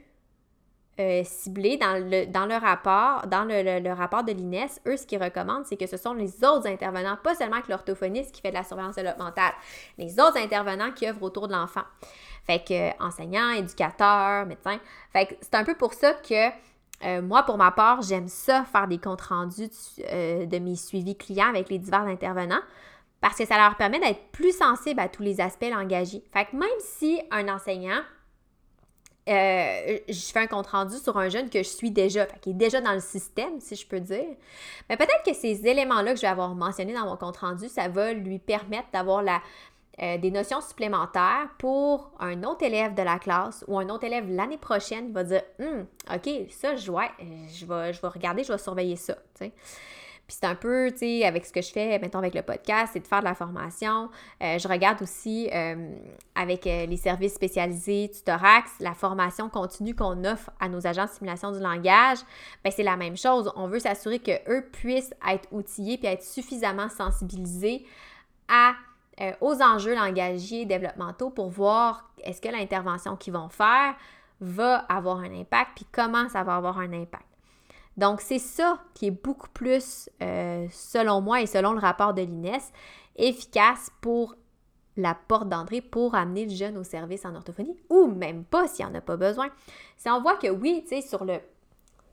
euh, 1.00 1.22
ciblée 1.24 1.76
dans 1.76 1.94
le, 1.94 2.26
dans 2.26 2.46
le 2.46 2.54
rapport, 2.54 3.26
dans 3.26 3.44
le, 3.44 3.92
rapport 3.92 4.24
de 4.24 4.32
l'INES, 4.32 4.68
eux, 4.86 4.96
ce 4.96 5.06
qu'ils 5.06 5.22
recommandent, 5.22 5.66
c'est 5.66 5.76
que 5.76 5.86
ce 5.86 5.96
sont 5.96 6.14
les 6.14 6.44
autres 6.44 6.66
intervenants, 6.66 7.16
pas 7.22 7.34
seulement 7.34 7.60
que 7.60 7.70
l'orthophoniste 7.70 8.32
qui 8.32 8.40
fait 8.40 8.50
de 8.50 8.56
la 8.56 8.64
surveillance 8.64 8.94
développementale, 8.94 9.52
les 9.98 10.18
autres 10.18 10.38
intervenants 10.38 10.92
qui 10.92 11.06
œuvrent 11.06 11.22
autour 11.22 11.48
de 11.48 11.52
l'enfant. 11.52 11.84
Fait 12.46 12.64
que 12.64 12.74
euh, 12.74 12.90
enseignants, 13.00 13.50
éducateurs, 13.50 14.46
médecins. 14.46 14.78
Fait 15.12 15.26
que 15.26 15.34
c'est 15.40 15.54
un 15.54 15.64
peu 15.64 15.74
pour 15.74 15.92
ça 15.92 16.14
que 16.14 16.50
moi, 17.20 17.42
pour 17.42 17.58
ma 17.58 17.72
part, 17.72 18.00
j'aime 18.02 18.28
ça, 18.28 18.64
faire 18.64 18.86
des 18.86 18.98
comptes 18.98 19.22
rendus 19.22 19.70
de 19.98 20.58
mes 20.60 20.76
suivis 20.76 21.16
clients 21.16 21.48
avec 21.48 21.68
les 21.68 21.80
divers 21.80 22.02
intervenants 22.02 22.60
parce 23.22 23.38
que 23.38 23.46
ça 23.46 23.56
leur 23.56 23.76
permet 23.76 24.00
d'être 24.00 24.20
plus 24.32 24.54
sensibles 24.54 25.00
à 25.00 25.08
tous 25.08 25.22
les 25.22 25.40
aspects 25.40 25.70
langagiers. 25.70 26.24
Fait 26.32 26.44
que 26.44 26.56
même 26.56 26.68
si 26.80 27.22
un 27.30 27.48
enseignant, 27.48 28.00
euh, 29.28 29.98
je 30.08 30.32
fais 30.32 30.40
un 30.40 30.48
compte 30.48 30.66
rendu 30.66 30.98
sur 30.98 31.16
un 31.16 31.28
jeune 31.28 31.48
que 31.48 31.60
je 31.60 31.68
suis 31.68 31.92
déjà, 31.92 32.26
qui 32.26 32.50
est 32.50 32.54
déjà 32.54 32.80
dans 32.80 32.92
le 32.92 33.00
système, 33.00 33.60
si 33.60 33.76
je 33.76 33.86
peux 33.86 34.00
dire, 34.00 34.26
mais 34.90 34.96
peut-être 34.96 35.22
que 35.24 35.34
ces 35.34 35.64
éléments-là 35.64 36.10
que 36.10 36.16
je 36.16 36.22
vais 36.22 36.28
avoir 36.28 36.52
mentionnés 36.56 36.94
dans 36.94 37.06
mon 37.06 37.16
compte 37.16 37.36
rendu, 37.36 37.68
ça 37.68 37.86
va 37.86 38.12
lui 38.12 38.40
permettre 38.40 38.88
d'avoir 38.92 39.22
la, 39.22 39.40
euh, 40.02 40.18
des 40.18 40.32
notions 40.32 40.60
supplémentaires 40.60 41.48
pour 41.58 42.10
un 42.18 42.42
autre 42.42 42.64
élève 42.64 42.94
de 42.94 43.02
la 43.02 43.20
classe 43.20 43.64
ou 43.68 43.78
un 43.78 43.88
autre 43.88 44.02
élève 44.02 44.28
l'année 44.28 44.58
prochaine 44.58 45.12
va 45.12 45.22
dire 45.22 45.42
hum, 45.60 45.86
OK, 46.12 46.28
ça, 46.50 46.74
je, 46.74 46.90
ouais, 46.90 47.10
je, 47.54 47.64
vais, 47.66 47.92
je 47.92 48.02
vais 48.02 48.08
regarder, 48.08 48.42
je 48.42 48.52
vais 48.52 48.58
surveiller 48.58 48.96
ça. 48.96 49.16
Puis 50.26 50.36
c'est 50.40 50.46
un 50.46 50.54
peu, 50.54 50.90
tu 50.92 50.98
sais, 50.98 51.24
avec 51.24 51.44
ce 51.44 51.52
que 51.52 51.60
je 51.60 51.70
fais, 51.70 51.98
mettons, 51.98 52.18
avec 52.18 52.34
le 52.34 52.42
podcast, 52.42 52.90
c'est 52.92 53.00
de 53.00 53.06
faire 53.06 53.20
de 53.20 53.24
la 53.24 53.34
formation. 53.34 54.08
Euh, 54.42 54.58
je 54.58 54.68
regarde 54.68 55.02
aussi 55.02 55.50
euh, 55.52 55.94
avec 56.34 56.66
euh, 56.66 56.86
les 56.86 56.96
services 56.96 57.34
spécialisés 57.34 58.10
Tutorax, 58.14 58.70
la 58.80 58.94
formation 58.94 59.48
continue 59.48 59.94
qu'on 59.94 60.24
offre 60.24 60.50
à 60.60 60.68
nos 60.68 60.86
agents 60.86 61.04
de 61.04 61.10
simulation 61.10 61.52
du 61.52 61.58
langage. 61.58 62.18
Bien, 62.62 62.72
c'est 62.74 62.82
la 62.82 62.96
même 62.96 63.16
chose. 63.16 63.52
On 63.56 63.66
veut 63.66 63.80
s'assurer 63.80 64.20
qu'eux 64.20 64.64
puissent 64.72 65.14
être 65.28 65.48
outillés 65.52 65.98
puis 65.98 66.06
être 66.06 66.24
suffisamment 66.24 66.88
sensibilisés 66.88 67.84
à 68.48 68.74
aux 69.40 69.62
enjeux 69.62 69.94
langagiers 69.94 70.64
développementaux 70.64 71.30
pour 71.30 71.48
voir 71.48 72.10
est-ce 72.24 72.40
que 72.40 72.48
l'intervention 72.48 73.14
qu'ils 73.14 73.34
vont 73.34 73.50
faire 73.50 73.94
va 74.40 74.78
avoir 74.88 75.18
un 75.18 75.32
impact, 75.32 75.72
puis 75.76 75.86
comment 75.92 76.28
ça 76.28 76.42
va 76.42 76.56
avoir 76.56 76.78
un 76.78 76.92
impact. 76.92 77.31
Donc, 77.96 78.20
c'est 78.20 78.38
ça 78.38 78.82
qui 78.94 79.06
est 79.06 79.10
beaucoup 79.10 79.50
plus, 79.50 80.08
euh, 80.22 80.66
selon 80.70 81.20
moi 81.20 81.42
et 81.42 81.46
selon 81.46 81.72
le 81.72 81.78
rapport 81.78 82.14
de 82.14 82.22
l'INES, 82.22 82.62
efficace 83.16 83.90
pour 84.00 84.36
la 84.96 85.14
porte 85.14 85.48
d'entrée 85.48 85.80
pour 85.80 86.14
amener 86.14 86.44
le 86.44 86.54
jeune 86.54 86.76
au 86.76 86.84
service 86.84 87.24
en 87.24 87.34
orthophonie 87.34 87.76
ou 87.88 88.06
même 88.06 88.44
pas 88.44 88.68
s'il 88.68 88.84
n'y 88.86 88.92
en 88.92 88.94
a 88.94 89.00
pas 89.00 89.16
besoin. 89.16 89.48
Si 89.96 90.08
on 90.10 90.20
voit 90.20 90.36
que 90.36 90.48
oui, 90.48 90.82
tu 90.82 91.00
sais, 91.00 91.06
sur 91.06 91.24
le, 91.24 91.38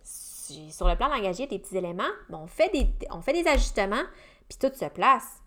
sur 0.04 0.88
le 0.88 0.96
plan 0.96 1.10
langagier, 1.10 1.48
des 1.48 1.60
petits 1.60 1.78
éléments, 1.78 2.04
on, 2.32 2.48
fait 2.48 2.70
des, 2.72 2.90
on 3.12 3.22
fait 3.22 3.34
des 3.34 3.48
ajustements, 3.48 4.04
puis 4.48 4.58
tout 4.60 4.74
se 4.74 4.86
place, 4.86 5.42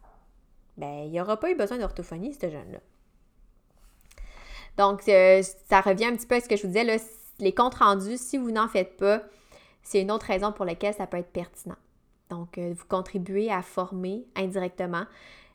ben 0.77 1.05
il 1.05 1.11
n'y 1.11 1.21
aura 1.21 1.39
pas 1.39 1.51
eu 1.51 1.57
besoin 1.57 1.79
d'orthophonie, 1.79 2.35
ce 2.35 2.51
jeune-là. 2.51 2.79
Donc, 4.79 5.07
euh, 5.09 5.43
ça 5.69 5.81
revient 5.81 6.07
un 6.07 6.17
petit 6.17 6.27
peu 6.27 6.37
à 6.37 6.41
ce 6.41 6.49
que 6.49 6.57
je 6.57 6.63
vous 6.63 6.69
disais, 6.69 6.85
là, 6.85 6.97
les 7.39 7.55
comptes 7.55 7.75
rendus, 7.75 8.17
si 8.17 8.39
vous 8.39 8.51
n'en 8.51 8.69
faites 8.69 8.97
pas, 8.97 9.23
c'est 9.83 10.01
une 10.01 10.11
autre 10.11 10.27
raison 10.27 10.53
pour 10.53 10.65
laquelle 10.65 10.95
ça 10.95 11.07
peut 11.07 11.19
être 11.19 11.33
pertinent. 11.33 11.77
Donc, 12.31 12.57
euh, 12.57 12.73
vous 12.75 12.87
contribuez 12.89 13.51
à 13.51 13.63
former 13.63 14.25
indirectement 14.37 15.05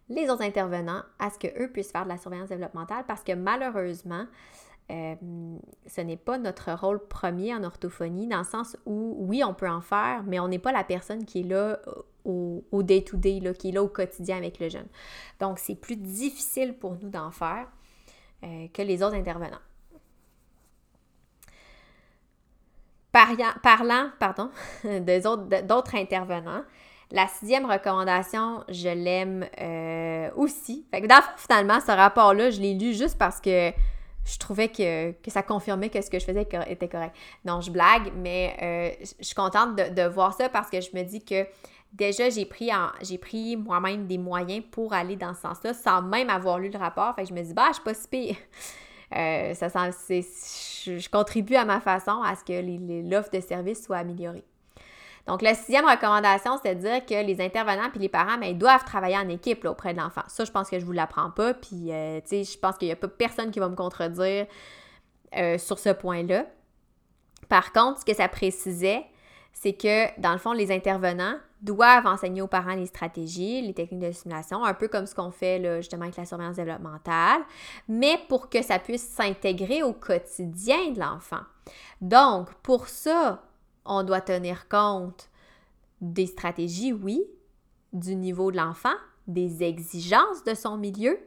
les 0.10 0.30
autres 0.30 0.44
intervenants 0.44 1.02
à 1.20 1.30
ce 1.30 1.40
qu'eux 1.40 1.70
puissent 1.72 1.92
faire 1.92 2.04
de 2.04 2.10
la 2.10 2.18
surveillance 2.18 2.50
développementale 2.50 3.04
parce 3.08 3.24
que 3.24 3.34
malheureusement, 3.34 4.26
euh, 4.92 5.16
ce 5.86 6.02
n'est 6.02 6.18
pas 6.18 6.38
notre 6.38 6.72
rôle 6.72 7.06
premier 7.08 7.54
en 7.54 7.64
orthophonie, 7.64 8.28
dans 8.28 8.38
le 8.38 8.44
sens 8.46 8.78
où, 8.86 9.16
oui, 9.20 9.44
on 9.44 9.54
peut 9.54 9.68
en 9.68 9.82
faire, 9.82 10.24
mais 10.26 10.40
on 10.40 10.48
n'est 10.48 10.60
pas 10.60 10.72
la 10.72 10.84
personne 10.84 11.26
qui 11.26 11.42
est 11.42 11.44
là 11.44 11.80
au 12.24 12.84
day-to-day, 12.84 13.42
qui 13.58 13.70
est 13.70 13.72
là 13.72 13.84
au 13.84 13.88
quotidien 13.88 14.38
avec 14.38 14.60
le 14.60 14.70
jeune. 14.70 14.88
Donc, 15.40 15.60
c'est 15.60 15.76
plus 15.76 15.96
difficile 15.96 16.74
pour 16.74 16.98
nous 17.02 17.10
d'en 17.10 17.32
faire. 17.32 17.68
que 18.42 18.82
les 18.82 19.02
autres 19.02 19.16
intervenants. 19.16 19.60
Parlant 23.64 24.10
pardon, 24.20 24.50
d'autres 24.84 25.96
intervenants, 25.96 26.64
la 27.12 27.28
sixième 27.28 27.66
recommandation, 27.66 28.64
je 28.68 28.90
l'aime 28.90 29.46
euh, 29.62 30.30
aussi. 30.36 30.86
Fait 30.92 31.02
que 31.02 31.08
finalement, 31.38 31.80
ce 31.80 31.92
rapport-là, 31.92 32.50
je 32.50 32.60
l'ai 32.60 32.74
lu 32.74 32.94
juste 32.94 33.18
parce 33.18 33.40
que 33.40 33.72
je 34.26 34.38
trouvais 34.38 34.68
que, 34.68 35.14
ça 35.30 35.42
confirmait 35.42 35.90
que 35.90 36.02
ce 36.02 36.10
que 36.10 36.20
je 36.20 36.26
faisais 36.26 36.46
était 36.68 36.90
correct. 36.90 37.16
Non, 37.46 37.62
je 37.62 37.72
blague, 37.72 38.12
mais 38.18 38.58
euh, 38.62 39.06
je 39.20 39.26
suis 39.26 39.36
contente 39.36 39.76
de, 39.76 40.08
voir 40.08 40.34
ça 40.34 40.50
parce 40.50 40.70
que 40.70 40.82
je 40.82 40.90
me 40.94 41.04
dis 41.04 41.24
que 41.24 41.48
déjà, 41.94 42.30
j'ai 42.30 42.46
pris, 42.46 42.72
j'ai 43.02 43.18
pris 43.18 43.56
moi-même 43.56 44.06
des 44.06 44.18
moyens 44.18 44.66
pour 44.70 44.94
aller 44.94 45.16
dans 45.16 45.34
ce 45.34 45.42
sens-là 45.42 45.74
sans 45.74 46.02
même 46.02 46.30
avoir 46.30 46.60
lu 46.60 46.70
le 46.70 46.78
rapport. 46.78 47.16
Fait 47.16 47.24
que 47.24 47.30
je 47.30 47.34
me 47.34 47.42
dis, 47.42 47.54
bah, 47.54 47.68
je 47.70 47.76
suis 47.76 47.84
pas 47.84 47.94
si 47.94 48.08
pire. 48.10 48.36
Euh, 49.16 49.54
ça 49.54 49.68
je, 49.70 51.10
contribue 51.10 51.56
à 51.56 51.64
ma 51.64 51.80
façon 51.80 52.22
à 52.22 52.36
ce 52.36 52.44
que 52.44 53.10
l'offre 53.10 53.30
de 53.32 53.40
service 53.40 53.84
soit 53.86 53.98
améliorée. 53.98 54.44
Donc, 55.28 55.42
la 55.42 55.54
sixième 55.54 55.86
recommandation, 55.86 56.58
c'est 56.64 56.76
de 56.76 56.82
dire 56.82 57.06
que 57.06 57.26
les 57.26 57.42
intervenants 57.42 57.90
puis 57.90 58.00
les 58.00 58.10
parents, 58.10 58.38
ben, 58.38 58.48
ils 58.48 58.58
doivent 58.58 58.86
travailler 58.86 59.18
en 59.18 59.28
équipe 59.28 59.66
auprès 59.66 59.94
de 59.94 60.00
l'enfant. 60.00 60.24
Ça, 60.28 60.46
je 60.46 60.52
pense 60.52 60.70
que 60.70 60.78
je 60.78 60.82
ne 60.82 60.86
vous 60.86 60.94
l'apprends 60.94 61.32
pas. 61.32 61.54
Puis, 61.54 61.92
euh, 61.92 62.22
tu 62.22 62.30
sais, 62.30 62.44
je 62.46 62.58
pense 62.58 62.78
qu'il 62.78 62.88
n'y 62.88 62.94
a 62.94 62.96
pas 62.96 63.10
personne 63.10 63.52
qui 63.52 63.60
va 63.60 63.68
me 63.68 63.76
contredire 63.76 64.48
euh, 65.36 65.58
sur 65.58 65.80
ce 65.80 65.90
point-là. 65.90 66.46
Par 67.50 67.74
contre, 67.74 68.00
ce 68.00 68.06
que 68.06 68.14
ça 68.14 68.30
précisait, 68.30 69.06
c'est 69.52 69.74
que, 69.74 70.20
dans 70.20 70.32
le 70.32 70.38
fond, 70.38 70.54
les 70.54 70.72
intervenants 70.72 71.36
doivent 71.62 72.06
enseigner 72.06 72.42
aux 72.42 72.48
parents 72.48 72.76
les 72.76 72.86
stratégies, 72.86 73.62
les 73.62 73.74
techniques 73.74 74.02
de 74.02 74.12
simulation, 74.12 74.64
un 74.64 74.74
peu 74.74 74.88
comme 74.88 75.06
ce 75.06 75.16
qu'on 75.16 75.32
fait 75.32 75.60
là, 75.60 75.78
justement 75.82 76.04
avec 76.04 76.18
la 76.18 76.26
surveillance 76.26 76.56
développementale, 76.56 77.42
mais 77.88 78.20
pour 78.30 78.50
que 78.50 78.62
ça 78.62 78.80
puisse 78.80 79.08
s'intégrer 79.08 79.84
au 79.84 79.94
quotidien 79.94 80.92
de 80.92 81.00
l'enfant. 81.00 81.42
Donc, 82.02 82.54
pour 82.56 82.88
ça, 82.88 83.44
on 83.86 84.04
doit 84.04 84.22
tenir 84.22 84.68
compte 84.68 85.30
des 86.00 86.28
stratégies, 86.28 86.94
oui, 86.94 87.24
du 87.94 88.16
niveau 88.16 88.52
de 88.52 88.58
l'enfant, 88.58 88.94
des 89.28 89.64
exigences 89.64 90.44
de 90.44 90.54
son 90.54 90.78
milieu 90.78 91.18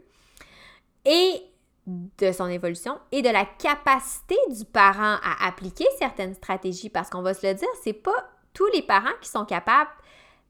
et 1.04 1.42
de 1.86 2.30
son 2.30 2.46
évolution 2.46 2.98
et 3.10 3.22
de 3.22 3.28
la 3.28 3.44
capacité 3.44 4.36
du 4.48 4.64
parent 4.64 5.16
à 5.22 5.46
appliquer 5.46 5.86
certaines 5.98 6.34
stratégies 6.34 6.88
parce 6.88 7.10
qu'on 7.10 7.22
va 7.22 7.34
se 7.34 7.46
le 7.46 7.54
dire, 7.54 7.68
c'est 7.82 7.92
pas 7.92 8.30
tous 8.52 8.66
les 8.74 8.82
parents 8.82 9.08
qui 9.20 9.28
sont 9.28 9.44
capables 9.44 9.90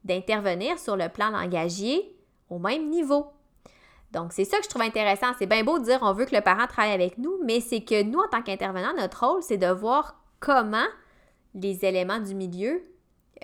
d'intervenir 0.03 0.79
sur 0.79 0.95
le 0.95 1.09
plan 1.09 1.29
langagier 1.29 2.15
au 2.49 2.59
même 2.59 2.89
niveau. 2.89 3.27
Donc, 4.11 4.33
c'est 4.33 4.45
ça 4.45 4.57
que 4.57 4.63
je 4.63 4.69
trouve 4.69 4.81
intéressant. 4.81 5.27
C'est 5.39 5.45
bien 5.45 5.63
beau 5.63 5.79
de 5.79 5.85
dire 5.85 5.99
on 6.01 6.13
veut 6.13 6.25
que 6.25 6.35
le 6.35 6.41
parent 6.41 6.67
travaille 6.67 6.91
avec 6.91 7.17
nous, 7.17 7.39
mais 7.43 7.61
c'est 7.61 7.81
que 7.81 8.03
nous, 8.03 8.19
en 8.19 8.27
tant 8.27 8.41
qu'intervenant, 8.41 8.93
notre 8.97 9.25
rôle, 9.25 9.41
c'est 9.41 9.57
de 9.57 9.67
voir 9.67 10.21
comment 10.39 10.87
les 11.53 11.85
éléments 11.85 12.19
du 12.19 12.35
milieu 12.35 12.83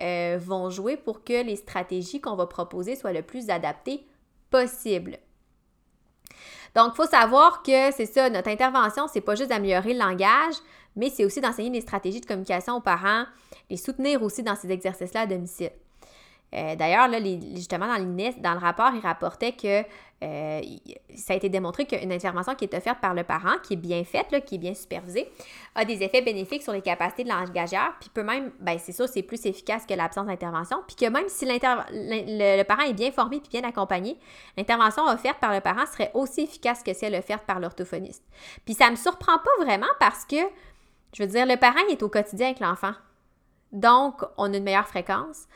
euh, 0.02 0.38
vont 0.40 0.70
jouer 0.70 0.98
pour 0.98 1.24
que 1.24 1.44
les 1.44 1.56
stratégies 1.56 2.22
qu'on 2.22 2.36
va 2.36 2.48
proposer 2.48 2.96
soient 2.96 3.14
le 3.14 3.22
plus 3.22 3.50
adaptées 3.50 4.06
possible. 4.50 5.18
Donc, 6.76 6.92
il 6.94 6.96
faut 6.96 7.08
savoir 7.08 7.64
que 7.64 7.92
c'est 7.92 8.06
ça, 8.06 8.30
notre 8.30 8.50
intervention, 8.50 9.08
c'est 9.08 9.22
pas 9.22 9.36
juste 9.36 9.50
d'améliorer 9.50 9.94
le 9.94 10.00
langage, 10.00 10.56
mais 10.96 11.10
c'est 11.10 11.26
aussi 11.26 11.42
d'enseigner 11.42 11.70
les 11.70 11.82
stratégies 11.82 12.22
de 12.22 12.26
communication 12.26 12.76
aux 12.76 12.82
parents, 12.82 13.24
les 13.70 13.78
soutenir 13.78 14.22
aussi 14.22 14.44
dans 14.44 14.56
ces 14.56 14.70
exercices-là 14.70 15.22
à 15.22 15.26
domicile. 15.26 15.72
Euh, 16.56 16.76
d'ailleurs, 16.76 17.10
justement, 17.56 17.88
dans, 17.88 17.98
dans 17.98 18.54
le 18.54 18.60
rapport, 18.60 18.92
il 18.94 19.02
rapportait 19.02 19.52
que 19.52 19.84
euh, 20.24 20.62
ça 21.16 21.34
a 21.34 21.36
été 21.36 21.48
démontré 21.48 21.86
qu'une 21.86 22.12
intervention 22.12 22.56
qui 22.56 22.66
est 22.66 22.74
offerte 22.74 23.00
par 23.00 23.14
le 23.14 23.24
parent, 23.24 23.58
qui 23.62 23.74
est 23.74 23.78
bien 23.78 24.04
faite, 24.04 24.34
qui 24.46 24.56
est 24.56 24.58
bien 24.58 24.74
supervisée, 24.74 25.30
a 25.76 25.86
des 25.86 26.02
effets 26.02 26.22
bénéfiques 26.22 26.64
sur 26.64 26.74
les 26.74 26.82
capacités 26.82 27.24
de 27.24 27.30
l'engageur, 27.30 27.94
puis 28.00 28.10
peut 28.12 28.24
même, 28.24 28.52
ben 28.60 28.80
c'est 28.80 28.94
ça, 28.94 29.08
c'est 29.08 29.22
plus 29.22 29.46
efficace 29.46 29.86
que 29.86 29.94
l'absence 29.94 30.26
d'intervention, 30.26 30.82
puis 30.88 30.96
que 30.96 31.06
même 31.06 31.28
si 31.28 31.46
le, 31.46 31.54
le, 31.54 32.64
parent 32.64 32.84
est 32.84 32.94
bien 32.94 33.12
formé 33.12 33.40
puis 33.40 33.50
bien 33.60 33.68
accompagné, 33.68 34.18
l'intervention 34.58 35.06
offerte 35.06 35.40
par 35.40 35.54
le 35.54 35.60
parent 35.60 35.86
serait 35.86 36.12
aussi 36.16 36.42
efficace 36.42 36.82
que 36.82 36.94
celle 36.94 37.14
offerte 37.14 37.44
par 37.46 37.60
l'orthophoniste. 37.60 38.24
Puis 38.66 38.74
ça 38.74 38.90
me 38.90 38.96
surprend 38.96 39.38
pas 39.38 39.64
vraiment 39.64 39.86
parce 40.00 40.26
que, 40.26 40.38
je 41.14 41.24
veux 41.24 41.30
dire, 41.30 41.46
le 41.46 41.58
parent 41.58 41.86
est 41.92 42.02
au 42.02 42.10
quotidien 42.10 42.48
avec 42.48 42.60
l'enfant. 42.60 42.94
Donc, 43.72 44.24
on 44.38 44.52
a 44.52 44.58
une 44.58 44.64
meilleure 44.64 44.88
fréquence. 44.88 45.48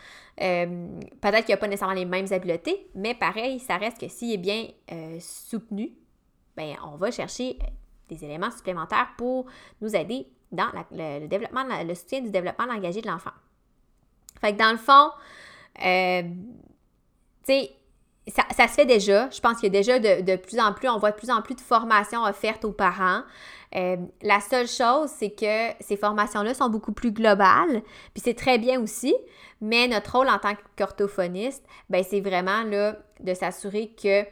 Euh, 0.42 1.00
peut-être 1.20 1.46
qu'il 1.46 1.48
n'y 1.48 1.54
a 1.54 1.58
pas 1.58 1.68
nécessairement 1.68 1.96
les 1.96 2.06
mêmes 2.06 2.28
habiletés, 2.32 2.88
mais 2.96 3.14
pareil, 3.14 3.60
ça 3.60 3.78
reste 3.78 4.00
que 4.00 4.08
s'il 4.08 4.34
est 4.34 4.38
bien 4.38 4.68
euh, 4.92 5.18
soutenu, 5.20 5.92
ben, 6.56 6.76
on 6.86 6.96
va 6.96 7.12
chercher 7.12 7.60
des 8.10 8.24
éléments 8.24 8.52
supplémentaires 8.52 9.10
pour 9.18 9.46
nous 9.82 9.96
aider 9.96 10.28
dans 10.52 10.70
le, 10.92 11.28
développement, 11.28 11.64
le 11.84 11.96
soutien 11.96 12.22
du 12.22 12.30
développement 12.30 12.66
engagé 12.66 13.02
de 13.02 13.08
l'enfant. 13.08 13.32
Fait 14.40 14.54
que 14.54 14.58
dans 14.58 14.72
le 14.72 14.78
fond, 14.78 15.12
euh, 15.86 16.24
tu 17.46 17.54
sais, 17.54 17.72
ça, 18.28 18.68
se 18.68 18.74
fait 18.74 18.86
déjà. 18.86 19.30
Je 19.30 19.40
pense 19.40 19.60
qu'il 19.60 19.74
y 19.74 19.78
a 19.78 19.80
déjà 19.80 20.00
de, 20.00 20.36
plus 20.36 20.60
en 20.60 20.74
plus, 20.74 20.90
on 20.90 20.98
voit 20.98 21.12
de 21.12 21.16
plus 21.16 21.30
en 21.30 21.42
plus 21.42 21.56
de 21.56 21.62
formations 21.62 22.24
offertes 22.24 22.66
aux 22.66 22.72
parents. 22.72 23.24
Euh, 23.76 23.98
la 24.22 24.40
seule 24.42 24.68
chose, 24.68 25.10
c'est 25.18 25.30
que 25.30 25.74
ces 25.80 25.96
formations-là 25.96 26.54
sont 26.54 26.70
beaucoup 26.70 26.92
plus 26.92 27.12
globales, 27.12 27.82
puis 28.14 28.22
c'est 28.24 28.34
très 28.34 28.58
bien 28.58 28.82
aussi, 28.82 29.16
mais 29.62 29.88
notre 29.88 30.18
rôle 30.18 30.30
en 30.30 30.40
tant 30.40 30.56
qu'orthophoniste, 30.78 31.64
ben, 31.90 32.04
c'est 32.04 32.22
vraiment 32.22 32.64
là, 32.64 32.98
de 33.22 33.34
s'assurer 33.34 33.94
que 34.02 34.26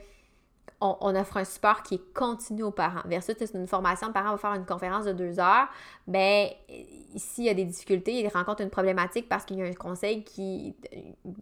on, 0.82 1.16
offre 1.16 1.38
un 1.38 1.44
support 1.44 1.84
qui 1.84 1.96
est 1.96 2.14
continu 2.14 2.64
aux 2.64 2.72
parents. 2.72 3.02
Versus 3.06 3.36
une 3.54 3.68
formation, 3.68 4.08
le 4.08 4.14
parent 4.14 4.32
va 4.32 4.38
faire 4.38 4.54
une 4.54 4.66
conférence 4.66 5.06
de 5.06 5.12
deux 5.12 5.40
heures, 5.40 5.68
ben 6.08 6.50
ici 7.14 7.42
il 7.42 7.46
y 7.46 7.50
a 7.50 7.54
des 7.54 7.66
difficultés, 7.66 8.20
il 8.20 8.28
rencontre 8.30 8.62
une 8.62 8.70
problématique 8.70 9.28
parce 9.28 9.44
qu'il 9.44 9.58
y 9.58 9.62
a 9.62 9.66
un 9.66 9.74
conseil 9.74 10.24
qui, 10.24 10.76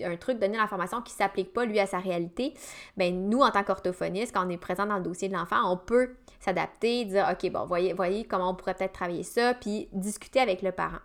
un 0.03 0.15
truc 0.17 0.39
donné 0.39 0.57
à 0.57 0.61
la 0.61 0.67
formation 0.67 1.01
qui 1.01 1.13
ne 1.13 1.17
s'applique 1.17 1.53
pas 1.53 1.65
lui 1.65 1.79
à 1.79 1.85
sa 1.85 1.99
réalité. 1.99 2.53
Ben 2.97 3.29
nous 3.29 3.41
en 3.41 3.51
tant 3.51 3.63
qu'orthophoniste, 3.63 4.33
quand 4.33 4.45
on 4.45 4.49
est 4.49 4.57
présent 4.57 4.85
dans 4.85 4.97
le 4.97 5.03
dossier 5.03 5.29
de 5.29 5.33
l'enfant, 5.33 5.71
on 5.71 5.77
peut 5.77 6.15
s'adapter, 6.39 7.05
dire 7.05 7.27
ok 7.31 7.51
bon 7.51 7.65
voyez 7.65 7.93
voyez 7.93 8.25
comment 8.25 8.51
on 8.51 8.55
pourrait 8.55 8.73
peut-être 8.73 8.93
travailler 8.93 9.23
ça, 9.23 9.53
puis 9.53 9.87
discuter 9.91 10.39
avec 10.39 10.61
le 10.61 10.71
parent. 10.71 10.99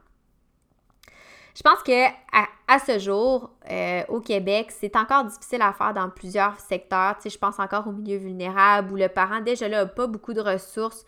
Je 1.55 1.63
pense 1.63 1.83
que 1.83 2.07
à, 2.33 2.79
ce 2.79 2.99
jour, 2.99 3.51
euh, 3.71 4.03
au 4.09 4.21
Québec, 4.21 4.71
c'est 4.71 4.97
encore 4.97 5.25
difficile 5.25 5.61
à 5.61 5.73
faire 5.73 5.93
dans 5.93 6.09
plusieurs 6.09 6.59
secteurs. 6.59 7.17
Tu 7.17 7.25
sais, 7.25 7.31
je 7.31 7.39
pense 7.39 7.59
encore 7.59 7.87
aux 7.87 7.93
milieux 7.93 8.17
vulnérables 8.17 8.93
où 8.93 8.97
le 8.97 9.09
parent, 9.09 9.41
déjà 9.41 9.69
là, 9.69 9.85
n'a 9.85 9.87
pas 9.87 10.07
beaucoup 10.07 10.33
de 10.33 10.41
ressources 10.41 11.05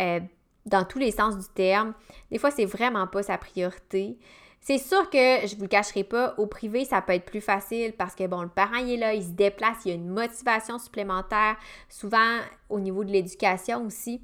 euh, 0.00 0.20
dans 0.64 0.84
tous 0.84 0.98
les 0.98 1.12
sens 1.12 1.38
du 1.38 1.46
terme. 1.54 1.94
Des 2.32 2.38
fois, 2.38 2.50
c'est 2.50 2.64
vraiment 2.64 3.06
pas 3.06 3.22
sa 3.22 3.38
priorité. 3.38 4.18
C'est 4.60 4.78
sûr 4.78 5.08
que 5.10 5.46
je 5.46 5.54
vous 5.54 5.62
le 5.62 5.68
cacherai 5.68 6.02
pas, 6.02 6.34
au 6.38 6.46
privé, 6.46 6.84
ça 6.84 7.00
peut 7.00 7.12
être 7.12 7.24
plus 7.24 7.40
facile 7.40 7.92
parce 7.92 8.16
que 8.16 8.26
bon, 8.26 8.42
le 8.42 8.48
parent 8.48 8.78
il 8.78 8.94
est 8.94 8.96
là, 8.96 9.14
il 9.14 9.22
se 9.22 9.30
déplace, 9.30 9.76
il 9.84 9.90
y 9.90 9.92
a 9.92 9.94
une 9.94 10.08
motivation 10.08 10.80
supplémentaire. 10.80 11.54
Souvent, 11.88 12.40
au 12.68 12.80
niveau 12.80 13.04
de 13.04 13.12
l'éducation 13.12 13.86
aussi, 13.86 14.20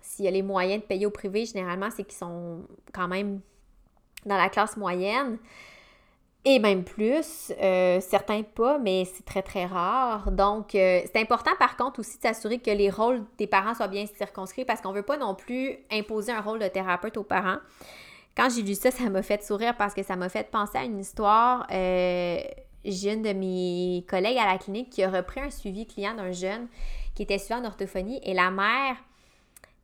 s'il 0.00 0.24
y 0.24 0.28
a 0.28 0.30
les 0.30 0.40
moyens 0.40 0.80
de 0.80 0.86
payer 0.86 1.04
au 1.04 1.10
privé, 1.10 1.44
généralement, 1.44 1.90
c'est 1.94 2.04
qu'ils 2.04 2.16
sont 2.16 2.62
quand 2.94 3.06
même 3.06 3.40
dans 4.26 4.36
la 4.36 4.48
classe 4.48 4.76
moyenne 4.76 5.38
et 6.44 6.58
même 6.58 6.84
plus. 6.84 7.52
Euh, 7.60 8.00
certains 8.00 8.42
pas, 8.42 8.78
mais 8.78 9.04
c'est 9.04 9.24
très, 9.24 9.42
très 9.42 9.66
rare. 9.66 10.30
Donc, 10.32 10.74
euh, 10.74 11.00
c'est 11.04 11.20
important 11.20 11.52
par 11.58 11.76
contre 11.76 12.00
aussi 12.00 12.16
de 12.18 12.22
s'assurer 12.22 12.58
que 12.58 12.70
les 12.70 12.90
rôles 12.90 13.24
des 13.38 13.46
parents 13.46 13.74
soient 13.74 13.88
bien 13.88 14.06
circonscrits 14.06 14.64
parce 14.64 14.80
qu'on 14.80 14.90
ne 14.90 14.96
veut 14.96 15.02
pas 15.02 15.16
non 15.16 15.34
plus 15.34 15.76
imposer 15.90 16.32
un 16.32 16.40
rôle 16.40 16.58
de 16.58 16.68
thérapeute 16.68 17.16
aux 17.16 17.24
parents. 17.24 17.58
Quand 18.36 18.48
j'ai 18.48 18.62
lu 18.62 18.74
ça, 18.74 18.90
ça 18.90 19.08
m'a 19.10 19.22
fait 19.22 19.42
sourire 19.44 19.76
parce 19.76 19.94
que 19.94 20.02
ça 20.02 20.16
m'a 20.16 20.28
fait 20.28 20.50
penser 20.50 20.78
à 20.78 20.84
une 20.84 20.98
histoire. 20.98 21.66
Euh, 21.70 22.38
j'ai 22.84 23.12
une 23.12 23.22
de 23.22 23.32
mes 23.32 24.04
collègues 24.08 24.38
à 24.38 24.46
la 24.46 24.58
clinique 24.58 24.90
qui 24.90 25.04
a 25.04 25.10
repris 25.10 25.40
un 25.40 25.50
suivi 25.50 25.86
client 25.86 26.14
d'un 26.14 26.32
jeune 26.32 26.66
qui 27.14 27.22
était 27.22 27.38
suivi 27.38 27.60
en 27.60 27.64
orthophonie 27.64 28.20
et 28.24 28.34
la 28.34 28.50
mère 28.50 28.96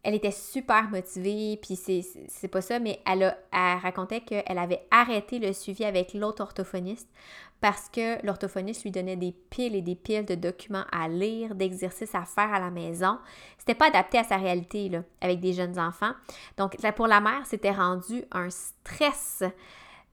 elle 0.03 0.15
était 0.15 0.31
super 0.31 0.89
motivée, 0.89 1.59
puis 1.61 1.77
c'est 1.77 2.49
pas 2.49 2.61
ça, 2.61 2.79
mais 2.79 3.01
elle, 3.05 3.37
a, 3.53 3.77
racontait 3.79 4.21
qu'elle 4.21 4.59
avait 4.59 4.87
arrêté 4.91 5.39
le 5.39 5.53
suivi 5.53 5.85
avec 5.85 6.15
l'autre 6.15 6.43
orthophoniste 6.43 7.09
parce 7.61 7.89
que 7.89 8.25
l'orthophoniste 8.25 8.85
lui 8.85 8.91
donnait 8.91 9.17
des 9.17 9.33
piles 9.51 9.75
et 9.75 9.83
des 9.83 9.97
piles 9.97 10.25
de 10.25 10.37
documents 10.37 10.85
à 10.93 11.09
lire, 11.09 11.55
d'exercices 11.55 12.15
à 12.15 12.25
faire 12.25 12.53
à 12.53 12.61
la 12.61 12.71
maison. 12.71 13.19
C'était 13.59 13.75
pas 13.75 13.89
adapté 13.89 14.19
à 14.19 14.25
sa 14.25 14.37
réalité, 14.37 14.91
avec 15.21 15.41
des 15.41 15.53
jeunes 15.53 15.79
enfants. 15.79 16.13
Donc, 16.57 16.77
pour 16.95 17.09
la 17.09 17.21
mère, 17.21 17.45
c'était 17.47 17.73
rendu 17.73 18.25
un 18.31 18.49
stress 18.51 19.43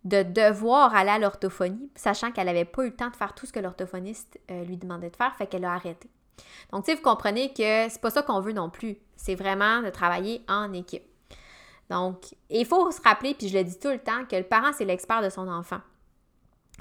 de 0.04 0.24
devoir 0.24 0.96
aller 0.96 1.10
à 1.10 1.20
l'orthophonie, 1.20 1.90
sachant 1.96 2.32
qu'elle 2.32 2.46
n'avait 2.46 2.66
pas 2.66 2.84
eu 2.84 2.90
le 2.90 2.96
temps 2.96 3.10
de 3.10 3.16
faire 3.16 3.34
tout 3.34 3.46
ce 3.46 3.54
que 3.54 3.60
l'orthophoniste 3.60 4.40
euh, 4.52 4.64
lui 4.64 4.78
demandait 4.78 5.10
de 5.10 5.16
faire, 5.16 5.36
fait 5.36 5.48
qu'elle 5.48 5.66
a 5.66 5.74
arrêté. 5.74 6.10
Donc, 6.72 6.86
tu 6.86 6.92
sais, 6.92 6.98
vous 6.98 7.04
comprenez 7.04 7.50
que 7.50 7.90
c'est 7.90 8.02
pas 8.02 8.10
ça 8.10 8.22
qu'on 8.22 8.40
veut 8.40 8.54
non 8.54 8.70
plus. 8.70 8.98
C'est 9.16 9.36
vraiment 9.36 9.82
de 9.82 9.90
travailler 9.90 10.42
en 10.48 10.74
équipe. 10.74 11.04
Donc, 11.90 12.36
il 12.50 12.66
faut 12.66 12.92
se 12.92 13.02
rappeler, 13.02 13.34
puis 13.34 13.48
je 13.48 13.58
le 13.58 13.64
dis 13.64 13.78
tout 13.80 13.90
le 13.90 14.00
temps, 14.00 14.26
que 14.30 14.36
le 14.36 14.44
parent, 14.44 14.72
c'est 14.74 14.86
l'expert 14.86 15.22
de 15.22 15.30
son 15.30 15.48
enfant. 15.48 15.82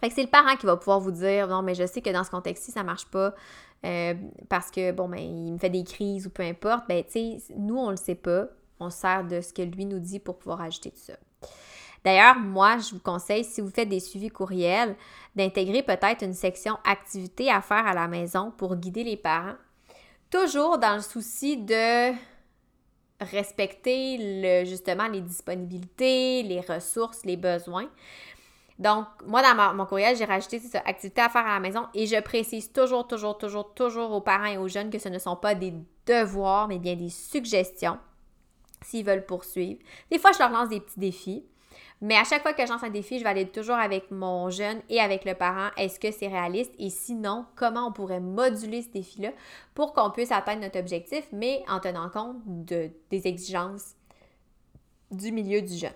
Fait 0.00 0.08
que 0.08 0.14
c'est 0.14 0.22
le 0.22 0.28
parent 0.28 0.56
qui 0.56 0.66
va 0.66 0.76
pouvoir 0.76 1.00
vous 1.00 1.12
dire 1.12 1.46
non, 1.46 1.62
mais 1.62 1.74
je 1.74 1.86
sais 1.86 2.00
que 2.00 2.10
dans 2.10 2.24
ce 2.24 2.30
contexte-ci, 2.30 2.72
ça 2.72 2.82
marche 2.82 3.06
pas 3.06 3.34
euh, 3.84 4.14
parce 4.48 4.70
que, 4.70 4.92
bon, 4.92 5.08
ben, 5.08 5.20
il 5.20 5.52
me 5.52 5.58
fait 5.58 5.70
des 5.70 5.84
crises 5.84 6.26
ou 6.26 6.30
peu 6.30 6.42
importe. 6.42 6.88
Ben, 6.88 7.04
tu 7.04 7.12
sais, 7.12 7.54
nous, 7.56 7.76
on 7.76 7.90
le 7.90 7.96
sait 7.96 8.14
pas. 8.14 8.46
On 8.80 8.90
sert 8.90 9.24
de 9.24 9.40
ce 9.40 9.52
que 9.52 9.62
lui 9.62 9.84
nous 9.84 10.00
dit 10.00 10.18
pour 10.18 10.38
pouvoir 10.38 10.60
ajouter 10.60 10.90
tout 10.90 11.00
ça. 11.00 11.14
D'ailleurs, 12.04 12.36
moi, 12.36 12.78
je 12.78 12.94
vous 12.94 13.00
conseille, 13.00 13.44
si 13.44 13.60
vous 13.60 13.70
faites 13.70 13.88
des 13.88 14.00
suivis 14.00 14.28
courriels, 14.28 14.94
d'intégrer 15.34 15.82
peut-être 15.82 16.22
une 16.22 16.34
section 16.34 16.76
activité 16.84 17.50
à 17.50 17.62
faire 17.62 17.86
à 17.86 17.94
la 17.94 18.08
maison 18.08 18.52
pour 18.56 18.76
guider 18.76 19.04
les 19.04 19.16
parents. 19.16 19.54
Toujours 20.30 20.78
dans 20.78 20.96
le 20.96 21.00
souci 21.00 21.56
de 21.56 22.12
respecter 23.20 24.64
justement 24.66 25.06
les 25.06 25.22
disponibilités, 25.22 26.42
les 26.42 26.60
ressources, 26.60 27.24
les 27.24 27.36
besoins. 27.36 27.88
Donc, 28.78 29.06
moi, 29.24 29.40
dans 29.40 29.72
mon 29.74 29.86
courriel, 29.86 30.16
j'ai 30.16 30.24
rajouté 30.24 30.58
ça, 30.58 30.82
activité 30.84 31.22
à 31.22 31.28
faire 31.28 31.46
à 31.46 31.54
la 31.54 31.60
maison 31.60 31.86
et 31.94 32.06
je 32.06 32.20
précise 32.20 32.72
toujours, 32.72 33.06
toujours, 33.06 33.38
toujours, 33.38 33.72
toujours 33.72 34.10
aux 34.10 34.20
parents 34.20 34.46
et 34.46 34.58
aux 34.58 34.68
jeunes 34.68 34.90
que 34.90 34.98
ce 34.98 35.08
ne 35.08 35.18
sont 35.18 35.36
pas 35.36 35.54
des 35.54 35.72
devoirs, 36.06 36.68
mais 36.68 36.78
bien 36.78 36.96
des 36.96 37.08
suggestions 37.08 37.98
s'ils 38.82 39.06
veulent 39.06 39.24
poursuivre. 39.24 39.78
Des 40.10 40.18
fois, 40.18 40.32
je 40.32 40.40
leur 40.40 40.50
lance 40.50 40.68
des 40.68 40.80
petits 40.80 41.00
défis. 41.00 41.46
Mais 42.04 42.16
à 42.16 42.24
chaque 42.24 42.42
fois 42.42 42.52
que 42.52 42.66
je 42.66 42.70
lance 42.70 42.84
un 42.84 42.90
défi, 42.90 43.18
je 43.18 43.24
vais 43.24 43.30
aller 43.30 43.48
toujours 43.48 43.76
avec 43.76 44.10
mon 44.10 44.50
jeune 44.50 44.82
et 44.90 45.00
avec 45.00 45.24
le 45.24 45.32
parent. 45.32 45.70
Est-ce 45.78 45.98
que 45.98 46.10
c'est 46.10 46.26
réaliste? 46.26 46.74
Et 46.78 46.90
sinon, 46.90 47.46
comment 47.56 47.86
on 47.88 47.92
pourrait 47.92 48.20
moduler 48.20 48.82
ce 48.82 48.90
défi-là 48.90 49.30
pour 49.74 49.94
qu'on 49.94 50.10
puisse 50.10 50.30
atteindre 50.30 50.60
notre 50.60 50.78
objectif, 50.78 51.24
mais 51.32 51.64
en 51.66 51.80
tenant 51.80 52.10
compte 52.10 52.36
de, 52.44 52.90
des 53.08 53.26
exigences 53.26 53.94
du 55.10 55.32
milieu 55.32 55.62
du 55.62 55.78
jeune. 55.78 55.94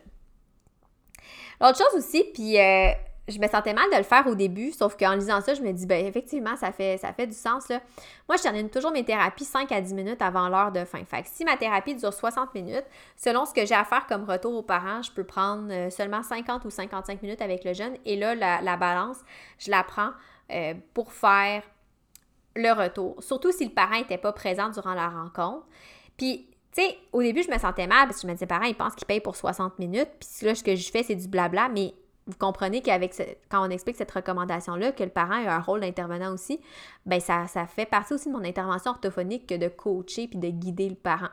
L'autre 1.61 1.77
chose 1.77 1.99
aussi, 1.99 2.25
puis 2.33 2.59
euh, 2.59 2.89
je 3.29 3.39
me 3.39 3.47
sentais 3.47 3.74
mal 3.74 3.91
de 3.91 3.97
le 3.97 4.03
faire 4.03 4.26
au 4.26 4.35
début, 4.35 4.72
sauf 4.72 4.97
qu'en 4.97 5.14
lisant 5.14 5.41
ça, 5.41 5.55
je 5.55 5.62
me 5.62 5.72
dis, 5.72 5.87
ben 5.87 6.05
effectivement, 6.07 6.57
ça 6.57 6.72
fait, 6.72 7.26
du 7.26 7.35
sens. 7.35 7.68
Là. 7.68 7.81
Moi, 8.29 8.37
je 8.37 8.43
termine 8.43 8.70
toujours 8.70 8.91
mes 8.91 9.05
thérapies 9.05 9.45
5 9.45 9.70
à 9.70 9.81
10 9.81 9.95
minutes 9.95 10.22
avant 10.22 10.49
l'heure 10.49 10.72
de 10.72 10.85
fin. 10.85 11.05
Fait 11.05 11.22
que 11.22 11.29
si 11.29 11.45
ma 11.45 11.57
thérapie 11.57 11.95
dure 11.95 12.12
60 12.12 12.55
minutes, 12.55 12.87
selon 13.16 13.45
ce 13.45 13.53
que 13.53 13.66
j'ai 13.66 13.74
à 13.74 13.85
faire 13.85 14.07
comme 14.07 14.24
retour 14.24 14.55
aux 14.55 14.62
parents, 14.62 15.03
je 15.03 15.12
peux 15.12 15.24
prendre 15.24 15.70
euh, 15.70 15.91
seulement 15.91 16.22
50 16.22 16.64
ou 16.64 16.70
55 16.70 17.22
minutes 17.22 17.43
avec 17.43 17.64
le 17.64 17.74
jeune. 17.74 17.97
Et 18.05 18.16
là, 18.16 18.35
la, 18.35 18.76
balance, 18.76 19.18
je 19.59 19.70
la 19.70 19.83
prends 19.83 20.11
euh, 20.51 20.74
pour 20.95 21.12
faire 21.12 21.62
le 22.57 22.72
retour. 22.72 23.22
Surtout 23.22 23.53
si 23.53 23.64
le 23.64 23.72
parent 23.72 23.99
n'était 23.99 24.18
pas 24.18 24.33
présent 24.33 24.70
durant 24.70 24.95
la 24.95 25.09
rencontre. 25.09 25.66
Puis, 26.16 26.49
tu 26.74 26.83
sais, 26.83 26.99
au 27.12 27.22
début, 27.22 27.43
je 27.43 27.51
me 27.51 27.59
sentais 27.59 27.87
mal 27.87 28.07
parce 28.09 28.16
que 28.16 28.22
je 28.22 28.26
me 28.26 28.33
disais, 28.33 28.47
parents, 28.47 28.64
ils 28.64 28.74
pensent 28.74 28.95
qu'ils 28.95 29.07
payent 29.07 29.20
pour 29.20 29.37
60 29.37 29.79
minutes. 29.79 30.09
Puis 30.18 30.47
là, 30.47 30.55
ce 30.55 30.64
que 30.64 30.74
je 30.74 30.91
fais, 30.91 31.03
c'est 31.03 31.14
du 31.14 31.29
blabla. 31.29 31.68
Mais 31.68 31.95
vous 32.29 32.37
comprenez 32.39 32.83
qu'avec 32.83 33.14
quand 33.49 33.66
on 33.66 33.70
explique 33.70 33.97
cette 33.97 34.11
recommandation-là, 34.11 34.93
que 34.93 35.03
le 35.03 35.11
parent 35.11 35.45
a 35.47 35.55
un 35.55 35.61
rôle 35.61 35.81
d'intervenant 35.81 36.33
aussi, 36.33 36.61
ben 37.07 37.20
ça, 37.20 37.47
fait 37.66 37.87
partie 37.87 38.12
aussi 38.12 38.29
de 38.29 38.35
mon 38.35 38.45
intervention 38.45 38.93
orthophonique 38.93 39.47
que 39.47 39.55
de 39.55 39.68
coacher 39.68 40.29
puis 40.29 40.39
de 40.39 40.49
guider 40.49 40.89
le 40.89 40.95
parent. 40.95 41.31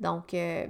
Donc, 0.00 0.34
euh, 0.34 0.66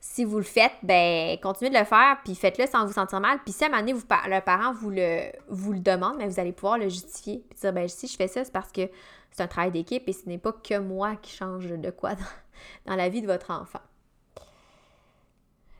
si 0.00 0.24
vous 0.24 0.38
le 0.38 0.44
faites, 0.44 0.72
ben 0.82 1.38
continuez 1.40 1.70
de 1.70 1.78
le 1.78 1.84
faire, 1.84 2.18
puis 2.24 2.34
faites-le 2.34 2.66
sans 2.66 2.86
vous 2.86 2.92
sentir 2.92 3.20
mal. 3.20 3.38
Puis 3.44 3.52
si 3.52 3.64
à 3.64 3.66
un 3.66 3.70
moment 3.70 3.82
donné, 3.82 3.92
le 3.92 4.40
parent 4.40 4.72
vous 4.72 4.90
le, 4.90 5.30
vous 5.48 5.72
le 5.72 5.80
demande, 5.80 6.16
mais 6.16 6.24
ben, 6.24 6.30
vous 6.30 6.40
allez 6.40 6.52
pouvoir 6.52 6.78
le 6.78 6.88
justifier. 6.88 7.44
Puis 7.50 7.58
dire, 7.60 7.72
ben 7.72 7.88
si 7.88 8.06
je 8.06 8.16
fais 8.16 8.28
ça, 8.28 8.44
c'est 8.44 8.52
parce 8.52 8.72
que 8.72 8.88
c'est 9.30 9.42
un 9.42 9.48
travail 9.48 9.72
d'équipe 9.72 10.08
et 10.08 10.12
ce 10.12 10.26
n'est 10.28 10.38
pas 10.38 10.52
que 10.52 10.78
moi 10.78 11.16
qui 11.16 11.36
change 11.36 11.68
de 11.68 11.90
quoi 11.90 12.14
dans 12.86 12.96
la 12.96 13.08
vie 13.08 13.20
de 13.20 13.26
votre 13.26 13.50
enfant. 13.50 13.80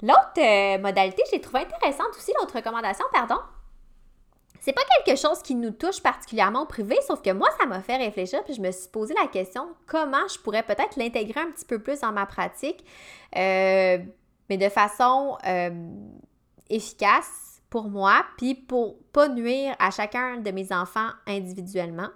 L'autre 0.02 0.38
euh, 0.38 0.78
modalité, 0.78 1.22
je 1.26 1.36
l'ai 1.36 1.40
trouvée 1.40 1.60
intéressante 1.60 2.10
aussi, 2.16 2.32
l'autre 2.38 2.56
recommandation, 2.56 3.04
pardon. 3.12 3.38
C'est 4.60 4.72
pas 4.72 4.82
quelque 5.04 5.16
chose 5.18 5.42
qui 5.42 5.54
nous 5.54 5.70
touche 5.70 6.02
particulièrement 6.02 6.62
au 6.62 6.66
privé, 6.66 6.96
sauf 7.06 7.22
que 7.22 7.30
moi, 7.30 7.48
ça 7.58 7.66
m'a 7.66 7.80
fait 7.80 7.96
réfléchir, 7.96 8.42
puis 8.44 8.54
je 8.54 8.60
me 8.60 8.72
suis 8.72 8.88
posé 8.88 9.14
la 9.14 9.28
question 9.28 9.68
comment 9.86 10.26
je 10.28 10.38
pourrais 10.40 10.64
peut-être 10.64 10.96
l'intégrer 10.96 11.40
un 11.40 11.50
petit 11.50 11.64
peu 11.64 11.78
plus 11.78 12.00
dans 12.00 12.12
ma 12.12 12.26
pratique, 12.26 12.84
euh, 13.36 13.98
mais 14.50 14.56
de 14.56 14.68
façon 14.68 15.38
euh, 15.46 15.70
efficace 16.68 17.62
pour 17.70 17.88
moi, 17.88 18.24
puis 18.36 18.54
pour 18.54 18.98
pas 19.12 19.28
nuire 19.28 19.76
à 19.78 19.90
chacun 19.90 20.38
de 20.38 20.50
mes 20.50 20.72
enfants 20.72 21.10
individuellement. 21.26 22.08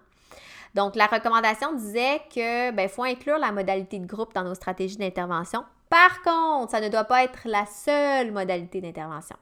Donc, 0.75 0.97
la 0.97 1.07
recommandation 1.07 1.73
disait 1.75 2.21
que 2.35 2.73
ben, 2.73 2.89
faut 2.89 3.05
inclure 3.05 3.39
la 3.39 3.53
modalité 3.53 3.99
de 3.99 4.07
groupe 4.07 4.35
dans 4.35 4.45
nos 4.45 4.55
stratégies 4.55 4.97
d'intervention 4.97 5.65
par 5.91 6.23
contre, 6.23 6.71
ça 6.71 6.81
ne 6.81 6.89
doit 6.89 7.05
pas 7.05 7.25
être 7.25 7.41
la 7.45 7.67
seule 7.67 8.31
modalité 8.31 8.81
d'intervention. 8.81 9.37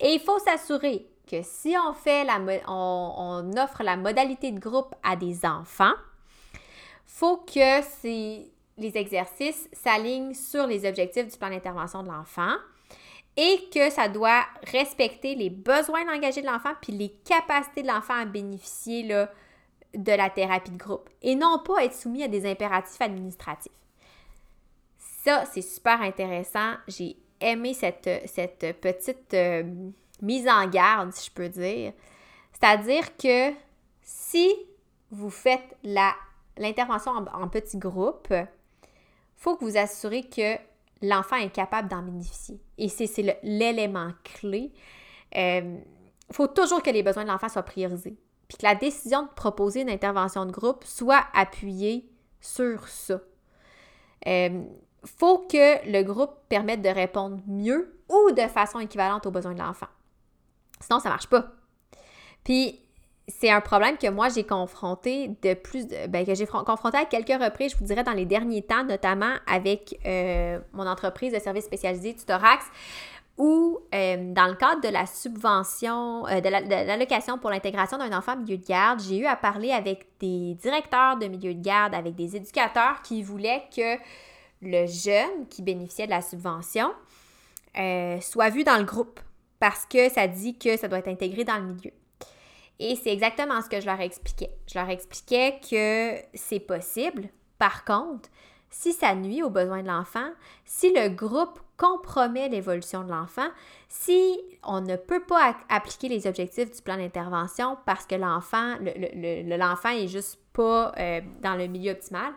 Et 0.00 0.14
il 0.14 0.20
faut 0.20 0.38
s'assurer 0.38 1.06
que 1.30 1.42
si 1.42 1.76
on, 1.78 3.50
offre 3.56 3.82
la 3.82 3.96
modalité 3.96 4.50
de 4.50 4.58
groupe 4.58 4.94
à 5.02 5.14
des 5.14 5.44
enfants, 5.44 5.92
faut 7.06 7.36
que 7.36 7.82
les 8.76 8.96
exercices 8.96 9.68
s'alignent 9.72 10.34
sur 10.34 10.66
les 10.66 10.88
objectifs 10.88 11.28
du 11.28 11.38
plan 11.38 11.50
d'intervention 11.50 12.02
de 12.02 12.08
l'enfant 12.08 12.54
et 13.36 13.68
que 13.72 13.90
ça 13.90 14.08
doit 14.08 14.44
respecter 14.72 15.34
les 15.34 15.50
besoins 15.50 16.04
d'engager 16.06 16.40
de 16.40 16.46
l'enfant 16.46 16.72
puis 16.80 16.92
les 16.92 17.10
capacités 17.10 17.82
de 17.82 17.88
l'enfant 17.88 18.14
à 18.14 18.24
bénéficier 18.24 19.02
de 19.02 20.12
la 20.12 20.30
thérapie 20.30 20.70
de 20.70 20.78
groupe 20.78 21.10
et 21.20 21.34
non 21.34 21.58
pas 21.58 21.84
être 21.84 21.94
soumis 21.94 22.24
à 22.24 22.28
des 22.28 22.50
impératifs 22.50 23.00
administratifs. 23.00 23.72
Ça, 25.24 25.46
c'est 25.46 25.62
super 25.62 26.02
intéressant. 26.02 26.74
J'ai 26.86 27.16
aimé 27.40 27.72
cette, 27.72 28.10
cette 28.26 28.78
petite 28.78 29.32
euh, 29.32 29.62
mise 30.20 30.46
en 30.46 30.68
garde, 30.68 31.14
si 31.14 31.30
je 31.30 31.34
peux 31.34 31.48
dire. 31.48 31.94
C'est-à-dire 32.52 33.16
que 33.16 33.54
si 34.02 34.54
vous 35.10 35.30
faites 35.30 35.78
l'intervention 35.82 37.12
en, 37.12 37.48
petit 37.48 37.78
groupe, 37.78 38.34
faut 39.38 39.56
que 39.56 39.64
vous 39.64 39.78
assurez 39.78 40.24
que 40.24 40.58
l'enfant 41.00 41.36
est 41.36 41.54
capable 41.54 41.88
d'en 41.88 42.02
bénéficier. 42.02 42.60
Et 42.76 42.90
c'est 42.90 43.38
l'élément 43.42 44.10
clé. 44.24 44.72
Il 45.34 45.40
euh, 45.40 45.78
faut 46.32 46.48
toujours 46.48 46.82
que 46.82 46.90
les 46.90 47.02
besoins 47.02 47.24
de 47.24 47.30
l'enfant 47.30 47.48
soient 47.48 47.62
priorisés. 47.62 48.18
Puis 48.46 48.58
que 48.58 48.62
la 48.62 48.74
décision 48.74 49.22
de 49.22 49.28
proposer 49.28 49.80
une 49.80 49.90
intervention 49.90 50.44
de 50.44 50.52
groupe 50.52 50.84
soit 50.84 51.24
appuyée 51.32 52.10
sur 52.42 52.86
ça. 52.88 53.20
Euh, 54.26 54.64
faut 55.04 55.38
que 55.38 55.90
le 55.90 56.02
groupe 56.02 56.32
permette 56.48 56.82
de 56.82 56.88
répondre 56.88 57.38
mieux 57.46 57.94
ou 58.08 58.32
de 58.32 58.42
façon 58.48 58.80
équivalente 58.80 59.26
aux 59.26 59.30
besoins 59.30 59.54
de 59.54 59.60
l'enfant. 59.60 59.88
Sinon, 60.80 61.00
ça 61.00 61.08
ne 61.08 61.14
marche 61.14 61.28
pas. 61.28 61.46
Puis, 62.42 62.78
c'est 63.26 63.50
un 63.50 63.60
problème 63.60 63.96
que 63.96 64.08
moi, 64.08 64.28
j'ai 64.28 64.44
confronté 64.44 65.28
de 65.42 65.54
plus, 65.54 65.86
ben, 66.08 66.26
que 66.26 66.34
j'ai 66.34 66.46
confronté 66.46 66.98
à 66.98 67.04
quelques 67.06 67.42
reprises, 67.42 67.72
je 67.72 67.78
vous 67.78 67.84
dirais, 67.84 68.04
dans 68.04 68.12
les 68.12 68.26
derniers 68.26 68.62
temps, 68.62 68.84
notamment 68.84 69.34
avec 69.46 69.98
euh, 70.04 70.58
mon 70.72 70.86
entreprise 70.86 71.32
de 71.32 71.38
services 71.38 71.64
spécialisés 71.64 72.14
Tutorax, 72.14 72.66
où, 73.38 73.80
euh, 73.94 74.32
dans 74.32 74.46
le 74.46 74.54
cadre 74.54 74.80
de 74.82 74.88
la 74.88 75.06
subvention, 75.06 76.26
euh, 76.26 76.40
de 76.40 76.48
l'allocation 76.50 77.38
pour 77.38 77.50
l'intégration 77.50 77.96
d'un 77.96 78.16
enfant 78.16 78.36
milieu 78.36 78.58
de 78.58 78.66
garde, 78.66 79.00
j'ai 79.00 79.18
eu 79.18 79.26
à 79.26 79.36
parler 79.36 79.72
avec 79.72 80.06
des 80.20 80.54
directeurs 80.54 81.16
de 81.16 81.26
milieu 81.26 81.54
de 81.54 81.62
garde, 81.62 81.94
avec 81.94 82.14
des 82.14 82.36
éducateurs 82.36 83.00
qui 83.02 83.22
voulaient 83.22 83.64
que 83.74 83.96
le 84.62 84.86
jeune 84.86 85.46
qui 85.48 85.62
bénéficiait 85.62 86.06
de 86.06 86.10
la 86.10 86.22
subvention 86.22 86.92
euh, 87.76 88.20
soit 88.20 88.50
vu 88.50 88.64
dans 88.64 88.78
le 88.78 88.84
groupe 88.84 89.20
parce 89.58 89.86
que 89.86 90.08
ça 90.08 90.28
dit 90.28 90.58
que 90.58 90.76
ça 90.76 90.88
doit 90.88 90.98
être 90.98 91.08
intégré 91.08 91.44
dans 91.44 91.56
le 91.56 91.74
milieu. 91.74 91.90
Et 92.78 92.96
c'est 92.96 93.12
exactement 93.12 93.62
ce 93.62 93.68
que 93.68 93.80
je 93.80 93.86
leur 93.86 94.00
expliquais. 94.00 94.50
Je 94.70 94.78
leur 94.78 94.88
expliquais 94.90 95.60
que 95.70 96.16
c'est 96.34 96.60
possible. 96.60 97.28
Par 97.58 97.84
contre, 97.84 98.28
si 98.70 98.92
ça 98.92 99.14
nuit 99.14 99.42
aux 99.42 99.50
besoins 99.50 99.82
de 99.82 99.88
l'enfant, 99.88 100.28
si 100.64 100.92
le 100.92 101.08
groupe 101.08 101.60
compromet 101.76 102.48
l'évolution 102.48 103.04
de 103.04 103.10
l'enfant, 103.10 103.48
si 103.88 104.36
on 104.64 104.80
ne 104.80 104.96
peut 104.96 105.22
pas 105.22 105.56
appliquer 105.68 106.08
les 106.08 106.26
objectifs 106.26 106.70
du 106.70 106.82
plan 106.82 106.96
d'intervention 106.96 107.78
parce 107.86 108.06
que 108.06 108.16
l'enfant, 108.16 108.76
l'enfant 108.80 109.90
est 109.90 110.08
juste 110.08 110.40
pas 110.52 110.92
euh, 110.98 111.20
dans 111.40 111.54
le 111.54 111.66
milieu 111.66 111.92
optimal, 111.92 112.32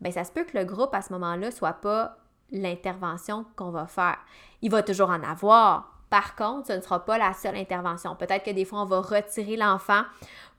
ben 0.00 0.12
ça 0.12 0.24
se 0.24 0.32
peut 0.32 0.44
que 0.44 0.56
le 0.56 0.64
groupe 0.64 0.94
à 0.94 1.02
ce 1.02 1.12
moment-là 1.12 1.50
soit 1.50 1.74
pas 1.74 2.16
l'intervention 2.50 3.44
qu'on 3.56 3.70
va 3.70 3.86
faire. 3.86 4.18
Il 4.62 4.70
va 4.70 4.82
toujours 4.82 5.10
en 5.10 5.22
avoir. 5.22 5.92
Par 6.10 6.34
contre, 6.36 6.68
ce 6.68 6.72
ne 6.72 6.80
sera 6.80 7.04
pas 7.04 7.18
la 7.18 7.34
seule 7.34 7.56
intervention. 7.56 8.16
Peut-être 8.16 8.44
que 8.44 8.50
des 8.50 8.64
fois, 8.64 8.82
on 8.82 8.86
va 8.86 9.00
retirer 9.00 9.56
l'enfant 9.56 10.02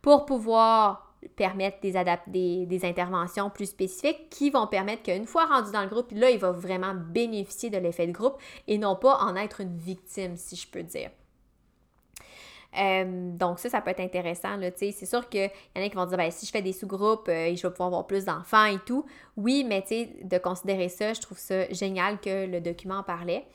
pour 0.02 0.26
pouvoir 0.26 1.10
permettre 1.36 1.80
des, 1.82 2.66
des, 2.66 2.86
interventions 2.86 3.50
plus 3.50 3.66
spécifiques 3.66 4.30
qui 4.30 4.52
vont 4.52 4.68
permettre 4.68 5.04
qu'une 5.04 5.26
fois 5.26 5.46
rendu 5.46 5.72
dans 5.72 5.82
le 5.82 5.90
groupe, 5.90 6.12
là, 6.12 6.30
il 6.30 6.40
va 6.40 6.52
vraiment 6.52 6.94
bénéficier 6.94 7.70
de 7.70 7.78
l'effet 7.78 8.08
de 8.08 8.14
groupe 8.14 8.38
et 8.68 8.78
non 8.78 8.96
pas 8.96 9.18
en 9.18 9.36
être 9.36 9.62
une 9.62 9.76
victime, 9.76 10.38
si 10.38 10.56
je 10.56 10.68
peux 10.70 10.84
dire. 10.84 11.10
Euh, 12.78 13.32
donc 13.34 13.60
ça, 13.60 13.70
ça 13.70 13.82
peut 13.82 13.92
être 13.92 14.00
intéressant. 14.00 14.50
C'est 14.76 15.06
sûr 15.06 15.28
qu'il 15.28 15.50
y 15.76 15.80
en 15.80 15.84
a 15.84 15.90
qui 15.90 15.96
vont 15.96 16.06
dire, 16.06 16.18
ben, 16.18 16.32
si 16.32 16.46
je 16.46 16.52
fais 16.52 16.62
des 16.62 16.74
sous-groupes, 16.74 17.28
euh, 17.30 17.56
je 17.56 17.62
vais 17.62 17.72
pouvoir 17.72 17.88
avoir 17.88 18.08
plus 18.08 18.26
d'enfants 18.26 18.66
et 18.66 18.80
tout. 18.86 19.06
Oui, 19.38 19.66
mais 19.68 19.84
de 20.24 20.38
considérer 20.38 20.90
ça, 20.90 21.14
je 21.14 21.22
trouve 21.22 21.38
ça 21.38 21.68
génial 21.72 22.20
que 22.20 22.46
le 22.46 22.62
document 22.62 22.98
en 22.98 23.04
parlait. 23.04 23.46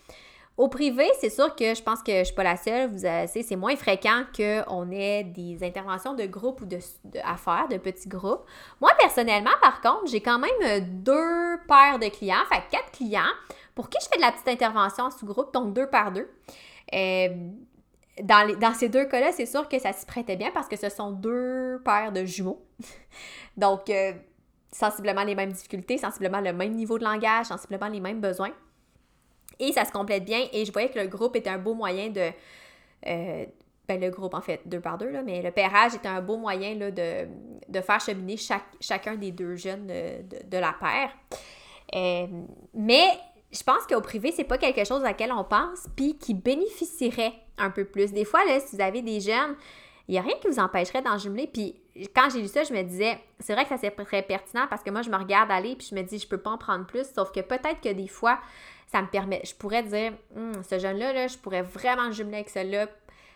Au 0.57 0.69
privé, 0.69 1.05
c'est 1.19 1.31
sûr 1.31 1.57
que 1.57 1.75
je 1.75 1.83
pense 1.83 2.01
que 2.01 2.12
je 2.12 2.19
ne 2.19 2.25
suis 2.25 2.35
pas 2.35 2.45
la 2.45 2.57
seule. 2.57 2.89
Vous 2.89 2.99
c'est 2.99 3.57
moins 3.57 3.75
fréquent 3.75 4.23
qu'on 4.37 4.89
ait 4.93 5.25
des 5.25 5.59
interventions 5.65 6.15
de 6.15 6.27
groupe 6.27 6.61
ou 6.61 6.65
de, 6.65 6.79
de 7.05 7.19
de 7.71 7.79
petits 7.79 8.09
groupes. 8.09 8.45
Moi, 8.81 8.91
personnellement, 9.01 9.51
par 9.61 9.81
contre, 9.81 10.07
j'ai 10.07 10.21
quand 10.21 10.39
même 10.39 10.81
deux 11.03 11.57
paires 11.67 11.99
de 11.99 12.09
clients, 12.09 12.37
enfin 12.45 12.62
quatre 12.71 12.93
clients, 12.93 13.23
pour 13.75 13.89
qui 13.89 13.99
je 14.01 14.09
fais 14.09 14.17
de 14.17 14.23
la 14.23 14.31
petite 14.31 14.47
intervention 14.47 15.07
en 15.07 15.11
sous-groupe, 15.11 15.53
donc 15.53 15.75
deux 15.75 15.89
par 15.89 16.12
deux. 16.12 16.29
Euh, 16.95 17.29
dans, 18.23 18.59
dans, 18.59 18.75
ces 18.75 18.89
deux 18.89 19.07
cas-là, 19.07 19.33
c'est 19.33 19.47
sûr 19.47 19.69
que 19.69 19.79
ça 19.79 19.93
s'y 19.93 20.07
prêtait 20.07 20.37
bien 20.37 20.51
parce 20.53 20.69
que 20.69 20.77
ce 20.77 20.89
sont 20.89 21.11
deux 21.11 21.81
paires 21.85 22.12
de 22.12 22.25
jumeaux. 22.25 22.65
donc, 23.57 23.91
euh, 23.91 24.12
sensiblement 24.73 25.25
les 25.25 25.35
mêmes 25.35 25.53
difficultés, 25.53 25.99
sensiblement 25.99 26.41
le 26.41 26.53
même 26.53 26.73
niveau 26.73 26.99
de 26.99 27.05
langage, 27.05 27.47
sensiblement 27.47 27.89
les 27.89 28.01
mêmes 28.01 28.21
besoins. 28.21 28.53
Et 29.59 29.73
ça 29.73 29.85
se 29.85 29.93
complète 29.93 30.25
bien 30.25 30.41
et 30.53 30.65
je 30.65 30.73
voyais 30.73 30.91
que 30.91 30.99
le 30.99 31.07
groupe 31.07 31.37
était 31.37 31.51
un 31.51 31.59
beau 31.59 31.75
moyen 31.75 32.11
de... 32.11 32.31
Euh, 33.07 33.47
ben 33.87 34.01
le 34.01 34.09
groupe 34.09 34.33
en 34.33 34.41
fait, 34.41 34.62
deux 34.65 34.81
par 34.81 34.97
deux, 34.97 35.11
là, 35.11 35.23
mais 35.23 35.43
le 35.43 35.51
pairage 35.51 35.95
était 35.95 36.09
un 36.09 36.23
beau 36.23 36.39
moyen 36.39 36.75
là, 36.75 36.91
de, 36.91 37.29
de 37.69 37.81
faire 37.83 38.01
cheminer 38.01 38.39
chaque, 38.39 38.65
chacun 38.81 39.17
des 39.17 39.31
deux 39.31 39.57
jeunes 39.57 39.87
de, 39.87 40.47
de, 40.49 40.59
la 40.59 40.75
paire. 40.81 41.11
Euh, 41.95 42.27
mais 42.73 43.05
je 43.53 43.62
pense 43.62 43.87
qu'au 43.87 44.01
privé, 44.01 44.33
c'est 44.33 44.45
pas 44.45 44.57
quelque 44.57 44.85
chose 44.85 45.03
à 45.03 45.09
laquelle 45.09 45.33
on 45.33 45.45
pense, 45.45 45.87
puis 45.95 46.17
qui 46.17 46.33
bénéficierait 46.33 47.35
un 47.59 47.71
peu 47.71 47.85
plus. 47.85 48.13
Des 48.13 48.25
fois, 48.25 48.45
là, 48.45 48.61
si 48.61 48.77
vous 48.77 48.83
avez 48.83 49.03
des 49.03 49.21
jeunes, 49.21 49.57
il 50.09 50.13
n'y 50.13 50.19
a 50.19 50.23
rien 50.23 50.35
qui 50.41 50.49
vous 50.49 50.59
empêcherait 50.59 51.03
d'en 51.03 51.19
jumeler. 51.19 51.47
Puis 51.47 51.81
quand 52.15 52.29
j'ai 52.31 52.41
lu 52.41 52.49
ça, 52.49 52.63
je 52.65 52.73
me 52.73 52.83
disais, 52.83 53.19
c'est 53.41 53.55
vrai 53.55 53.65
que 53.65 53.71
ça 53.71 53.79
c'est 53.79 53.91
très 53.91 54.23
pertinent 54.23 54.67
parce 54.69 54.83
que 54.83 54.91
moi, 54.91 55.03
je 55.03 55.11
me 55.11 55.17
regarde 55.17 55.51
aller, 55.51 55.77
puis 55.77 55.89
je 55.91 55.95
me 55.95 56.03
dis, 56.03 56.19
je 56.19 56.29
peux 56.29 56.39
pas 56.39 56.51
en 56.51 56.59
prendre 56.59 56.87
plus. 56.87 57.07
Sauf 57.15 57.33
que 57.33 57.41
peut-être 57.41 57.81
que 57.81 57.93
des 57.93 58.09
fois, 58.09 58.39
ça 58.89 59.01
me 59.01 59.09
permet, 59.09 59.41
je 59.45 59.55
pourrais 59.55 59.83
dire, 59.83 60.13
hum, 60.37 60.63
ce 60.63 60.79
jeune-là, 60.79 61.13
là, 61.13 61.27
je 61.27 61.39
pourrais 61.39 61.63
vraiment 61.63 62.13
jumeler 62.13 62.37
avec 62.37 62.51
celui-là, 62.51 62.87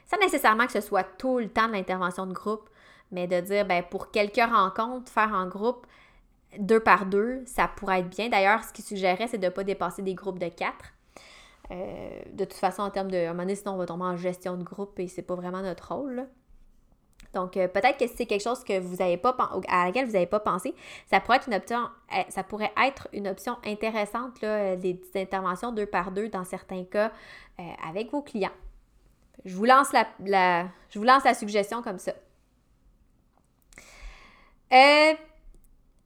sans 0.07 0.19
nécessairement 0.19 0.67
que 0.67 0.73
ce 0.73 0.81
soit 0.81 1.05
tout 1.05 1.39
le 1.39 1.49
temps 1.49 1.69
de 1.69 1.73
l'intervention 1.73 2.27
de 2.27 2.33
groupe, 2.33 2.69
mais 3.11 3.27
de 3.27 3.41
dire, 3.41 3.65
ben, 3.65 3.83
pour 3.83 4.11
quelques 4.11 4.37
rencontres, 4.37 5.11
faire 5.11 5.33
en 5.33 5.47
groupe, 5.47 5.87
deux 6.59 6.81
par 6.81 7.07
deux, 7.07 7.43
ça 7.47 7.69
pourrait 7.69 8.01
être 8.01 8.09
bien. 8.09 8.29
D'ailleurs, 8.29 8.63
ce 8.65 8.73
qu'il 8.73 8.85
suggérait, 8.85 9.27
c'est 9.27 9.39
de 9.39 9.47
ne 9.47 9.51
pas 9.51 9.65
dépasser 9.65 10.03
des 10.03 10.15
groupes 10.15 10.39
de 10.39 10.49
quatre. 10.49 10.93
Euh, 11.71 12.23
de 12.33 12.45
toute 12.45 12.55
façon, 12.55 12.83
en 12.83 12.91
termes 12.91 13.11
de. 13.11 13.17
À 13.17 13.55
sinon, 13.55 13.73
on 13.75 13.77
va 13.77 13.87
tomber 13.87 14.05
en 14.05 14.17
gestion 14.17 14.57
de 14.57 14.63
groupe 14.63 14.99
et 14.99 15.09
c'est 15.09 15.23
pas 15.23 15.35
vraiment 15.35 15.63
notre 15.63 15.95
rôle. 15.95 16.27
Donc, 17.35 17.59
euh, 17.59 17.69
peut-être 17.69 17.99
que 17.99 18.07
c'est 18.07 18.25
quelque 18.25 18.43
chose 18.43 18.65
que 18.65 18.79
vous 18.81 18.97
pas 19.19 19.37
à 19.69 19.87
laquelle 19.87 20.07
vous 20.07 20.13
n'avez 20.13 20.27
pas 20.27 20.41
pensé, 20.41 20.75
ça 21.11 21.21
pourrait 21.21 21.37
être 21.37 21.49
une 21.49 21.55
option, 21.55 21.79
euh, 22.17 22.23
ça 22.31 22.43
pourrait 22.43 22.73
être 22.87 23.09
une 23.13 23.29
option 23.29 23.57
intéressante, 23.67 24.41
là, 24.41 24.77
interventions 25.15 25.73
deux 25.73 25.85
par 25.85 26.11
deux 26.11 26.31
dans 26.31 26.45
certains 26.45 26.85
cas 26.85 27.13
avec 27.87 28.13
vos 28.13 28.23
clients. 28.23 28.53
Je 29.45 29.55
vous 29.55 29.67
lance 29.67 29.93
la, 29.93 30.69
je 30.89 30.99
vous 30.99 31.05
lance 31.05 31.25
la 31.25 31.35
suggestion 31.35 31.83
comme 31.83 31.99
ça. 31.99 32.13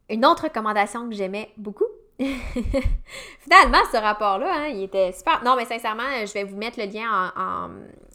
une 0.09 0.25
autre 0.27 0.45
recommandation 0.45 1.09
que 1.09 1.15
j'aimais 1.15 1.53
beaucoup, 1.57 1.87
Finalement, 3.41 3.83
ce 3.91 3.97
rapport-là, 3.97 4.53
hein, 4.55 4.67
il 4.69 4.85
était 4.85 5.13
super. 5.13 5.43
Non, 5.45 5.57
mais 5.57 5.65
sincèrement, 5.65 6.25
je 6.25 6.33
vais 6.33 6.45
vous 6.45 6.57
mettre 6.57 6.79
le 6.79 6.87
lien 6.87 7.33
en, 7.37 7.71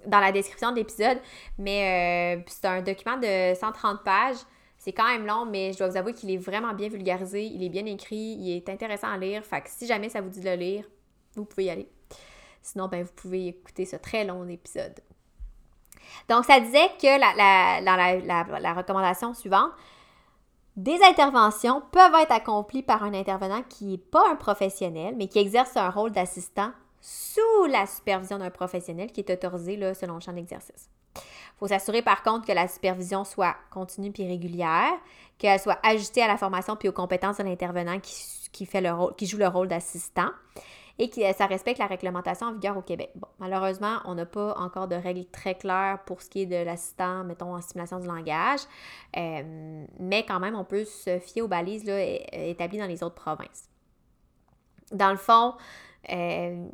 dans 0.05 0.19
la 0.19 0.31
description 0.31 0.71
de 0.71 0.77
l'épisode. 0.77 1.19
Mais 1.57 2.37
euh, 2.37 2.43
c'est 2.47 2.65
un 2.65 2.81
document 2.81 3.17
de 3.17 3.53
130 3.55 4.03
pages. 4.03 4.37
C'est 4.77 4.93
quand 4.93 5.07
même 5.07 5.25
long, 5.25 5.45
mais 5.45 5.73
je 5.73 5.79
dois 5.79 5.89
vous 5.89 5.97
avouer 5.97 6.13
qu'il 6.13 6.31
est 6.31 6.37
vraiment 6.37 6.73
bien 6.73 6.89
vulgarisé. 6.89 7.43
Il 7.43 7.63
est 7.63 7.69
bien 7.69 7.85
écrit. 7.85 8.37
Il 8.39 8.55
est 8.55 8.69
intéressant 8.69 9.09
à 9.09 9.17
lire. 9.17 9.43
Fait 9.43 9.61
que 9.61 9.69
si 9.69 9.87
jamais 9.87 10.09
ça 10.09 10.21
vous 10.21 10.29
dit 10.29 10.39
de 10.39 10.49
le 10.49 10.55
lire, 10.55 10.85
vous 11.35 11.45
pouvez 11.45 11.65
y 11.65 11.69
aller. 11.69 11.89
Sinon, 12.61 12.87
ben, 12.87 13.03
vous 13.03 13.13
pouvez 13.13 13.47
écouter 13.47 13.85
ce 13.85 13.95
très 13.95 14.23
long 14.23 14.47
épisode. 14.47 14.99
Donc, 16.29 16.45
ça 16.45 16.59
disait 16.59 16.89
que 17.01 17.19
la, 17.19 17.81
la, 17.81 18.59
la 18.59 18.73
recommandation 18.73 19.33
suivante, 19.33 19.71
des 20.77 20.99
interventions 21.03 21.81
peuvent 21.91 22.13
être 22.21 22.31
accomplies 22.31 22.83
par 22.83 23.03
un 23.03 23.13
intervenant 23.15 23.63
qui 23.67 23.85
n'est 23.85 23.97
pas 23.97 24.29
un 24.29 24.35
professionnel, 24.35 25.15
mais 25.17 25.27
qui 25.27 25.39
exerce 25.39 25.75
un 25.75 25.89
rôle 25.89 26.11
d'assistant 26.11 26.71
sous 27.01 27.65
la 27.69 27.87
supervision 27.87 28.37
d'un 28.37 28.51
professionnel 28.51 29.11
qui 29.11 29.21
est 29.21 29.31
autorisé 29.31 29.75
là, 29.75 29.95
selon 29.95 30.15
le 30.15 30.19
champ 30.19 30.33
d'exercice. 30.33 30.89
Il 31.15 31.59
faut 31.59 31.67
s'assurer 31.67 32.03
par 32.03 32.21
contre 32.21 32.45
que 32.45 32.51
la 32.51 32.67
supervision 32.67 33.23
soit 33.23 33.55
continue 33.71 34.11
puis 34.11 34.27
régulière, 34.27 34.93
qu'elle 35.39 35.59
soit 35.59 35.79
ajustée 35.81 36.21
à 36.21 36.27
la 36.27 36.37
formation 36.37 36.75
puis 36.75 36.89
aux 36.89 36.93
compétences 36.93 37.37
de 37.37 37.43
l'intervenant 37.43 37.99
qui, 37.99 39.25
joue 39.25 39.37
le 39.37 39.47
rôle 39.47 39.67
d'assistant 39.67 40.29
et 40.99 41.09
que 41.09 41.33
ça 41.33 41.45
respecte 41.45 41.79
la 41.79 41.85
réglementation 41.85 42.47
en 42.47 42.53
vigueur 42.53 42.77
au 42.77 42.81
Québec. 42.81 43.11
Bon, 43.15 43.27
malheureusement, 43.39 43.97
on 44.05 44.15
n'a 44.15 44.25
pas 44.25 44.55
encore 44.57 44.87
de 44.87 44.95
règles 44.95 45.25
très 45.25 45.55
claires 45.55 45.99
pour 46.05 46.21
ce 46.21 46.29
qui 46.29 46.41
est 46.41 46.45
de 46.45 46.55
l'assistant, 46.55 47.23
mettons, 47.23 47.55
en 47.55 47.61
stimulation 47.61 47.99
du 47.99 48.07
langage, 48.07 48.61
euh, 49.15 49.85
mais 49.99 50.25
quand 50.25 50.39
même, 50.39 50.55
on 50.55 50.63
peut 50.63 50.85
se 50.85 51.19
fier 51.19 51.41
aux 51.41 51.47
balises 51.47 51.85
là, 51.85 52.01
établies 52.01 52.79
dans 52.79 52.87
les 52.87 53.03
autres 53.03 53.15
provinces. 53.15 53.69
Dans 54.91 55.11
le 55.11 55.17
fond, 55.17 55.53
euh, 56.09 56.65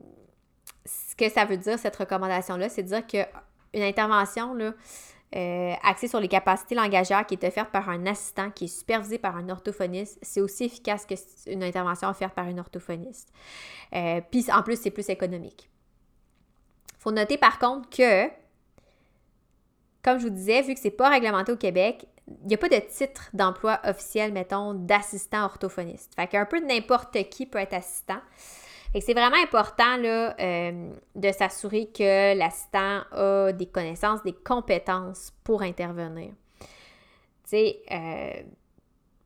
ce 0.85 1.15
que 1.15 1.29
ça 1.29 1.45
veut 1.45 1.57
dire, 1.57 1.77
cette 1.79 1.95
recommandation-là, 1.95 2.69
c'est 2.69 2.83
dire 2.83 3.05
qu'une 3.05 3.25
intervention, 3.73 4.53
là, 4.53 4.73
euh, 5.35 5.73
axée 5.81 6.07
sur 6.07 6.19
les 6.19 6.27
capacités 6.27 6.75
langagères 6.75 7.25
qui 7.25 7.33
est 7.33 7.43
offerte 7.43 7.71
par 7.71 7.89
un 7.89 8.05
assistant 8.05 8.51
qui 8.51 8.65
est 8.65 8.79
supervisé 8.79 9.17
par 9.17 9.35
un 9.35 9.49
orthophoniste, 9.49 10.19
c'est 10.21 10.41
aussi 10.41 10.65
efficace 10.65 11.07
qu'une 11.07 11.63
intervention 11.63 12.07
offerte 12.09 12.35
par 12.35 12.47
une 12.47 12.59
orthophoniste. 12.59 13.29
Euh, 13.95 14.21
puis 14.29 14.45
en 14.53 14.61
plus, 14.61 14.79
c'est 14.79 14.91
plus 14.91 15.09
économique. 15.09 15.69
Il 16.91 17.01
faut 17.01 17.11
noter 17.11 17.37
par 17.37 17.57
contre 17.57 17.89
que, 17.89 18.27
comme 20.03 20.19
je 20.19 20.25
vous 20.25 20.33
disais, 20.33 20.61
vu 20.61 20.75
que 20.75 20.79
c'est 20.79 20.91
pas 20.91 21.09
réglementé 21.09 21.51
au 21.51 21.57
Québec, 21.57 22.07
il 22.27 22.47
n'y 22.47 22.53
a 22.53 22.57
pas 22.57 22.69
de 22.69 22.79
titre 22.79 23.29
d'emploi 23.33 23.79
officiel, 23.85 24.31
mettons, 24.31 24.73
d'assistant 24.73 25.45
orthophoniste. 25.45 26.13
Fait 26.15 26.27
qu'un 26.27 26.45
peu 26.45 26.59
n'importe 26.59 27.29
qui 27.29 27.45
peut 27.45 27.59
être 27.59 27.73
assistant. 27.73 28.21
Et 28.95 29.01
c'est 29.01 29.13
vraiment 29.13 29.41
important 29.41 29.97
là, 29.97 30.35
euh, 30.39 30.91
de 31.15 31.31
s'assurer 31.31 31.87
que 31.87 32.37
l'assistant 32.37 33.01
a 33.11 33.51
des 33.51 33.65
connaissances, 33.65 34.21
des 34.23 34.33
compétences 34.33 35.33
pour 35.43 35.63
intervenir. 35.63 36.31
Euh, 37.53 38.43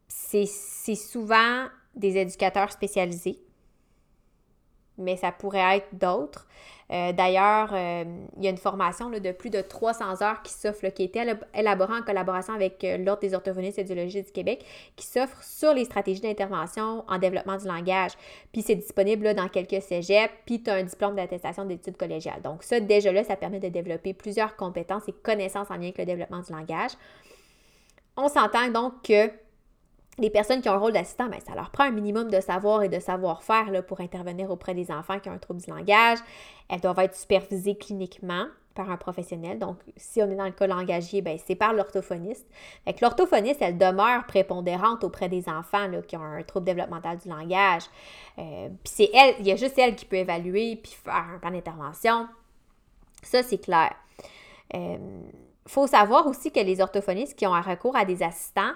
c'est 0.08 0.96
souvent 0.96 1.68
des 1.96 2.18
éducateurs 2.18 2.72
spécialisés, 2.72 3.40
mais 4.98 5.16
ça 5.16 5.32
pourrait 5.32 5.78
être 5.78 5.94
d'autres. 5.94 6.48
Euh, 6.90 7.12
d'ailleurs, 7.12 7.70
euh, 7.74 8.06
il 8.38 8.44
y 8.44 8.48
a 8.48 8.50
une 8.50 8.58
formation 8.58 9.10
de 9.10 9.32
plus 9.32 9.50
de 9.50 9.62
300 9.62 10.22
heures 10.22 10.42
qui 10.42 10.54
s'offre, 10.54 10.88
qui 10.88 11.02
a 11.02 11.06
été 11.06 11.22
élaborée 11.54 11.96
en 11.96 12.02
collaboration 12.02 12.54
avec 12.54 12.82
euh, 12.84 12.98
l'Ordre 12.98 13.22
des 13.22 13.34
orthophonistes 13.34 13.80
et 13.80 13.84
du 13.84 14.24
Québec, 14.32 14.64
qui 14.96 15.06
s'offre 15.06 15.44
sur 15.44 15.74
les 15.74 15.84
stratégies 15.84 16.22
d'intervention 16.22 17.04
en 17.08 17.18
développement 17.18 17.58
du 17.58 17.68
langage. 17.68 18.12
Puis 18.54 18.62
c'est 18.62 18.76
disponible 18.76 19.34
dans 19.34 19.50
quelques 19.50 19.82
cégeps, 19.82 20.34
puis 20.46 20.64
tu 20.64 20.70
as 20.70 20.76
un 20.76 20.84
diplôme 20.84 21.16
d'attestation 21.16 21.66
d'études 21.66 21.98
collégiales. 21.98 22.42
Donc 22.42 22.64
ça, 22.64 22.80
déjà 22.80 23.12
là, 23.12 23.24
ça 23.26 23.36
permet 23.36 23.60
de 23.60 23.70
développer 23.70 24.14
plusieurs 24.14 24.56
compétences 24.56 25.08
et 25.10 25.14
connaissances 25.14 25.70
en 25.70 25.76
lien 25.76 25.84
avec 25.84 25.98
le 25.98 26.06
développement 26.06 26.40
du 26.40 26.54
langage. 26.54 26.92
On 28.16 28.30
s'entend 28.30 28.70
donc 28.70 29.04
que 29.04 29.30
les 30.20 30.30
personnes 30.30 30.62
qui 30.62 30.70
ont 30.70 30.74
le 30.74 30.80
rôle 30.80 30.94
d'assistant, 30.94 31.28
ben, 31.28 31.40
ça 31.46 31.54
leur 31.54 31.70
prend 31.70 31.84
un 31.84 31.92
minimum 31.92 32.30
de 32.30 32.40
savoir 32.40 32.84
et 32.84 32.90
de 32.90 33.00
savoir-faire 33.00 33.86
pour 33.86 34.02
intervenir 34.02 34.50
auprès 34.50 34.74
des 34.74 34.92
enfants 34.92 35.20
qui 35.20 35.30
ont 35.30 35.34
un 35.34 35.38
trouble 35.38 35.62
du 35.62 35.70
langage. 35.70 36.18
Elles 36.70 36.82
doivent 36.82 37.00
être 37.00 37.16
supervisées 37.16 37.78
cliniquement 37.78 38.46
par 38.74 38.90
un 38.92 38.98
professionnel. 38.98 39.60
Donc, 39.60 39.78
si 39.96 40.22
on 40.22 40.30
est 40.30 40.36
dans 40.36 40.46
le 40.46 40.52
cas 40.52 40.68
langagier, 40.68 41.22
ben, 41.22 41.38
c'est 41.46 41.56
par 41.56 41.74
l'orthophoniste. 41.74 42.48
Fait 42.86 43.00
l'orthophoniste, 43.02 43.62
elle 43.62 43.78
demeure 43.78 44.26
prépondérante 44.26 45.04
auprès 45.04 45.30
des 45.30 45.50
enfants 45.50 45.88
qui 46.08 46.16
ont 46.16 46.24
un 46.24 46.44
trouble 46.44 46.66
développemental 46.66 47.18
du 47.18 47.30
langage. 47.30 47.84
Euh, 48.40 48.70
puis 48.84 48.94
c'est 48.94 49.10
elle, 49.14 49.36
il 49.40 49.48
y 49.48 49.52
a 49.52 49.56
juste 49.56 49.78
elle 49.78 49.96
qui 49.96 50.06
peut 50.06 50.18
évaluer 50.18 50.76
puis 50.76 50.94
faire 51.04 51.26
un 51.36 51.40
plan 51.40 51.52
d'intervention. 51.52 52.28
Ça, 53.24 53.44
c'est 53.44 53.58
clair. 53.58 53.94
Il 54.74 54.80
euh, 54.80 54.98
faut 55.66 55.88
savoir 55.88 56.28
aussi 56.28 56.52
que 56.52 56.60
les 56.60 56.82
orthophonistes 56.82 57.38
qui 57.38 57.48
ont 57.48 57.54
un 57.54 57.62
recours 57.62 57.96
à 57.96 58.06
des 58.06 58.22
assistants 58.22 58.74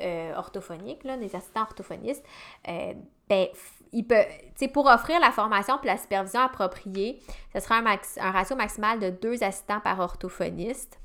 euh, 0.00 0.34
orthophoniques, 0.36 1.04
là, 1.04 1.16
des 1.16 1.34
assistants 1.34 1.62
orthophonistes, 1.62 2.24
euh, 2.68 2.94
ben, 3.28 3.46
il 3.92 4.06
peut, 4.06 4.24
pour 4.72 4.86
offrir 4.86 5.20
la 5.20 5.30
formation 5.30 5.80
et 5.82 5.86
la 5.86 5.96
supervision 5.96 6.40
appropriée, 6.40 7.20
ce 7.52 7.60
sera 7.60 7.78
un, 7.78 8.30
ratio 8.32 8.56
maximal 8.56 8.98
de 8.98 9.10
deux 9.10 9.42
assistants 9.42 9.80
par 9.80 10.00
orthophoniste. 10.00 10.98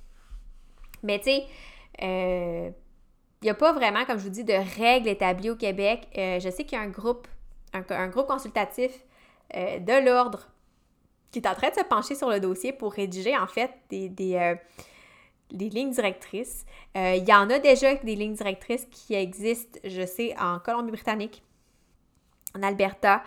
Mais 1.04 1.20
tu 1.20 1.26
sais, 1.26 1.46
euh, 2.04 2.70
il 3.42 3.46
n'y 3.46 3.50
a 3.50 3.54
pas 3.54 3.72
vraiment, 3.74 4.06
comme 4.06 4.18
je 4.18 4.24
vous 4.24 4.30
dis, 4.30 4.44
de 4.44 4.80
règles 4.80 5.08
établies 5.08 5.50
au 5.50 5.56
Québec. 5.56 6.08
je 6.16 6.50
sais 6.50 6.66
qu'il 6.66 6.78
y 6.78 6.82
a 6.82 6.84
un 6.84 6.90
groupe, 6.90 7.28
un, 7.74 8.08
groupe 8.08 8.28
consultatif 8.28 8.92
de 9.54 10.06
l'ordre 10.06 10.50
qui 11.32 11.40
est 11.40 11.48
en 11.48 11.54
train 11.54 11.70
de 11.70 11.76
se 11.76 11.84
pencher 11.84 12.16
sur 12.16 12.30
le 12.30 12.40
dossier 12.40 12.74
pour 12.74 12.92
rédiger 12.92 13.38
en 13.38 13.48
fait 13.48 13.72
des, 13.90 14.10
des 14.10 14.58
lignes 15.52 15.91
directrices. 15.91 16.66
Euh, 16.95 17.16
il 17.18 17.28
y 17.28 17.34
en 17.34 17.50
a 17.50 17.60
déjà 17.60 17.95
des 17.95 18.16
lignes 18.16 18.36
directrices 18.36 18.86
qui 18.91 19.14
existent, 19.14 19.80
je 19.84 20.06
sais, 20.06 20.36
en 20.39 20.60
Colombie-Britannique, 20.60 21.43
en 22.56 22.64
Alberta. 22.64 23.24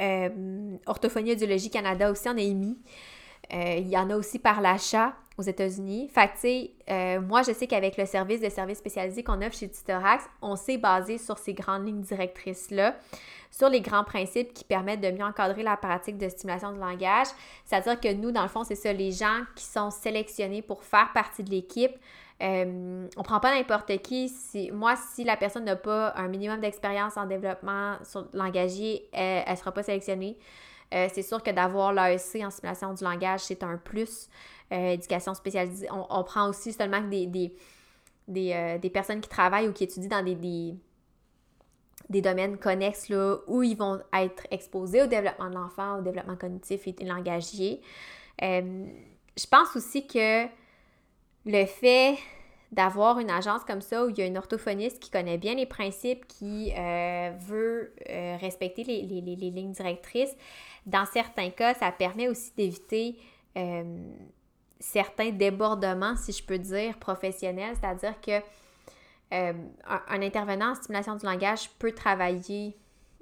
Euh, 0.00 0.76
Orthophonie 0.86 1.32
Audiologie 1.32 1.70
Canada 1.70 2.10
aussi 2.10 2.28
en 2.28 2.36
a 2.36 2.40
émis. 2.40 2.78
Euh, 3.52 3.76
il 3.78 3.88
y 3.88 3.96
en 3.96 4.10
a 4.10 4.16
aussi 4.16 4.38
par 4.38 4.60
l'achat 4.60 5.14
aux 5.38 5.42
États-Unis. 5.42 6.10
Fait 6.12 6.28
tu 6.28 6.38
sais, 6.38 6.70
euh, 6.90 7.20
moi, 7.20 7.42
je 7.42 7.52
sais 7.52 7.66
qu'avec 7.66 7.96
le 7.96 8.04
service 8.04 8.40
de 8.40 8.48
services 8.48 8.78
spécialisés 8.78 9.22
qu'on 9.22 9.40
offre 9.40 9.56
chez 9.56 9.70
Tutorax, 9.70 10.24
on 10.42 10.56
s'est 10.56 10.78
basé 10.78 11.16
sur 11.16 11.38
ces 11.38 11.54
grandes 11.54 11.86
lignes 11.86 12.02
directrices-là, 12.02 12.96
sur 13.50 13.68
les 13.68 13.80
grands 13.80 14.04
principes 14.04 14.52
qui 14.52 14.64
permettent 14.64 15.00
de 15.00 15.10
mieux 15.10 15.24
encadrer 15.24 15.62
la 15.62 15.76
pratique 15.76 16.18
de 16.18 16.28
stimulation 16.28 16.72
de 16.72 16.78
langage. 16.78 17.28
C'est-à-dire 17.64 17.98
que 18.00 18.12
nous, 18.12 18.32
dans 18.32 18.42
le 18.42 18.48
fond, 18.48 18.64
c'est 18.64 18.74
ça, 18.74 18.92
les 18.92 19.12
gens 19.12 19.42
qui 19.54 19.64
sont 19.64 19.90
sélectionnés 19.90 20.60
pour 20.60 20.82
faire 20.82 21.12
partie 21.14 21.44
de 21.44 21.50
l'équipe, 21.50 21.94
euh, 22.42 23.08
on 23.16 23.22
prend 23.22 23.40
pas 23.40 23.54
n'importe 23.54 23.96
qui. 24.02 24.28
Si, 24.28 24.70
moi, 24.72 24.94
si 24.96 25.24
la 25.24 25.36
personne 25.36 25.64
n'a 25.64 25.76
pas 25.76 26.12
un 26.16 26.28
minimum 26.28 26.60
d'expérience 26.60 27.16
en 27.16 27.26
développement 27.26 27.96
sur 28.04 28.26
langagier, 28.32 29.08
elle 29.12 29.50
ne 29.50 29.56
sera 29.56 29.72
pas 29.72 29.82
sélectionnée. 29.82 30.36
Euh, 30.94 31.08
c'est 31.12 31.22
sûr 31.22 31.42
que 31.42 31.50
d'avoir 31.50 31.92
l'AEC 31.92 32.42
en 32.42 32.50
simulation 32.50 32.94
du 32.94 33.04
langage, 33.04 33.40
c'est 33.40 33.62
un 33.62 33.76
plus. 33.76 34.28
Euh, 34.70 34.90
éducation 34.90 35.32
spécialisée. 35.32 35.88
On, 35.90 36.24
prend 36.24 36.50
aussi 36.50 36.74
seulement 36.74 37.00
des, 37.00 37.26
des, 37.26 37.52
euh, 38.52 38.76
des, 38.76 38.90
personnes 38.90 39.22
qui 39.22 39.28
travaillent 39.30 39.66
ou 39.66 39.72
qui 39.72 39.84
étudient 39.84 40.20
dans 40.20 40.22
des, 40.22 40.34
des, 42.10 42.20
domaines 42.20 42.58
connexes 42.58 43.08
là, 43.08 43.38
où 43.46 43.62
ils 43.62 43.78
vont 43.78 43.98
être 44.12 44.46
exposés 44.50 45.02
au 45.02 45.06
développement 45.06 45.48
de 45.48 45.54
l'enfant, 45.54 45.98
au 45.98 46.02
développement 46.02 46.36
cognitif 46.36 46.86
et 46.86 46.94
langagier. 47.02 47.80
je 48.42 49.46
pense 49.50 49.74
aussi 49.74 50.06
que 50.06 50.44
le 51.46 51.64
fait 51.64 52.18
d'avoir 52.70 53.20
une 53.20 53.30
agence 53.30 53.64
comme 53.64 53.80
ça 53.80 54.04
où 54.04 54.10
il 54.10 54.18
y 54.18 54.20
a 54.20 54.26
une 54.26 54.36
orthophoniste 54.36 55.00
qui 55.00 55.10
connaît 55.10 55.38
bien 55.38 55.54
les 55.54 55.64
principes, 55.64 56.26
qui 56.28 56.74
veut 57.48 57.94
respecter 58.38 58.84
les, 58.84 59.02
les, 59.06 59.50
lignes 59.50 59.72
directrices, 59.72 60.36
dans 60.84 61.06
certains 61.06 61.48
cas, 61.48 61.72
ça 61.72 61.90
permet 61.90 62.28
aussi 62.28 62.52
d'éviter 62.54 63.16
euh, 63.58 63.82
certains 64.80 65.30
débordements, 65.30 66.16
si 66.16 66.32
je 66.32 66.42
peux 66.42 66.58
dire, 66.58 66.96
professionnels, 66.98 67.76
c'est-à-dire 67.80 68.20
que 68.20 68.40
euh, 69.32 69.52
un, 69.86 70.22
intervenant 70.22 70.70
en 70.70 70.74
stimulation 70.74 71.16
du 71.16 71.26
langage 71.26 71.70
peut 71.78 71.92
travailler 71.92 72.76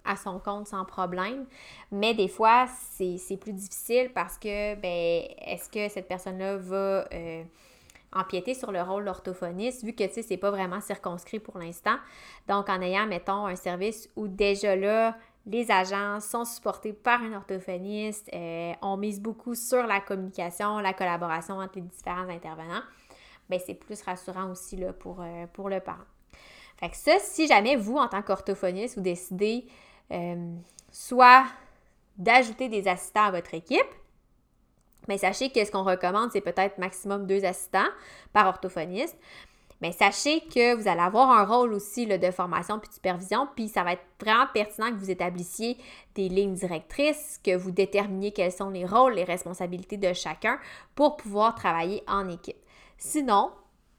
à 0.04 0.16
son 0.16 0.38
compte 0.38 0.68
sans 0.68 0.84
problème, 0.84 1.46
mais 1.90 2.14
des 2.14 2.28
fois, 2.28 2.66
c'est 2.92 3.36
plus 3.40 3.52
difficile 3.52 4.12
parce 4.14 4.38
que, 4.38 4.76
ben, 4.76 5.24
est-ce 5.44 5.68
que 5.68 5.88
cette 5.88 6.06
personne-là 6.06 6.58
va 6.58 7.08
euh, 7.12 7.42
empiéter 8.12 8.54
sur 8.54 8.72
le 8.72 8.82
rôle 8.82 9.04
d'orthophoniste, 9.04 9.84
vu 9.84 9.92
que, 9.92 10.04
tu 10.04 10.14
sais, 10.14 10.22
c'est 10.22 10.36
pas 10.36 10.50
vraiment 10.50 10.80
circonscrit 10.80 11.40
pour 11.40 11.58
l'instant. 11.58 11.96
Donc, 12.48 12.68
en 12.68 12.80
ayant, 12.80 13.06
mettons, 13.06 13.46
un 13.46 13.56
service 13.56 14.08
où 14.16 14.28
déjà 14.28 14.76
là, 14.76 15.16
les 15.46 15.70
agents 15.70 16.20
sont 16.20 16.44
supportés 16.44 16.92
par 16.92 17.22
un 17.22 17.32
orthophoniste. 17.34 18.28
Euh, 18.34 18.72
on 18.82 18.96
mise 18.96 19.20
beaucoup 19.20 19.54
sur 19.54 19.86
la 19.86 20.00
communication, 20.00 20.78
la 20.80 20.92
collaboration 20.92 21.58
entre 21.58 21.76
les 21.76 21.82
différents 21.82 22.28
intervenants. 22.28 22.82
Bien, 23.48 23.60
c'est 23.64 23.74
plus 23.74 24.02
rassurant 24.02 24.50
aussi 24.50 24.76
euh, 24.82 24.92
pour 25.52 25.68
le 25.68 25.80
parent. 25.80 26.04
Fait 26.78 26.94
ça, 26.94 27.18
si 27.20 27.46
jamais 27.46 27.76
vous, 27.76 27.96
en 27.96 28.08
tant 28.08 28.22
qu'orthophoniste, 28.22 28.96
vous 28.96 29.02
décidez 29.02 29.66
euh, 30.12 30.52
soit 30.90 31.46
d'ajouter 32.18 32.68
des 32.68 32.88
assistants 32.88 33.24
à 33.24 33.30
votre 33.30 33.54
équipe, 33.54 33.86
mais 35.08 35.18
sachez 35.18 35.50
que 35.50 35.64
ce 35.64 35.70
qu'on 35.70 35.84
recommande, 35.84 36.30
c'est 36.32 36.40
peut-être 36.40 36.78
maximum 36.78 37.26
deux 37.26 37.44
assistants 37.44 37.88
par 38.32 38.46
orthophoniste 38.48 39.16
mais 39.80 39.92
sachez 39.92 40.40
que 40.40 40.74
vous 40.74 40.88
allez 40.88 41.00
avoir 41.00 41.30
un 41.30 41.44
rôle 41.44 41.72
aussi 41.72 42.06
de 42.06 42.30
formation 42.30 42.78
puis 42.78 42.88
de 42.88 42.94
supervision, 42.94 43.48
puis 43.54 43.68
ça 43.68 43.84
va 43.84 43.92
être 43.92 44.04
vraiment 44.20 44.46
pertinent 44.52 44.90
que 44.90 44.96
vous 44.96 45.10
établissiez 45.10 45.76
des 46.14 46.28
lignes 46.28 46.54
directrices, 46.54 47.40
que 47.44 47.56
vous 47.56 47.70
déterminiez 47.70 48.32
quels 48.32 48.52
sont 48.52 48.70
les 48.70 48.86
rôles, 48.86 49.14
les 49.14 49.24
responsabilités 49.24 49.96
de 49.96 50.12
chacun 50.12 50.58
pour 50.94 51.16
pouvoir 51.16 51.54
travailler 51.54 52.02
en 52.06 52.28
équipe. 52.28 52.56
Sinon, 52.98 53.50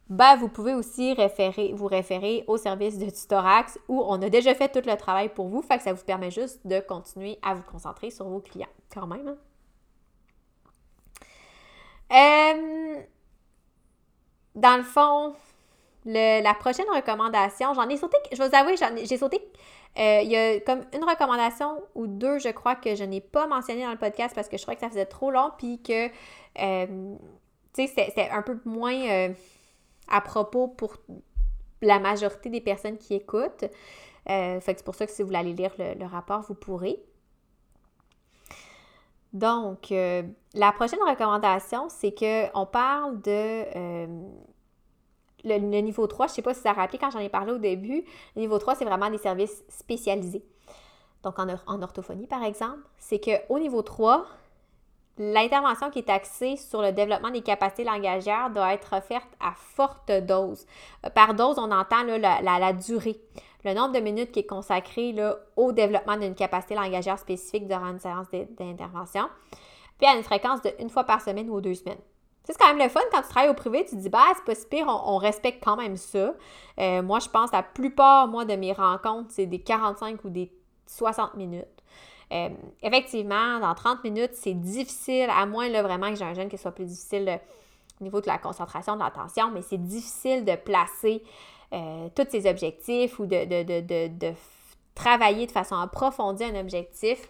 ben, 0.10 0.38
vous 0.38 0.48
pouvez 0.48 0.74
aussi 0.74 1.16
vous 1.74 1.88
référer 1.88 2.46
au 2.48 2.58
service 2.58 2.98
de 2.98 3.10
Tutorax 3.10 3.78
où 3.88 4.02
on 4.02 4.22
a 4.22 4.30
déjà 4.30 4.56
fait 4.56 4.70
tout 4.70 4.88
le 4.88 4.96
travail 4.96 5.30
pour 5.30 5.50
vous, 5.50 5.62
ça 5.62 5.94
vous 5.94 6.04
permet 6.04 6.32
juste 6.32 6.66
de 6.66 6.80
continuer 6.80 7.38
à 7.42 7.54
vous 7.54 7.64
concentrer 7.64 8.10
sur 8.10 8.28
vos 8.28 8.40
clients, 8.40 8.68
quand 8.94 9.06
même. 9.06 9.28
Hein? 9.28 9.38
Euh, 12.10 13.02
dans 14.56 14.78
le 14.78 14.84
fond, 14.84 15.36
la 16.08 16.54
prochaine 16.54 16.86
recommandation, 16.94 17.74
j'en 17.74 17.88
ai 17.90 17.98
sauté, 17.98 18.18
je 18.32 18.38
vais 18.38 18.48
vous 18.48 18.56
avouer, 18.56 18.76
j'ai 19.04 19.18
sauté, 19.18 19.42
euh, 19.98 20.22
il 20.24 20.32
y 20.32 20.38
a 20.38 20.60
comme 20.62 20.86
une 20.94 21.04
recommandation 21.04 21.84
ou 21.96 22.08
deux, 22.08 22.40
je 22.40 22.50
crois, 22.50 22.76
que 22.76 22.96
je 22.96 23.04
n'ai 23.04 23.20
pas 23.20 23.48
mentionné 23.48 23.84
dans 23.84 23.92
le 23.92 23.98
podcast 23.98 24.34
parce 24.34 24.48
que 24.48 24.58
je 24.58 24.62
crois 24.62 24.76
que 24.76 24.82
ça 24.82 24.90
faisait 24.90 25.06
trop 25.06 25.32
long, 25.32 25.52
puis 25.58 25.82
que, 25.82 26.08
euh, 26.60 27.16
tu 27.74 27.88
sais, 27.88 27.88
c'était 27.88 28.30
un 28.30 28.42
peu 28.42 28.58
moins 28.64 28.96
euh, 28.96 29.34
à 30.08 30.22
propos 30.22 30.68
pour 30.68 30.98
la 31.82 32.00
majorité 32.00 32.50
des 32.50 32.62
personnes 32.62 32.98
qui 32.98 33.16
écoutent. 33.16 33.66
fait 34.26 34.62
que 34.64 34.64
c'est 34.66 34.86
pour 34.86 34.96
ça 34.96 35.06
que 35.06 35.12
si 35.12 35.24
vous 35.24 35.28
voulez 35.28 35.54
lire 35.54 35.74
le, 35.78 35.94
le 35.96 36.06
rapport, 36.06 36.42
vous 36.42 36.56
pourrez. 36.56 37.00
Donc, 39.34 39.90
la 39.90 40.72
prochaine 40.72 41.00
recommandation, 41.02 41.90
c'est 41.90 42.14
qu'on 42.14 42.66
parle 42.66 43.22
de 43.22 44.08
le, 45.44 45.58
niveau 45.82 46.08
3, 46.08 46.28
je 46.28 46.32
ne 46.32 46.36
sais 46.36 46.42
pas 46.42 46.54
si 46.54 46.62
ça 46.62 46.72
a 46.72 46.74
rappelé 46.74 46.98
quand 46.98 47.12
j'en 47.12 47.20
ai 47.20 47.30
parlé 47.30 47.52
au 47.52 47.58
début, 47.58 48.04
le 48.36 48.42
niveau 48.42 48.58
3, 48.58 48.76
c'est 48.76 48.86
vraiment 48.86 49.10
des 49.10 49.18
services 49.18 49.64
spécialisés. 49.70 50.44
Donc 51.24 51.40
en, 51.40 51.82
orthophonie, 51.82 52.28
par 52.28 52.44
exemple, 52.44 52.80
c'est 52.98 53.20
qu'au 53.20 53.60
niveau 53.60 53.82
3, 53.82 54.26
l'intervention 55.18 55.90
qui 55.90 56.00
est 56.00 56.10
axée 56.10 56.56
sur 56.58 56.82
le 56.82 56.92
développement 56.92 57.32
des 57.32 57.42
capacités 57.42 57.84
langagières 57.84 58.50
doit 58.52 58.74
être 58.74 58.96
offerte 58.96 59.28
à 59.40 59.54
forte 59.56 60.12
dose. 60.12 60.66
Euh, 61.06 61.10
par 61.10 61.34
dose, 61.34 61.58
on 61.58 61.72
entend 61.72 62.04
la, 62.04 62.74
durée, 62.74 63.20
le 63.66 63.74
nombre 63.74 63.94
de 63.94 64.00
minutes 64.00 64.32
qui 64.32 64.40
est 64.40 64.46
consacré 64.46 65.16
au 65.56 65.72
développement 65.72 66.18
d'une 66.18 66.36
capacité 66.36 66.76
langagière 66.76 67.20
spécifique 67.20 67.68
durant 67.68 67.88
une 67.88 68.00
séance 68.00 68.28
d'intervention, 68.32 69.28
puis 69.98 70.08
à 70.08 70.16
une 70.16 70.24
fréquence 70.24 70.62
de 70.62 70.72
une 70.80 70.90
fois 70.90 71.04
par 71.04 71.22
semaine 71.22 71.50
ou 71.50 71.60
deux 71.62 71.74
semaines 71.74 71.98
c'est 72.54 72.58
quand 72.58 72.74
même 72.74 72.84
le 72.84 72.90
fun 72.90 73.02
quand 73.12 73.22
tu 73.22 73.30
travailles 73.30 73.50
au 73.50 73.54
privé, 73.54 73.86
tu 73.86 73.96
te 73.96 74.02
dis, 74.02 74.10
bah, 74.10 74.24
c'est 74.36 74.46
pas 74.46 74.56
si 74.56 74.66
pire, 74.68 74.88
on, 74.88 75.18
respecte 75.18 75.64
quand 75.64 75.76
même 75.76 75.98
ça. 75.98 76.34
Euh, 76.80 77.02
moi, 77.02 77.20
je 77.20 77.28
pense 77.28 77.52
la 77.52 77.64
plupart, 77.64 78.28
moi, 78.28 78.46
de 78.46 78.56
mes 78.56 78.72
rencontres, 78.72 79.30
c'est 79.32 79.46
des 79.46 79.60
45 79.60 80.24
ou 80.24 80.30
des 80.30 80.52
60 80.86 81.36
minutes. 81.36 81.66
Euh, 82.32 82.50
effectivement, 82.82 83.60
dans 83.60 83.74
30 83.74 84.04
minutes, 84.04 84.32
c'est 84.34 84.54
difficile, 84.54 85.28
à 85.30 85.46
moins 85.46 85.68
là, 85.70 85.82
vraiment 85.82 86.10
que 86.10 86.16
j'ai 86.16 86.26
un 86.26 86.34
jeune 86.34 86.50
qui 86.50 86.58
soit 86.58 86.72
plus 86.72 86.86
difficile 86.86 87.28
euh, 87.28 87.38
au 88.00 88.04
niveau 88.04 88.22
de 88.22 88.28
la 88.28 88.38
concentration, 88.38 88.96
de 88.96 89.02
l'attention, 89.02 89.52
mais 89.52 89.62
c'est 89.62 89.82
difficile 89.82 90.46
de 90.46 90.56
placer 90.56 91.24
tous 92.16 92.26
ses 92.30 92.50
objectifs 92.50 93.20
ou 93.20 93.26
de, 93.26 93.44
de, 93.44 94.34
travailler 94.96 95.48
de 95.48 95.52
façon 95.52 95.76
approfondie 95.76 96.46
un 96.46 96.58
objectif 96.58 97.28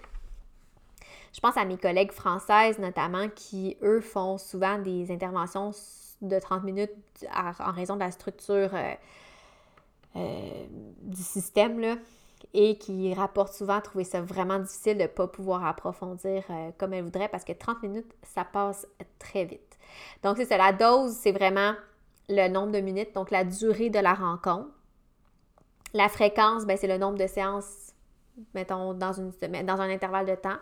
je 1.38 1.42
pense 1.42 1.56
à 1.56 1.66
mes 1.66 1.78
collègues 1.78 2.12
françaises 2.12 2.80
notamment 2.80 3.30
qui, 3.30 3.78
eux, 3.84 4.02
font 4.02 4.40
souvent 4.40 4.80
des 4.80 5.12
interventions 5.12 5.70
de 6.24 6.40
30 6.40 6.64
minutes 6.64 6.96
en 7.32 7.72
raison 7.72 7.94
de 7.94 8.00
la 8.00 8.10
structure 8.10 8.72
euh, 8.74 8.94
euh, 10.16 10.66
du 11.04 11.22
système, 11.22 11.80
là, 11.80 11.98
et 12.56 12.80
qui 12.80 13.14
rapportent 13.14 13.54
souvent 13.54 13.80
trouver 13.82 14.04
ça 14.04 14.20
vraiment 14.20 14.58
difficile 14.58 14.98
de 14.98 15.04
ne 15.04 15.08
pas 15.08 15.28
pouvoir 15.28 15.64
approfondir 15.64 16.44
euh, 16.50 16.72
comme 16.80 16.96
elles 16.96 17.04
voudraient 17.04 17.30
parce 17.30 17.44
que 17.44 17.54
30 17.54 17.84
minutes, 17.84 18.12
ça 18.24 18.44
passe 18.44 18.88
très 19.20 19.46
vite. 19.46 19.78
Donc, 20.24 20.38
c'est 20.38 20.46
ça, 20.46 20.58
la 20.58 20.74
dose, 20.74 21.12
c'est 21.12 21.34
vraiment 21.34 21.74
le 22.30 22.48
nombre 22.48 22.72
de 22.72 22.80
minutes, 22.80 23.14
donc 23.14 23.30
la 23.30 23.44
durée 23.44 23.92
de 23.92 24.00
la 24.00 24.16
rencontre. 24.16 24.72
La 25.94 26.10
fréquence, 26.10 26.66
ben, 26.66 26.78
c'est 26.78 26.88
le 26.88 26.98
nombre 26.98 27.20
de 27.20 27.28
séances, 27.28 27.94
mettons, 28.56 28.96
dans, 28.96 29.14
une, 29.14 29.32
dans 29.64 29.80
un 29.80 29.90
intervalle 29.92 30.26
de 30.26 30.36
temps. 30.36 30.58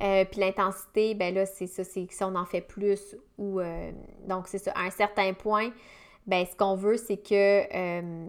Euh, 0.00 0.24
puis 0.24 0.40
l'intensité, 0.40 1.14
ben 1.14 1.34
là, 1.34 1.46
c'est 1.46 1.66
ça, 1.66 1.84
c'est 1.84 2.06
si 2.10 2.24
on 2.24 2.34
en 2.34 2.44
fait 2.44 2.60
plus 2.60 3.16
ou 3.38 3.60
euh, 3.60 3.92
donc 4.26 4.48
c'est 4.48 4.58
ça. 4.58 4.72
À 4.74 4.82
un 4.82 4.90
certain 4.90 5.32
point, 5.34 5.70
ben 6.26 6.44
ce 6.44 6.56
qu'on 6.56 6.74
veut, 6.74 6.96
c'est 6.96 7.16
que 7.16 7.62
euh, 7.74 8.26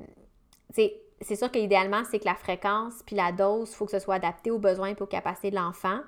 c'est 0.71 1.35
sûr 1.35 1.49
qu'idéalement, 1.49 2.03
c'est 2.03 2.19
que 2.19 2.25
la 2.25 2.35
fréquence 2.35 3.01
puis 3.05 3.15
la 3.15 3.31
dose, 3.31 3.71
il 3.71 3.75
faut 3.75 3.85
que 3.85 3.91
ce 3.91 3.99
soit 3.99 4.15
adapté 4.15 4.51
aux 4.51 4.59
besoins 4.59 4.89
et 4.89 5.01
aux 5.01 5.07
capacités 5.07 5.49
de 5.49 5.55
l'enfant. 5.55 5.99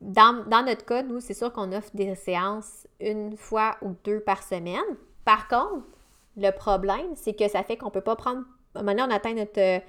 Dans, 0.00 0.44
dans, 0.46 0.62
notre 0.64 0.84
cas, 0.84 1.02
nous, 1.02 1.20
c'est 1.20 1.34
sûr 1.34 1.52
qu'on 1.52 1.72
offre 1.72 1.90
des 1.94 2.14
séances 2.14 2.86
une 3.00 3.36
fois 3.36 3.76
ou 3.80 3.94
deux 4.04 4.20
par 4.20 4.42
semaine. 4.42 4.82
Par 5.24 5.48
contre, 5.48 5.86
le 6.36 6.50
problème, 6.50 7.14
c'est 7.14 7.34
que 7.34 7.48
ça 7.48 7.62
fait 7.62 7.76
qu'on 7.76 7.86
ne 7.86 7.92
peut 7.92 8.02
pas 8.02 8.16
prendre. 8.16 8.42
Maintenant, 8.74 9.06
on 9.08 9.14
atteint 9.14 9.34
notre 9.34 9.82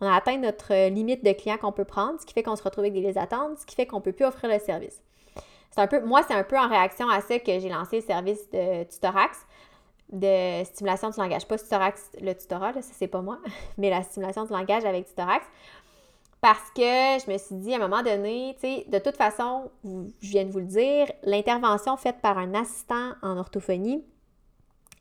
on 0.00 0.06
a 0.06 0.14
atteint 0.14 0.36
notre 0.38 0.72
euh, 0.72 0.88
limite 0.88 1.24
de 1.24 1.32
clients 1.32 1.58
qu'on 1.58 1.72
peut 1.72 1.84
prendre, 1.84 2.20
ce 2.20 2.26
qui 2.26 2.32
fait 2.34 2.42
qu'on 2.42 2.56
se 2.56 2.62
retrouve 2.62 2.84
avec 2.84 2.94
des 2.94 3.00
listes 3.00 3.14
d'attente, 3.14 3.58
ce 3.58 3.66
qui 3.66 3.74
fait 3.74 3.86
qu'on 3.86 3.96
ne 3.96 4.02
peut 4.02 4.12
plus 4.12 4.24
offrir 4.24 4.50
le 4.50 4.58
service. 4.58 5.02
C'est 5.70 5.80
un 5.80 5.86
peu, 5.86 6.00
moi, 6.00 6.22
c'est 6.26 6.34
un 6.34 6.44
peu 6.44 6.58
en 6.58 6.68
réaction 6.68 7.08
à 7.08 7.20
ça 7.20 7.38
que 7.38 7.58
j'ai 7.58 7.68
lancé 7.68 7.96
le 7.96 8.02
service 8.02 8.48
de 8.50 8.84
Tutorax, 8.84 9.38
de 10.10 10.64
stimulation 10.64 11.10
du 11.10 11.18
langage. 11.18 11.46
Pas 11.46 11.58
Tutorax, 11.58 12.10
le 12.20 12.32
tutorat, 12.34 12.72
ça 12.74 12.80
c'est 12.92 13.08
pas 13.08 13.20
moi, 13.20 13.38
mais 13.78 13.90
la 13.90 14.02
stimulation 14.02 14.44
du 14.44 14.52
langage 14.52 14.84
avec 14.84 15.06
Tutorax. 15.06 15.44
parce 16.40 16.70
que 16.74 16.82
je 16.82 17.30
me 17.30 17.38
suis 17.38 17.56
dit 17.56 17.72
à 17.74 17.76
un 17.76 17.80
moment 17.80 18.02
donné, 18.02 18.54
tu 18.54 18.60
sais, 18.60 18.86
de 18.88 18.98
toute 18.98 19.16
façon, 19.16 19.70
je 19.84 20.30
viens 20.30 20.44
de 20.44 20.50
vous 20.50 20.60
le 20.60 20.66
dire, 20.66 21.10
l'intervention 21.24 21.96
faite 21.96 22.20
par 22.22 22.38
un 22.38 22.54
assistant 22.54 23.12
en 23.22 23.36
orthophonie 23.36 24.04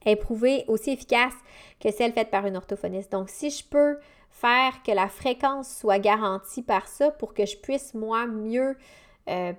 est 0.05 0.15
prouvée 0.15 0.65
aussi 0.67 0.91
efficace 0.91 1.33
que 1.79 1.91
celle 1.91 2.13
faite 2.13 2.31
par 2.31 2.45
une 2.45 2.57
orthophoniste. 2.57 3.11
Donc, 3.11 3.29
si 3.29 3.49
je 3.49 3.63
peux 3.63 3.97
faire 4.39 4.83
que 4.83 4.91
la 4.91 5.07
fréquence 5.07 5.69
soit 5.69 5.99
garantie 5.99 6.61
par 6.61 6.87
ça 6.87 7.11
pour 7.11 7.33
que 7.33 7.45
je 7.45 7.57
puisse, 7.57 7.93
moi, 7.93 8.27
mieux 8.27 8.77
euh, 9.29 9.53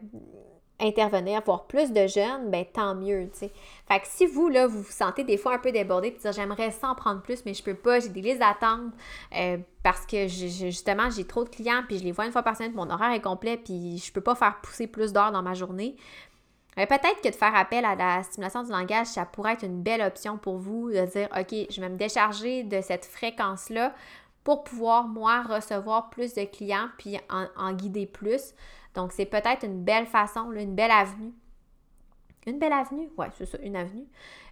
intervenir, 0.81 1.43
voir 1.45 1.67
plus 1.67 1.93
de 1.93 2.07
jeunes, 2.07 2.51
ben 2.51 2.65
tant 2.65 2.95
mieux, 2.95 3.29
tu 3.33 3.39
sais. 3.39 3.53
Fait 3.89 3.99
que 3.99 4.07
si 4.07 4.27
vous, 4.27 4.49
là, 4.49 4.67
vous 4.67 4.83
vous 4.83 4.93
sentez 4.93 5.25
des 5.25 5.37
fois 5.37 5.55
un 5.55 5.59
peu 5.59 5.73
débordé, 5.73 6.13
puis 6.13 6.21
dire 6.21 6.33
j'aimerais 6.33 6.71
ça 6.71 6.89
en 6.89 6.95
prendre 6.95 7.21
plus, 7.21 7.45
mais 7.45 7.55
je 7.55 7.63
peux 7.63 7.75
pas, 7.75 7.99
j'ai 7.99 8.11
des 8.11 8.23
listes 8.23 8.39
d'attente 8.39 8.93
euh, 9.37 9.59
parce 9.83 10.07
que 10.07 10.29
justement, 10.29 11.11
j'ai 11.11 11.27
trop 11.27 11.43
de 11.43 11.49
clients, 11.49 11.83
puis 11.87 11.99
je 11.99 12.05
les 12.05 12.13
vois 12.13 12.27
une 12.27 12.33
fois 12.33 12.45
par 12.45 12.57
semaine, 12.57 12.75
mon 12.75 12.89
horaire 12.89 13.13
est 13.13 13.21
complet, 13.21 13.57
puis 13.57 13.99
je 13.99 14.13
peux 14.13 14.21
pas 14.21 14.37
faire 14.37 14.61
pousser 14.63 14.87
plus 14.87 15.13
d'heures 15.13 15.33
dans 15.33 15.43
ma 15.43 15.55
journée. 15.55 15.97
Euh, 16.79 16.87
peut-être 16.87 17.21
que 17.23 17.29
de 17.29 17.35
faire 17.35 17.57
appel 17.57 17.85
à 17.85 17.97
la 17.97 18.23
stimulation 18.23 18.63
du 18.63 18.71
langage, 18.71 19.09
ça 19.09 19.25
pourrait 19.25 19.55
être 19.55 19.65
une 19.65 19.83
belle 19.83 20.03
option 20.03 20.39
pour 20.39 20.59
vous 20.59 20.91
de 20.91 21.05
dire 21.07 21.29
OK, 21.37 21.67
je 21.71 21.81
vais 21.81 21.89
me 21.89 21.97
décharger 21.97 22.63
de 22.63 22.81
cette 22.81 23.05
fréquence-là 23.05 23.93
pour 24.49 24.65
pouvoir, 24.65 25.07
moi, 25.07 25.43
recevoir 25.43 26.09
plus 26.09 26.33
de 26.33 26.45
clients 26.45 26.89
puis 26.97 27.19
en 27.29 27.73
guider 27.75 28.07
plus. 28.07 28.55
Donc, 28.95 29.13
c'est 29.13 29.27
peut-être 29.27 29.63
une 29.63 29.85
belle 29.85 30.07
façon, 30.07 30.51
une 30.53 30.75
belle 30.75 30.91
avenue. 30.91 31.35
Une 32.47 32.59
belle 32.59 32.73
avenue? 32.73 33.11
Ouais, 33.19 33.27
c'est 33.37 33.45
ça, 33.45 33.59
une 33.59 33.77
avenue. 33.77 34.07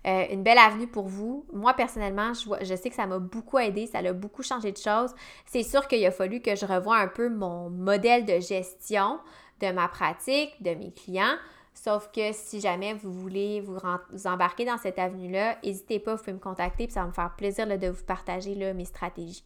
Euh, 0.06 0.26
une 0.30 0.42
belle 0.42 0.58
avenue 0.58 0.86
pour 0.86 1.08
vous. 1.08 1.46
Moi, 1.50 1.72
personnellement, 1.72 2.34
je, 2.34 2.74
sais 2.74 2.90
que 2.90 2.94
ça 2.94 3.06
m'a 3.06 3.18
beaucoup 3.18 3.58
aidé, 3.58 3.86
ça 3.86 4.00
a 4.00 4.12
beaucoup 4.12 4.42
changé 4.42 4.70
de 4.70 4.76
choses. 4.76 5.14
C'est 5.46 5.62
sûr 5.62 5.88
qu'il 5.88 6.04
a 6.04 6.10
fallu 6.10 6.42
que 6.42 6.54
je 6.54 6.66
revoie 6.66 6.98
un 6.98 7.08
peu 7.08 7.30
mon 7.30 7.70
modèle 7.70 8.26
de 8.26 8.38
gestion 8.38 9.18
de 9.62 9.72
ma 9.72 9.88
pratique, 9.88 10.62
de 10.62 10.74
mes 10.74 10.92
clients. 10.92 11.38
Sauf 11.72 12.10
que 12.12 12.34
si 12.34 12.60
jamais 12.60 12.92
vous 12.92 13.14
voulez 13.14 13.62
vous, 13.62 13.78
embarquer 14.26 14.66
dans 14.66 14.76
cette 14.76 14.98
avenue-là, 14.98 15.56
n'hésitez 15.64 16.00
pas, 16.00 16.16
vous 16.16 16.20
pouvez 16.20 16.34
me 16.34 16.38
contacter, 16.38 16.84
puis 16.84 16.92
ça 16.92 17.00
va 17.00 17.06
me 17.06 17.12
faire 17.14 17.34
plaisir 17.34 17.66
de 17.66 17.88
vous 17.88 18.04
partager 18.04 18.54
mes 18.74 18.84
stratégies. 18.84 19.42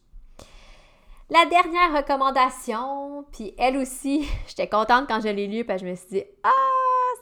La 1.31 1.45
dernière 1.45 1.95
recommandation, 1.95 3.25
puis 3.31 3.53
elle 3.57 3.77
aussi, 3.77 4.27
j'étais 4.47 4.67
contente 4.67 5.07
quand 5.07 5.21
je 5.21 5.29
l'ai 5.29 5.47
lue, 5.47 5.63
parce 5.63 5.81
je 5.81 5.87
me 5.87 5.95
suis 5.95 6.07
dit, 6.09 6.23
ah, 6.43 6.49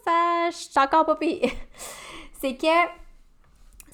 ça, 0.04 0.50
je 0.50 0.56
suis 0.56 0.80
encore 0.80 1.06
pas 1.06 1.14
pire. 1.14 1.48
C'est 2.40 2.56
que 2.56 2.66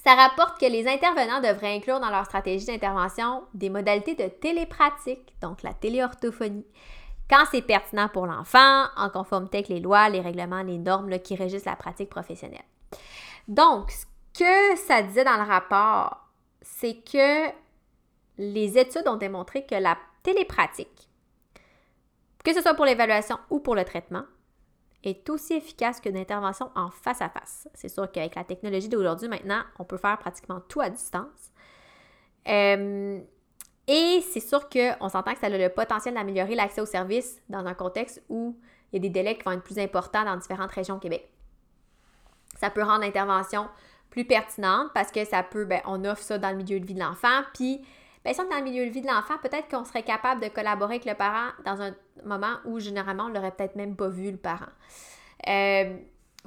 ça 0.03 0.15
rapporte 0.15 0.59
que 0.59 0.65
les 0.65 0.87
intervenants 0.87 1.39
devraient 1.39 1.75
inclure 1.75 1.99
dans 1.99 2.09
leur 2.09 2.25
stratégie 2.25 2.65
d'intervention 2.65 3.43
des 3.53 3.69
modalités 3.69 4.15
de 4.15 4.27
télépratique, 4.27 5.35
donc 5.39 5.61
la 5.61 5.73
téléorthophonie, 5.73 6.65
quand 7.29 7.43
c'est 7.51 7.61
pertinent 7.61 8.07
pour 8.07 8.25
l'enfant, 8.25 8.85
en 8.95 9.09
conformité 9.09 9.57
avec 9.57 9.67
les 9.67 9.81
lois, 9.81 10.07
les 10.07 10.21
règlements, 10.21 10.63
les 10.63 10.77
normes 10.77 11.19
qui 11.19 11.35
régissent 11.35 11.65
la 11.65 11.75
pratique 11.75 12.09
professionnelle. 12.09 12.63
Donc, 13.49 13.91
ce 13.91 14.05
que 14.33 14.77
ça 14.77 15.01
disait 15.01 15.25
dans 15.25 15.35
le 15.35 15.47
rapport, 15.47 16.25
c'est 16.61 17.03
que 17.03 17.49
les 18.37 18.77
études 18.77 19.07
ont 19.07 19.17
démontré 19.17 19.65
que 19.65 19.75
la 19.75 19.97
télépratique, 20.23 21.09
que 22.43 22.53
ce 22.53 22.61
soit 22.61 22.73
pour 22.73 22.85
l'évaluation 22.85 23.37
ou 23.49 23.59
pour 23.59 23.75
le 23.75 23.83
traitement, 23.83 24.23
est 25.03 25.29
aussi 25.29 25.53
efficace 25.53 26.01
qu'une 26.01 26.17
intervention 26.17 26.69
en 26.75 26.89
face 26.89 27.21
à 27.21 27.29
face. 27.29 27.67
C'est 27.73 27.89
sûr 27.89 28.11
qu'avec 28.11 28.35
la 28.35 28.43
technologie 28.43 28.89
d'aujourd'hui, 28.89 29.27
maintenant, 29.27 29.61
on 29.79 29.85
peut 29.85 29.97
faire 29.97 30.17
pratiquement 30.17 30.59
tout 30.61 30.81
à 30.81 30.89
distance. 30.89 31.51
Euh, 32.47 33.19
et 33.87 34.21
c'est 34.21 34.41
sûr 34.41 34.67
qu'on 34.69 35.09
s'entend 35.09 35.33
que 35.33 35.39
ça 35.39 35.47
a 35.47 35.49
le 35.49 35.69
potentiel 35.69 36.15
d'améliorer 36.15 36.55
l'accès 36.55 36.81
aux 36.81 36.85
services 36.85 37.41
dans 37.47 37.65
un 37.65 37.73
contexte 37.73 38.21
où 38.27 38.57
il 38.91 38.97
y 38.97 38.99
a 38.99 39.01
des 39.01 39.09
délais 39.09 39.37
qui 39.37 39.43
vont 39.43 39.51
être 39.51 39.63
plus 39.63 39.79
importants 39.79 40.25
dans 40.25 40.35
différentes 40.35 40.71
régions 40.71 40.95
au 40.95 40.99
Québec. 40.99 41.29
Ça 42.55 42.69
peut 42.69 42.83
rendre 42.83 43.01
l'intervention 43.01 43.69
plus 44.09 44.25
pertinente 44.25 44.91
parce 44.93 45.11
que 45.11 45.23
ça 45.25 45.43
peut, 45.43 45.65
ben, 45.65 45.81
on 45.85 46.03
offre 46.05 46.23
ça 46.23 46.37
dans 46.37 46.49
le 46.49 46.57
milieu 46.57 46.79
de 46.79 46.85
vie 46.85 46.95
de 46.95 46.99
l'enfant, 46.99 47.43
puis 47.53 47.81
ben, 48.35 48.49
dans 48.49 48.57
le 48.57 48.63
milieu 48.63 48.85
de 48.85 48.91
vie 48.91 49.01
de 49.01 49.07
l'enfant, 49.07 49.35
peut-être 49.41 49.69
qu'on 49.69 49.85
serait 49.85 50.03
capable 50.03 50.41
de 50.41 50.49
collaborer 50.49 50.95
avec 50.95 51.05
le 51.05 51.13
parent 51.13 51.49
dans 51.65 51.81
un 51.81 51.95
moment 52.25 52.55
où 52.65 52.79
généralement 52.79 53.25
on 53.25 53.29
l'aurait 53.29 53.51
peut-être 53.51 53.75
même 53.75 53.95
pas 53.95 54.09
vu 54.09 54.31
le 54.31 54.37
parent. 54.37 54.65
Euh, 55.47 55.97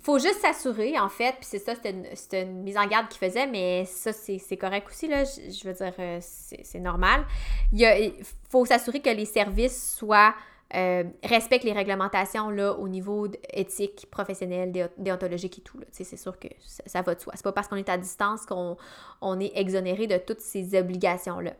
faut 0.02 0.18
juste 0.18 0.40
s'assurer, 0.40 0.98
en 0.98 1.08
fait, 1.08 1.32
puis 1.32 1.44
c'est 1.44 1.58
ça, 1.58 1.74
c'était 1.74 2.42
une, 2.42 2.62
mise 2.62 2.76
en 2.78 2.86
garde 2.86 3.08
qu'il 3.08 3.18
faisait, 3.18 3.46
mais 3.46 3.84
ça, 3.84 4.12
c'est 4.12 4.56
correct 4.56 4.88
aussi, 4.88 5.08
là, 5.08 5.24
je, 5.24 5.68
veux 5.68 5.74
dire, 5.74 5.92
euh, 5.98 6.18
c'est 6.20 6.78
normal. 6.78 7.24
Il, 7.72 8.12
faut 8.50 8.64
s'assurer 8.64 9.00
que 9.00 9.10
les 9.10 9.26
services 9.26 9.96
soient 9.96 10.34
euh, 10.74 11.04
respectent 11.24 11.64
les 11.64 11.72
réglementations 11.72 12.48
là, 12.50 12.74
au 12.74 12.88
niveau 12.88 13.26
éthique, 13.52 14.06
professionnel, 14.10 14.90
déontologique 14.96 15.58
et 15.58 15.62
tout. 15.62 15.80
C'est 15.90 16.16
sûr 16.16 16.38
que 16.38 16.48
ça, 16.86 17.02
va 17.02 17.14
de 17.14 17.20
soi. 17.20 17.32
C'est 17.36 17.42
pas 17.42 17.52
parce 17.52 17.68
qu'on 17.68 17.76
est 17.76 17.88
à 17.88 17.98
distance 17.98 18.46
qu'on 18.46 18.76
on 19.20 19.40
est 19.40 19.52
exonéré 19.54 20.06
de 20.06 20.16
toutes 20.16 20.40
ces 20.40 20.78
obligations-là 20.78 21.52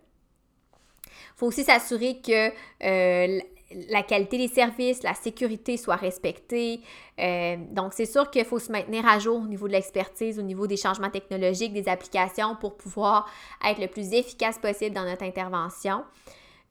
faut 1.41 1.47
aussi 1.47 1.64
s'assurer 1.64 2.20
que 2.20 2.49
euh, 2.84 3.41
la 3.88 4.03
qualité 4.03 4.36
des 4.36 4.49
services, 4.49 5.03
la 5.03 5.14
sécurité 5.14 5.78
soit 5.78 5.97
respectée. 5.97 6.80
Euh, 7.18 7.57
donc, 7.70 7.95
c'est 7.95 8.05
sûr 8.05 8.30
qu'il 8.30 8.45
faut 8.45 8.59
se 8.59 8.70
maintenir 8.70 9.09
à 9.09 9.18
jour 9.18 9.36
au 9.36 9.47
niveau 9.47 9.66
de 9.66 9.72
l'expertise, 9.72 10.38
au 10.38 10.43
niveau 10.43 10.66
des 10.66 10.76
changements 10.76 11.09
technologiques, 11.09 11.72
des 11.72 11.88
applications 11.88 12.57
pour 12.57 12.76
pouvoir 12.76 13.26
être 13.64 13.80
le 13.80 13.86
plus 13.86 14.12
efficace 14.12 14.59
possible 14.59 14.95
dans 14.95 15.05
notre 15.05 15.22
intervention. 15.22 16.05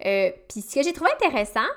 Euh, 0.05 0.29
puis, 0.47 0.61
ce 0.61 0.75
que 0.75 0.83
j'ai 0.83 0.93
trouvé 0.93 1.09
intéressant, 1.19 1.67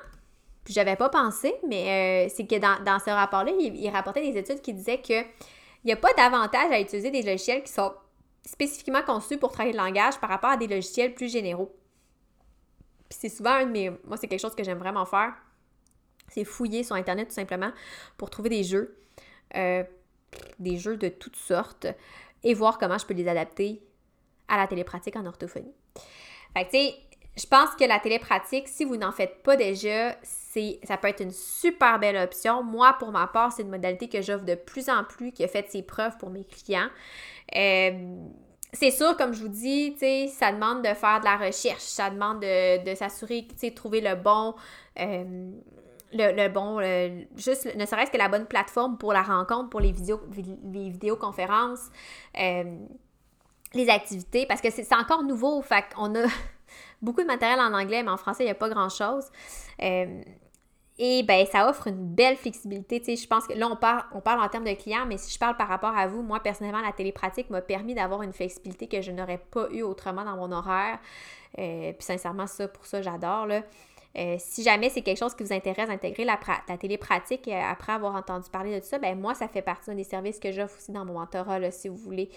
puis 0.63 0.75
j'avais 0.75 0.95
pas 0.95 1.09
pensé, 1.09 1.55
mais 1.67 2.29
c'est 2.29 2.45
que 2.45 2.59
dans, 2.59 2.99
ce 2.99 3.09
rapport-là, 3.09 3.51
il, 3.59 3.75
il, 3.75 3.89
rapportait 3.89 4.31
des 4.31 4.37
études 4.37 4.61
qui 4.61 4.73
disaient 4.73 5.01
qu'il 5.01 5.25
n'y 5.83 5.91
a 5.91 5.97
pas 5.97 6.13
d'avantage 6.15 6.71
à 6.71 6.79
utiliser 6.79 7.09
des 7.09 7.23
logiciels 7.23 7.63
qui 7.63 7.73
sont 7.73 7.91
spécifiquement 8.45 9.01
conçus 9.01 9.37
pour 9.37 9.51
travailler 9.51 9.75
le 9.75 9.83
langage 9.83 10.19
par 10.19 10.29
rapport 10.29 10.51
à 10.51 10.57
des 10.57 10.67
logiciels 10.67 11.13
plus 11.15 11.29
généraux 11.29 11.73
c'est 13.19 13.29
souvent 13.29 13.51
un 13.51 13.65
de 13.65 13.71
mes. 13.71 13.89
Moi, 13.89 14.17
c'est 14.17 14.27
quelque 14.27 14.41
chose 14.41 14.55
que 14.55 14.63
j'aime 14.63 14.79
vraiment 14.79 15.05
faire. 15.05 15.33
C'est 16.29 16.45
fouiller 16.45 16.83
sur 16.83 16.95
Internet 16.95 17.27
tout 17.27 17.33
simplement 17.33 17.71
pour 18.17 18.29
trouver 18.29 18.49
des 18.49 18.63
jeux. 18.63 18.97
Euh, 19.55 19.83
des 20.59 20.77
jeux 20.77 20.97
de 20.97 21.09
toutes 21.09 21.35
sortes 21.35 21.85
et 22.43 22.53
voir 22.53 22.77
comment 22.77 22.97
je 22.97 23.05
peux 23.05 23.13
les 23.13 23.27
adapter 23.27 23.83
à 24.47 24.57
la 24.57 24.67
télépratique 24.67 25.15
en 25.15 25.25
orthophonie. 25.25 25.73
Fait 26.55 26.65
que, 26.65 26.71
tu 26.71 26.77
sais, 26.77 26.95
je 27.35 27.45
pense 27.47 27.71
que 27.75 27.85
la 27.85 27.99
télépratique, 27.99 28.67
si 28.67 28.85
vous 28.85 28.97
n'en 28.97 29.11
faites 29.11 29.41
pas 29.41 29.55
déjà, 29.55 30.15
c'est, 30.21 30.79
ça 30.83 30.97
peut 30.97 31.07
être 31.07 31.21
une 31.21 31.31
super 31.31 31.99
belle 31.99 32.17
option. 32.17 32.63
Moi, 32.63 32.95
pour 32.99 33.11
ma 33.11 33.27
part, 33.27 33.51
c'est 33.51 33.63
une 33.63 33.69
modalité 33.69 34.07
que 34.07 34.21
j'offre 34.21 34.45
de 34.45 34.55
plus 34.55 34.89
en 34.89 35.03
plus, 35.03 35.31
qui 35.31 35.43
a 35.43 35.47
fait 35.47 35.69
ses 35.69 35.81
preuves 35.81 36.17
pour 36.17 36.29
mes 36.29 36.45
clients. 36.45 36.89
Euh, 37.55 38.27
c'est 38.73 38.91
sûr, 38.91 39.15
comme 39.15 39.33
je 39.33 39.43
vous 39.43 39.49
dis, 39.49 39.95
ça 40.29 40.51
demande 40.51 40.81
de 40.81 40.93
faire 40.93 41.19
de 41.19 41.25
la 41.25 41.37
recherche, 41.37 41.81
ça 41.81 42.09
demande 42.09 42.41
de, 42.41 42.95
s'assurer, 42.95 43.45
tu 43.49 43.55
sais, 43.57 43.71
trouver 43.71 44.01
le 44.01 44.15
bon, 44.15 44.55
euh, 44.99 45.51
le, 46.11 46.47
bon, 46.49 46.79
juste 47.35 47.75
ne 47.75 47.85
serait-ce 47.85 48.11
que 48.11 48.17
la 48.17 48.29
bonne 48.29 48.45
plateforme 48.45 48.97
pour 48.97 49.13
la 49.13 49.21
rencontre, 49.21 49.69
pour 49.69 49.79
les, 49.79 49.91
vidéos, 49.91 50.21
les 50.35 50.89
vidéoconférences, 50.89 51.89
euh, 52.39 52.63
les 53.73 53.89
activités, 53.89 54.45
parce 54.45 54.61
que 54.61 54.69
c'est 54.69 54.93
encore 54.93 55.23
nouveau, 55.23 55.61
fait 55.61 55.85
qu'on 55.95 56.15
a 56.15 56.27
beaucoup 57.01 57.21
de 57.21 57.27
matériel 57.27 57.59
en 57.59 57.73
anglais, 57.73 58.03
mais 58.03 58.11
en 58.11 58.17
français, 58.17 58.43
il 58.43 58.47
n'y 58.47 58.51
a 58.51 58.55
pas 58.55 58.69
grand-chose. 58.69 59.25
Euh, 59.81 60.21
et 60.99 61.23
ben 61.23 61.45
ça 61.45 61.67
offre 61.69 61.87
une 61.87 62.13
belle 62.13 62.37
flexibilité. 62.37 62.99
Tu 62.99 63.05
sais, 63.05 63.15
je 63.15 63.27
pense 63.27 63.47
que 63.47 63.53
là, 63.53 63.67
on 63.67 63.75
parle, 63.75 64.03
on 64.13 64.21
parle 64.21 64.41
en 64.41 64.47
termes 64.47 64.65
de 64.65 64.73
clients, 64.73 65.05
mais 65.07 65.17
si 65.17 65.33
je 65.33 65.39
parle 65.39 65.57
par 65.57 65.67
rapport 65.67 65.97
à 65.97 66.07
vous, 66.07 66.21
moi, 66.21 66.39
personnellement, 66.39 66.81
la 66.81 66.91
télépratique 66.91 67.49
m'a 67.49 67.61
permis 67.61 67.95
d'avoir 67.95 68.21
une 68.21 68.33
flexibilité 68.33 68.87
que 68.87 69.01
je 69.01 69.11
n'aurais 69.11 69.39
pas 69.39 69.67
eu 69.71 69.81
autrement 69.81 70.23
dans 70.23 70.35
mon 70.35 70.51
horaire. 70.51 70.99
Euh, 71.57 71.93
puis 71.93 72.03
sincèrement, 72.03 72.47
ça, 72.47 72.67
pour 72.67 72.85
ça, 72.85 73.01
j'adore. 73.01 73.47
Là. 73.47 73.63
Euh, 74.15 74.35
si 74.37 74.61
jamais 74.61 74.89
c'est 74.89 75.01
quelque 75.01 75.17
chose 75.17 75.33
qui 75.33 75.41
vous 75.41 75.53
intéresse 75.53 75.87
d'intégrer 75.87 76.25
la, 76.25 76.39
la 76.69 76.77
télépratique 76.77 77.47
euh, 77.47 77.59
après 77.59 77.93
avoir 77.93 78.13
entendu 78.13 78.47
parler 78.51 78.79
de 78.79 78.85
ça, 78.85 78.99
ben 78.99 79.19
moi, 79.19 79.33
ça 79.33 79.47
fait 79.47 79.63
partie 79.63 79.95
des 79.95 80.03
services 80.03 80.39
que 80.39 80.51
j'offre 80.51 80.77
aussi 80.77 80.91
dans 80.91 81.05
mon 81.05 81.13
mentorat. 81.13 81.57
Là, 81.57 81.71
si 81.71 81.89
vous 81.89 81.97
voulez 81.97 82.29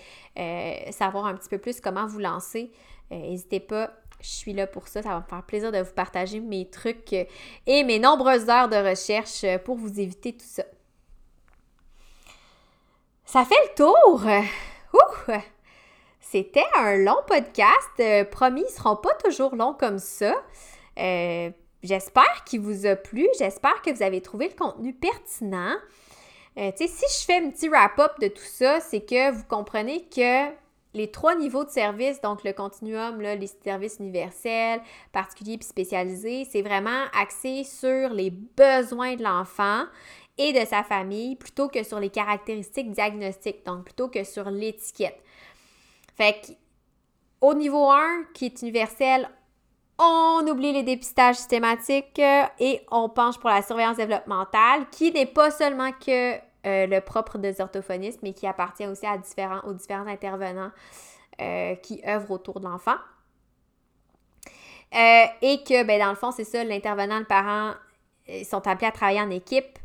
savoir 0.90 1.26
un 1.26 1.34
petit 1.34 1.50
peu 1.50 1.59
plus 1.59 1.82
comment 1.82 2.07
vous 2.07 2.20
lancer, 2.20 2.70
n'hésitez 3.11 3.61
pas 3.61 3.90
je 4.20 4.28
suis 4.28 4.52
là 4.52 4.66
pour 4.66 4.88
ça. 4.88 5.02
Ça 5.02 5.10
va 5.10 5.20
me 5.20 5.24
faire 5.24 5.42
plaisir 5.42 5.72
de 5.72 5.78
vous 5.78 5.92
partager 5.92 6.40
mes 6.40 6.68
trucs 6.68 7.12
et 7.12 7.84
mes 7.84 7.98
nombreuses 7.98 8.48
heures 8.48 8.68
de 8.68 8.76
recherche 8.76 9.44
pour 9.64 9.76
vous 9.76 10.00
éviter 10.00 10.32
tout 10.32 10.46
ça. 10.46 10.64
Ça 13.24 13.44
fait 13.44 13.54
le 13.68 13.74
tour! 13.74 14.22
C'était 16.20 16.64
un 16.76 16.96
long 16.96 17.18
podcast. 17.26 18.30
promis, 18.30 18.62
ils 18.62 18.64
ne 18.64 18.68
seront 18.68 18.96
pas 18.96 19.14
toujours 19.24 19.54
longs 19.54 19.74
comme 19.74 19.98
ça. 19.98 20.34
Euh, 20.98 21.50
j'espère 21.82 22.44
qu'il 22.44 22.60
vous 22.60 22.86
a 22.86 22.96
plu. 22.96 23.28
J'espère 23.38 23.80
que 23.82 23.90
vous 23.90 24.02
avez 24.02 24.20
trouvé 24.20 24.48
le 24.48 24.54
contenu 24.54 24.92
pertinent. 24.92 25.76
Euh, 26.58 26.72
si 26.76 26.86
je 26.86 27.24
fais 27.24 27.36
un 27.36 27.50
petit 27.50 27.68
wrap-up 27.68 28.18
de 28.20 28.28
tout 28.28 28.42
ça, 28.42 28.80
c'est 28.80 29.02
que 29.02 29.30
vous 29.30 29.44
comprenez 29.44 30.06
que 30.08 30.50
les 30.97 31.11
trois 31.11 31.34
niveaux 31.34 31.64
de 31.64 31.70
service, 31.70 32.22
donc 32.22 32.42
le 32.42 32.55
continuum, 32.55 33.20
les 33.20 33.47
services 33.62 33.99
universels, 34.01 34.80
particuliers 35.12 35.59
puis 35.59 35.68
spécialisés, 35.68 36.47
c'est 36.51 36.62
vraiment 36.62 37.05
axé 37.12 37.64
sur 37.64 38.09
les 38.09 38.30
besoins 38.30 39.14
de 39.14 39.22
l'enfant 39.22 39.84
et 40.38 40.55
de 40.55 40.64
sa 40.66 40.82
famille 40.82 41.36
plutôt 41.36 41.68
que 41.68 41.82
sur 41.82 42.01
les 42.01 42.09
caractéristiques 42.09 42.90
diagnostiques, 42.92 43.64
donc 43.66 43.84
plutôt 43.84 44.09
que 44.09 44.24
sur 44.24 44.49
l'étiquette. 44.51 45.20
Fait 46.16 46.40
que, 46.40 46.53
au 47.42 47.53
niveau 47.53 47.90
1, 47.90 48.24
qui 48.32 48.47
est 48.47 48.62
universel, 48.62 49.28
on 49.99 50.47
oublie 50.49 50.72
les 50.72 50.82
dépistages 50.82 51.36
systématiques 51.36 52.18
euh, 52.18 52.44
et 52.59 52.80
on 52.90 53.11
penche 53.11 53.38
pour 53.38 53.51
la 53.51 53.61
surveillance 53.61 53.99
développementale, 53.99 54.88
qui 54.90 55.12
n'est 55.12 55.26
pas 55.26 55.51
seulement 55.51 55.92
que 55.92 56.36
euh, 56.66 56.86
le 56.86 57.00
propre 57.00 57.38
des 57.38 57.60
orthophonistes, 57.60 58.20
mais 58.22 58.32
qui 58.32 58.46
appartient 58.46 58.86
aussi 58.86 59.06
aux 59.06 59.72
différents 59.72 60.06
intervenants 60.06 60.70
euh, 61.40 61.74
qui 61.76 62.02
œuvrent 62.06 62.32
autour 62.32 62.60
de 62.60 62.66
l'enfant. 62.66 62.96
et 64.92 65.62
que, 65.64 65.84
ben, 65.84 66.00
dans 66.00 66.10
le 66.10 66.16
fond, 66.16 66.30
c'est 66.30 66.44
ça, 66.44 66.64
l'intervenant, 66.64 67.18
le 67.18 67.24
parent, 67.24 67.74
ils 68.28 68.44
sont 68.44 68.66
appelés 68.66 68.88
à 68.88 68.92
travailler 68.92 69.20
en 69.20 69.30
équipe, 69.30 69.78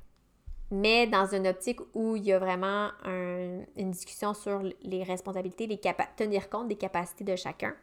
mais 0.71 1.07
dans 1.07 1.25
une 1.25 1.47
optique 1.47 1.79
où 1.93 2.15
il 2.15 2.23
y 2.23 2.34
a 2.34 2.39
vraiment 2.39 2.89
une 3.05 3.91
discussion 3.91 4.34
sur 4.34 4.61
les 4.82 5.03
responsabilités, 5.03 5.67
les 5.67 5.79
tenir 6.15 6.49
compte 6.49 6.67
des 6.67 6.77
capacités 6.77 7.25
de 7.25 7.36
chacun. 7.36 7.73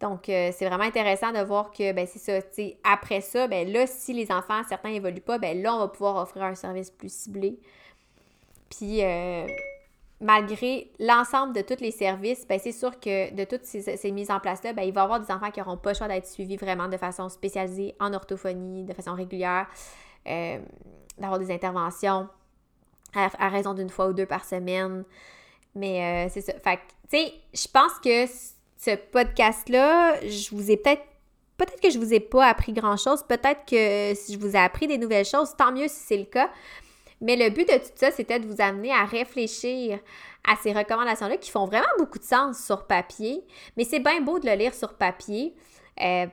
Donc, 0.00 0.28
euh, 0.28 0.50
c'est 0.52 0.66
vraiment 0.66 0.84
intéressant 0.84 1.32
de 1.32 1.38
voir 1.38 1.70
que, 1.70 1.92
ben, 1.92 2.06
c'est 2.06 2.18
ça, 2.18 2.46
après 2.84 3.20
ça, 3.22 3.48
ben 3.48 3.70
là, 3.70 3.86
si 3.86 4.12
les 4.12 4.30
enfants, 4.30 4.60
certains 4.68 4.90
n'évoluent 4.90 5.22
pas, 5.22 5.38
ben 5.38 5.60
là, 5.62 5.74
on 5.74 5.78
va 5.78 5.88
pouvoir 5.88 6.16
offrir 6.16 6.42
un 6.44 6.54
service 6.54 6.90
plus 6.90 7.10
ciblé. 7.12 7.58
Puis, 8.70 9.02
euh, 9.02 9.46
malgré 10.20 10.90
l'ensemble 10.98 11.54
de 11.54 11.60
tous 11.62 11.80
les 11.80 11.90
services, 11.90 12.46
ben, 12.46 12.58
c'est 12.58 12.72
sûr 12.72 12.98
que 12.98 13.34
de 13.34 13.44
toutes 13.44 13.64
ces, 13.64 14.10
mises 14.10 14.30
en 14.30 14.40
place-là, 14.40 14.72
ben, 14.72 14.82
il 14.82 14.92
va 14.92 15.02
y 15.02 15.04
avoir 15.04 15.20
des 15.20 15.30
enfants 15.30 15.50
qui 15.50 15.60
n'auront 15.60 15.76
pas 15.76 15.92
le 15.92 15.96
choix 15.96 16.08
d'être 16.08 16.26
suivis 16.26 16.56
vraiment 16.56 16.88
de 16.88 16.96
façon 16.96 17.28
spécialisée 17.28 17.94
en 18.00 18.12
orthophonie, 18.12 18.84
de 18.84 18.92
façon 18.92 19.14
régulière, 19.14 19.66
euh, 20.26 20.58
d'avoir 21.18 21.38
des 21.38 21.50
interventions 21.50 22.28
à, 23.14 23.48
raison 23.48 23.72
d'une 23.72 23.88
fois 23.88 24.08
ou 24.08 24.12
deux 24.12 24.26
par 24.26 24.44
semaine. 24.44 25.04
Mais 25.74 26.28
c'est 26.28 26.42
ça. 26.42 26.52
Fait 26.60 26.80
tu 27.10 27.18
sais, 27.18 27.32
je 27.54 27.68
pense 27.68 27.98
que 28.02 28.26
ce 28.76 28.96
podcast-là, 28.96 30.20
je 30.26 30.54
vous 30.54 30.70
ai 30.70 30.76
peut-être 30.76 31.02
peut-être 31.56 31.80
que 31.80 31.90
je 31.90 31.98
vous 31.98 32.12
ai 32.12 32.20
pas 32.20 32.46
appris 32.46 32.72
grand-chose, 32.72 33.22
peut-être 33.22 33.64
que 33.64 34.14
si 34.14 34.34
je 34.34 34.38
vous 34.38 34.54
ai 34.56 34.58
appris 34.58 34.86
des 34.86 34.98
nouvelles 34.98 35.24
choses, 35.24 35.54
tant 35.56 35.72
mieux 35.72 35.88
si 35.88 36.00
c'est 36.00 36.18
le 36.18 36.24
cas. 36.24 36.50
Mais 37.20 37.36
le 37.36 37.50
but 37.50 37.68
de 37.68 37.78
tout 37.78 37.92
ça, 37.94 38.10
c'était 38.10 38.38
de 38.38 38.46
vous 38.46 38.60
amener 38.60 38.92
à 38.92 39.04
réfléchir 39.04 39.98
à 40.44 40.56
ces 40.56 40.72
recommandations-là 40.72 41.36
qui 41.38 41.50
font 41.50 41.66
vraiment 41.66 41.86
beaucoup 41.98 42.18
de 42.18 42.24
sens 42.24 42.64
sur 42.64 42.86
papier. 42.86 43.44
Mais 43.76 43.84
c'est 43.84 44.00
bien 44.00 44.20
beau 44.20 44.38
de 44.38 44.46
le 44.46 44.54
lire 44.54 44.74
sur 44.74 44.94
papier. 44.94 45.54
Euh, 46.02 46.26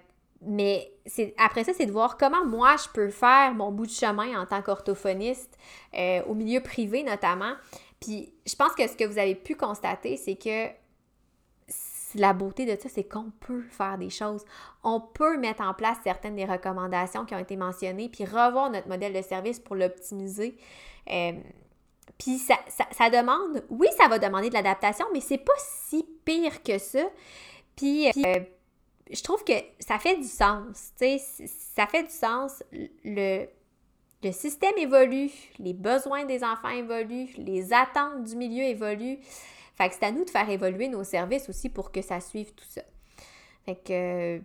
mais 0.46 0.92
après 1.38 1.64
ça, 1.64 1.72
c'est 1.74 1.86
de 1.86 1.92
voir 1.92 2.18
comment 2.18 2.46
moi, 2.46 2.76
je 2.78 2.90
peux 2.94 3.10
faire 3.10 3.54
mon 3.54 3.72
bout 3.72 3.86
de 3.86 3.92
chemin 3.92 4.40
en 4.40 4.46
tant 4.46 4.62
qu'orthophoniste, 4.62 5.58
euh, 5.98 6.22
au 6.28 6.34
milieu 6.34 6.62
privé 6.62 7.04
notamment. 7.04 7.54
Puis 8.00 8.34
je 8.46 8.56
pense 8.56 8.74
que 8.74 8.86
ce 8.88 8.98
que 8.98 9.06
vous 9.06 9.18
avez 9.18 9.36
pu 9.36 9.56
constater, 9.56 10.18
c'est 10.18 10.36
que 10.36 10.68
la 12.16 12.34
beauté 12.34 12.66
de 12.66 12.80
ça, 12.80 12.90
c'est 12.90 13.04
qu'on 13.04 13.32
peut 13.40 13.64
faire 13.70 13.98
des 13.98 14.10
choses. 14.10 14.44
On 14.84 15.00
peut 15.00 15.38
mettre 15.38 15.62
en 15.62 15.74
place 15.74 15.98
certaines 16.04 16.36
des 16.36 16.46
recommandations 16.46 17.26
qui 17.26 17.36
ont 17.36 17.40
été 17.40 17.56
mentionnées, 17.56 18.10
puis 18.10 18.26
revoir 18.26 18.70
notre 18.70 18.88
modèle 18.88 19.14
de 19.14 19.22
service 19.22 19.60
pour 19.60 19.76
l'optimiser. 19.76 20.58
Euh, 21.10 21.34
puis 22.18 22.38
ça, 22.38 22.56
demande, 23.10 23.64
oui, 23.70 23.88
ça 23.98 24.08
va 24.08 24.20
demander 24.20 24.50
de 24.50 24.54
l'adaptation, 24.54 25.06
mais 25.14 25.20
c'est 25.20 25.38
pas 25.38 25.54
si 25.58 26.06
pire 26.26 26.62
que 26.64 26.78
ça. 26.78 27.04
Puis, 27.76 28.08
euh, 28.08 28.40
je 29.12 29.24
trouve 29.24 29.44
que 29.44 29.54
ça 29.80 30.00
fait 30.00 30.18
du 30.18 30.28
sens, 30.28 30.92
tu 30.98 31.20
sais, 31.20 31.48
ça 31.76 31.88
fait 31.88 32.04
du 32.04 32.12
sens. 32.12 32.64
Le 33.04 33.48
système 34.32 34.78
évolue, 34.78 35.32
les 35.60 35.74
besoins 35.74 36.26
des 36.26 36.44
enfants 36.44 36.70
évoluent, 36.70 37.34
les 37.38 37.74
attentes 37.74 38.24
du 38.24 38.36
milieu 38.36 38.64
évoluent. 38.64 39.20
Fait 39.76 39.90
que 39.90 39.96
c'est 39.96 40.06
à 40.06 40.12
nous 40.12 40.26
de 40.26 40.30
faire 40.30 40.50
évoluer 40.50 40.88
nos 40.88 41.04
services 41.04 41.50
aussi 41.50 41.70
pour 41.70 41.92
que 41.92 42.02
ça 42.02 42.20
suive 42.20 42.54
tout 42.54 42.66
ça. 42.68 42.82
Fait 43.66 43.76
que 43.76 44.42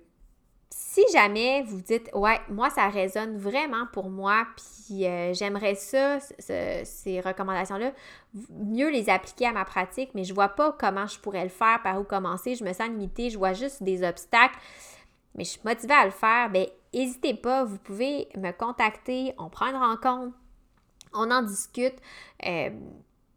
si 0.71 1.03
jamais 1.13 1.63
vous 1.63 1.81
dites 1.81 2.11
ouais, 2.15 2.39
moi 2.49 2.71
ça 2.71 2.89
résonne 2.89 3.37
vraiment 3.37 3.87
pour 3.93 4.11
moi, 4.11 4.47
puis 4.57 5.07
euh, 5.07 5.33
j'aimerais 5.35 5.75
ça, 5.75 6.19
ces 6.21 7.21
recommandations-là, 7.21 7.93
mieux 8.51 8.91
les 8.91 9.11
appliquer 9.11 9.47
à 9.47 9.53
ma 9.53 9.65
pratique, 9.65 10.11
mais 10.15 10.25
je 10.25 10.35
vois 10.35 10.51
pas 10.51 10.73
comment 10.79 11.07
je 11.07 11.19
pourrais 11.19 11.45
le 11.45 11.51
faire, 11.51 11.81
par 11.83 12.01
où 12.01 12.05
commencer, 12.05 12.55
je 12.55 12.65
me 12.65 12.73
sens 12.73 12.89
limitée, 12.89 13.31
je 13.31 13.39
vois 13.39 13.55
juste 13.55 13.83
des 13.83 14.03
obstacles, 14.03 14.59
mais 15.35 15.45
je 15.45 15.51
suis 15.51 15.61
motivée 15.65 15.95
à 15.95 16.05
le 16.05 16.11
faire, 16.11 16.51
bien 16.51 16.67
n'hésitez 16.95 17.35
pas, 17.35 17.65
vous 17.65 17.79
pouvez 17.79 18.29
me 18.37 18.51
contacter, 18.53 19.35
on 19.39 19.49
prend 19.49 19.67
une 19.67 19.77
rencontre, 19.77 20.37
on 21.15 21.31
en 21.31 21.43
discute. 21.43 21.97
Euh, 22.47 22.71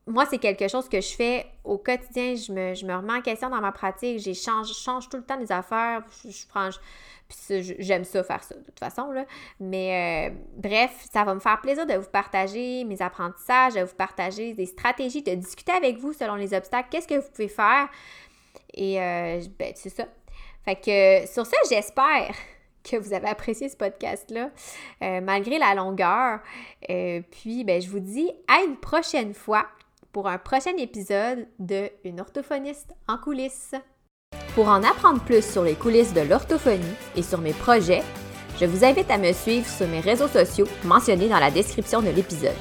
moi, 0.07 0.25
c'est 0.25 0.39
quelque 0.39 0.67
chose 0.67 0.89
que 0.89 0.99
je 0.99 1.13
fais 1.13 1.45
au 1.63 1.77
quotidien. 1.77 2.35
Je 2.35 2.51
me, 2.51 2.73
je 2.73 2.85
me 2.85 2.95
remets 2.95 3.13
en 3.13 3.21
question 3.21 3.49
dans 3.49 3.61
ma 3.61 3.71
pratique. 3.71 4.19
Je 4.19 4.33
change, 4.33 4.73
change 4.73 5.09
tout 5.09 5.17
le 5.17 5.23
temps 5.23 5.37
des 5.37 5.51
affaires. 5.51 6.01
Je, 6.25 6.47
prends. 6.47 6.69
puis 7.29 7.75
j'aime 7.79 8.03
ça 8.03 8.23
faire 8.23 8.43
ça, 8.43 8.55
de 8.55 8.63
toute 8.63 8.79
façon. 8.79 9.11
Là. 9.11 9.25
Mais 9.59 10.31
euh, 10.31 10.35
bref, 10.57 11.07
ça 11.11 11.23
va 11.23 11.35
me 11.35 11.39
faire 11.39 11.61
plaisir 11.61 11.85
de 11.85 11.93
vous 11.93 12.09
partager 12.09 12.83
mes 12.83 12.99
apprentissages, 13.01 13.75
de 13.75 13.81
vous 13.81 13.95
partager 13.95 14.53
des 14.53 14.65
stratégies, 14.65 15.21
de 15.21 15.35
discuter 15.35 15.71
avec 15.71 15.97
vous 15.97 16.13
selon 16.13 16.35
les 16.35 16.53
obstacles. 16.53 16.89
Qu'est-ce 16.89 17.07
que 17.07 17.19
vous 17.19 17.29
pouvez 17.29 17.47
faire? 17.47 17.87
Et 18.73 18.99
euh, 18.99 19.39
ben, 19.59 19.71
c'est 19.75 19.89
ça. 19.89 20.05
Fait 20.65 20.75
que 20.75 21.31
sur 21.31 21.45
ça, 21.45 21.57
j'espère 21.69 22.33
que 22.83 22.97
vous 22.97 23.13
avez 23.13 23.27
apprécié 23.27 23.69
ce 23.69 23.77
podcast-là, 23.77 24.49
euh, 25.03 25.21
malgré 25.21 25.59
la 25.59 25.75
longueur. 25.75 26.39
puis, 26.89 27.63
ben, 27.63 27.79
je 27.79 27.87
vous 27.87 27.99
dis 27.99 28.31
à 28.47 28.63
une 28.63 28.77
prochaine 28.77 29.35
fois 29.35 29.67
pour 30.12 30.28
un 30.28 30.38
prochain 30.38 30.76
épisode 30.78 31.47
de 31.59 31.89
Une 32.03 32.20
orthophoniste 32.20 32.93
en 33.07 33.18
coulisses. 33.18 33.74
Pour 34.55 34.68
en 34.68 34.84
apprendre 34.84 35.22
plus 35.22 35.43
sur 35.43 35.64
les 35.64 35.76
coulisses 35.76 36.14
de 36.14 36.20
l'orthophonie 36.22 36.84
et 37.16 37.24
sur 37.24 37.39
mes 37.39 37.53
projets, 37.53 38.03
je 38.59 38.66
vous 38.66 38.84
invite 38.84 39.09
à 39.09 39.18
me 39.18 39.32
suivre 39.32 39.66
sur 39.68 39.88
mes 39.88 40.01
réseaux 40.01 40.28
sociaux 40.28 40.68
mentionnés 40.84 41.30
dans 41.30 41.39
la 41.39 41.51
description 41.51 42.01
de 42.01 42.09
l'épisode. 42.09 42.51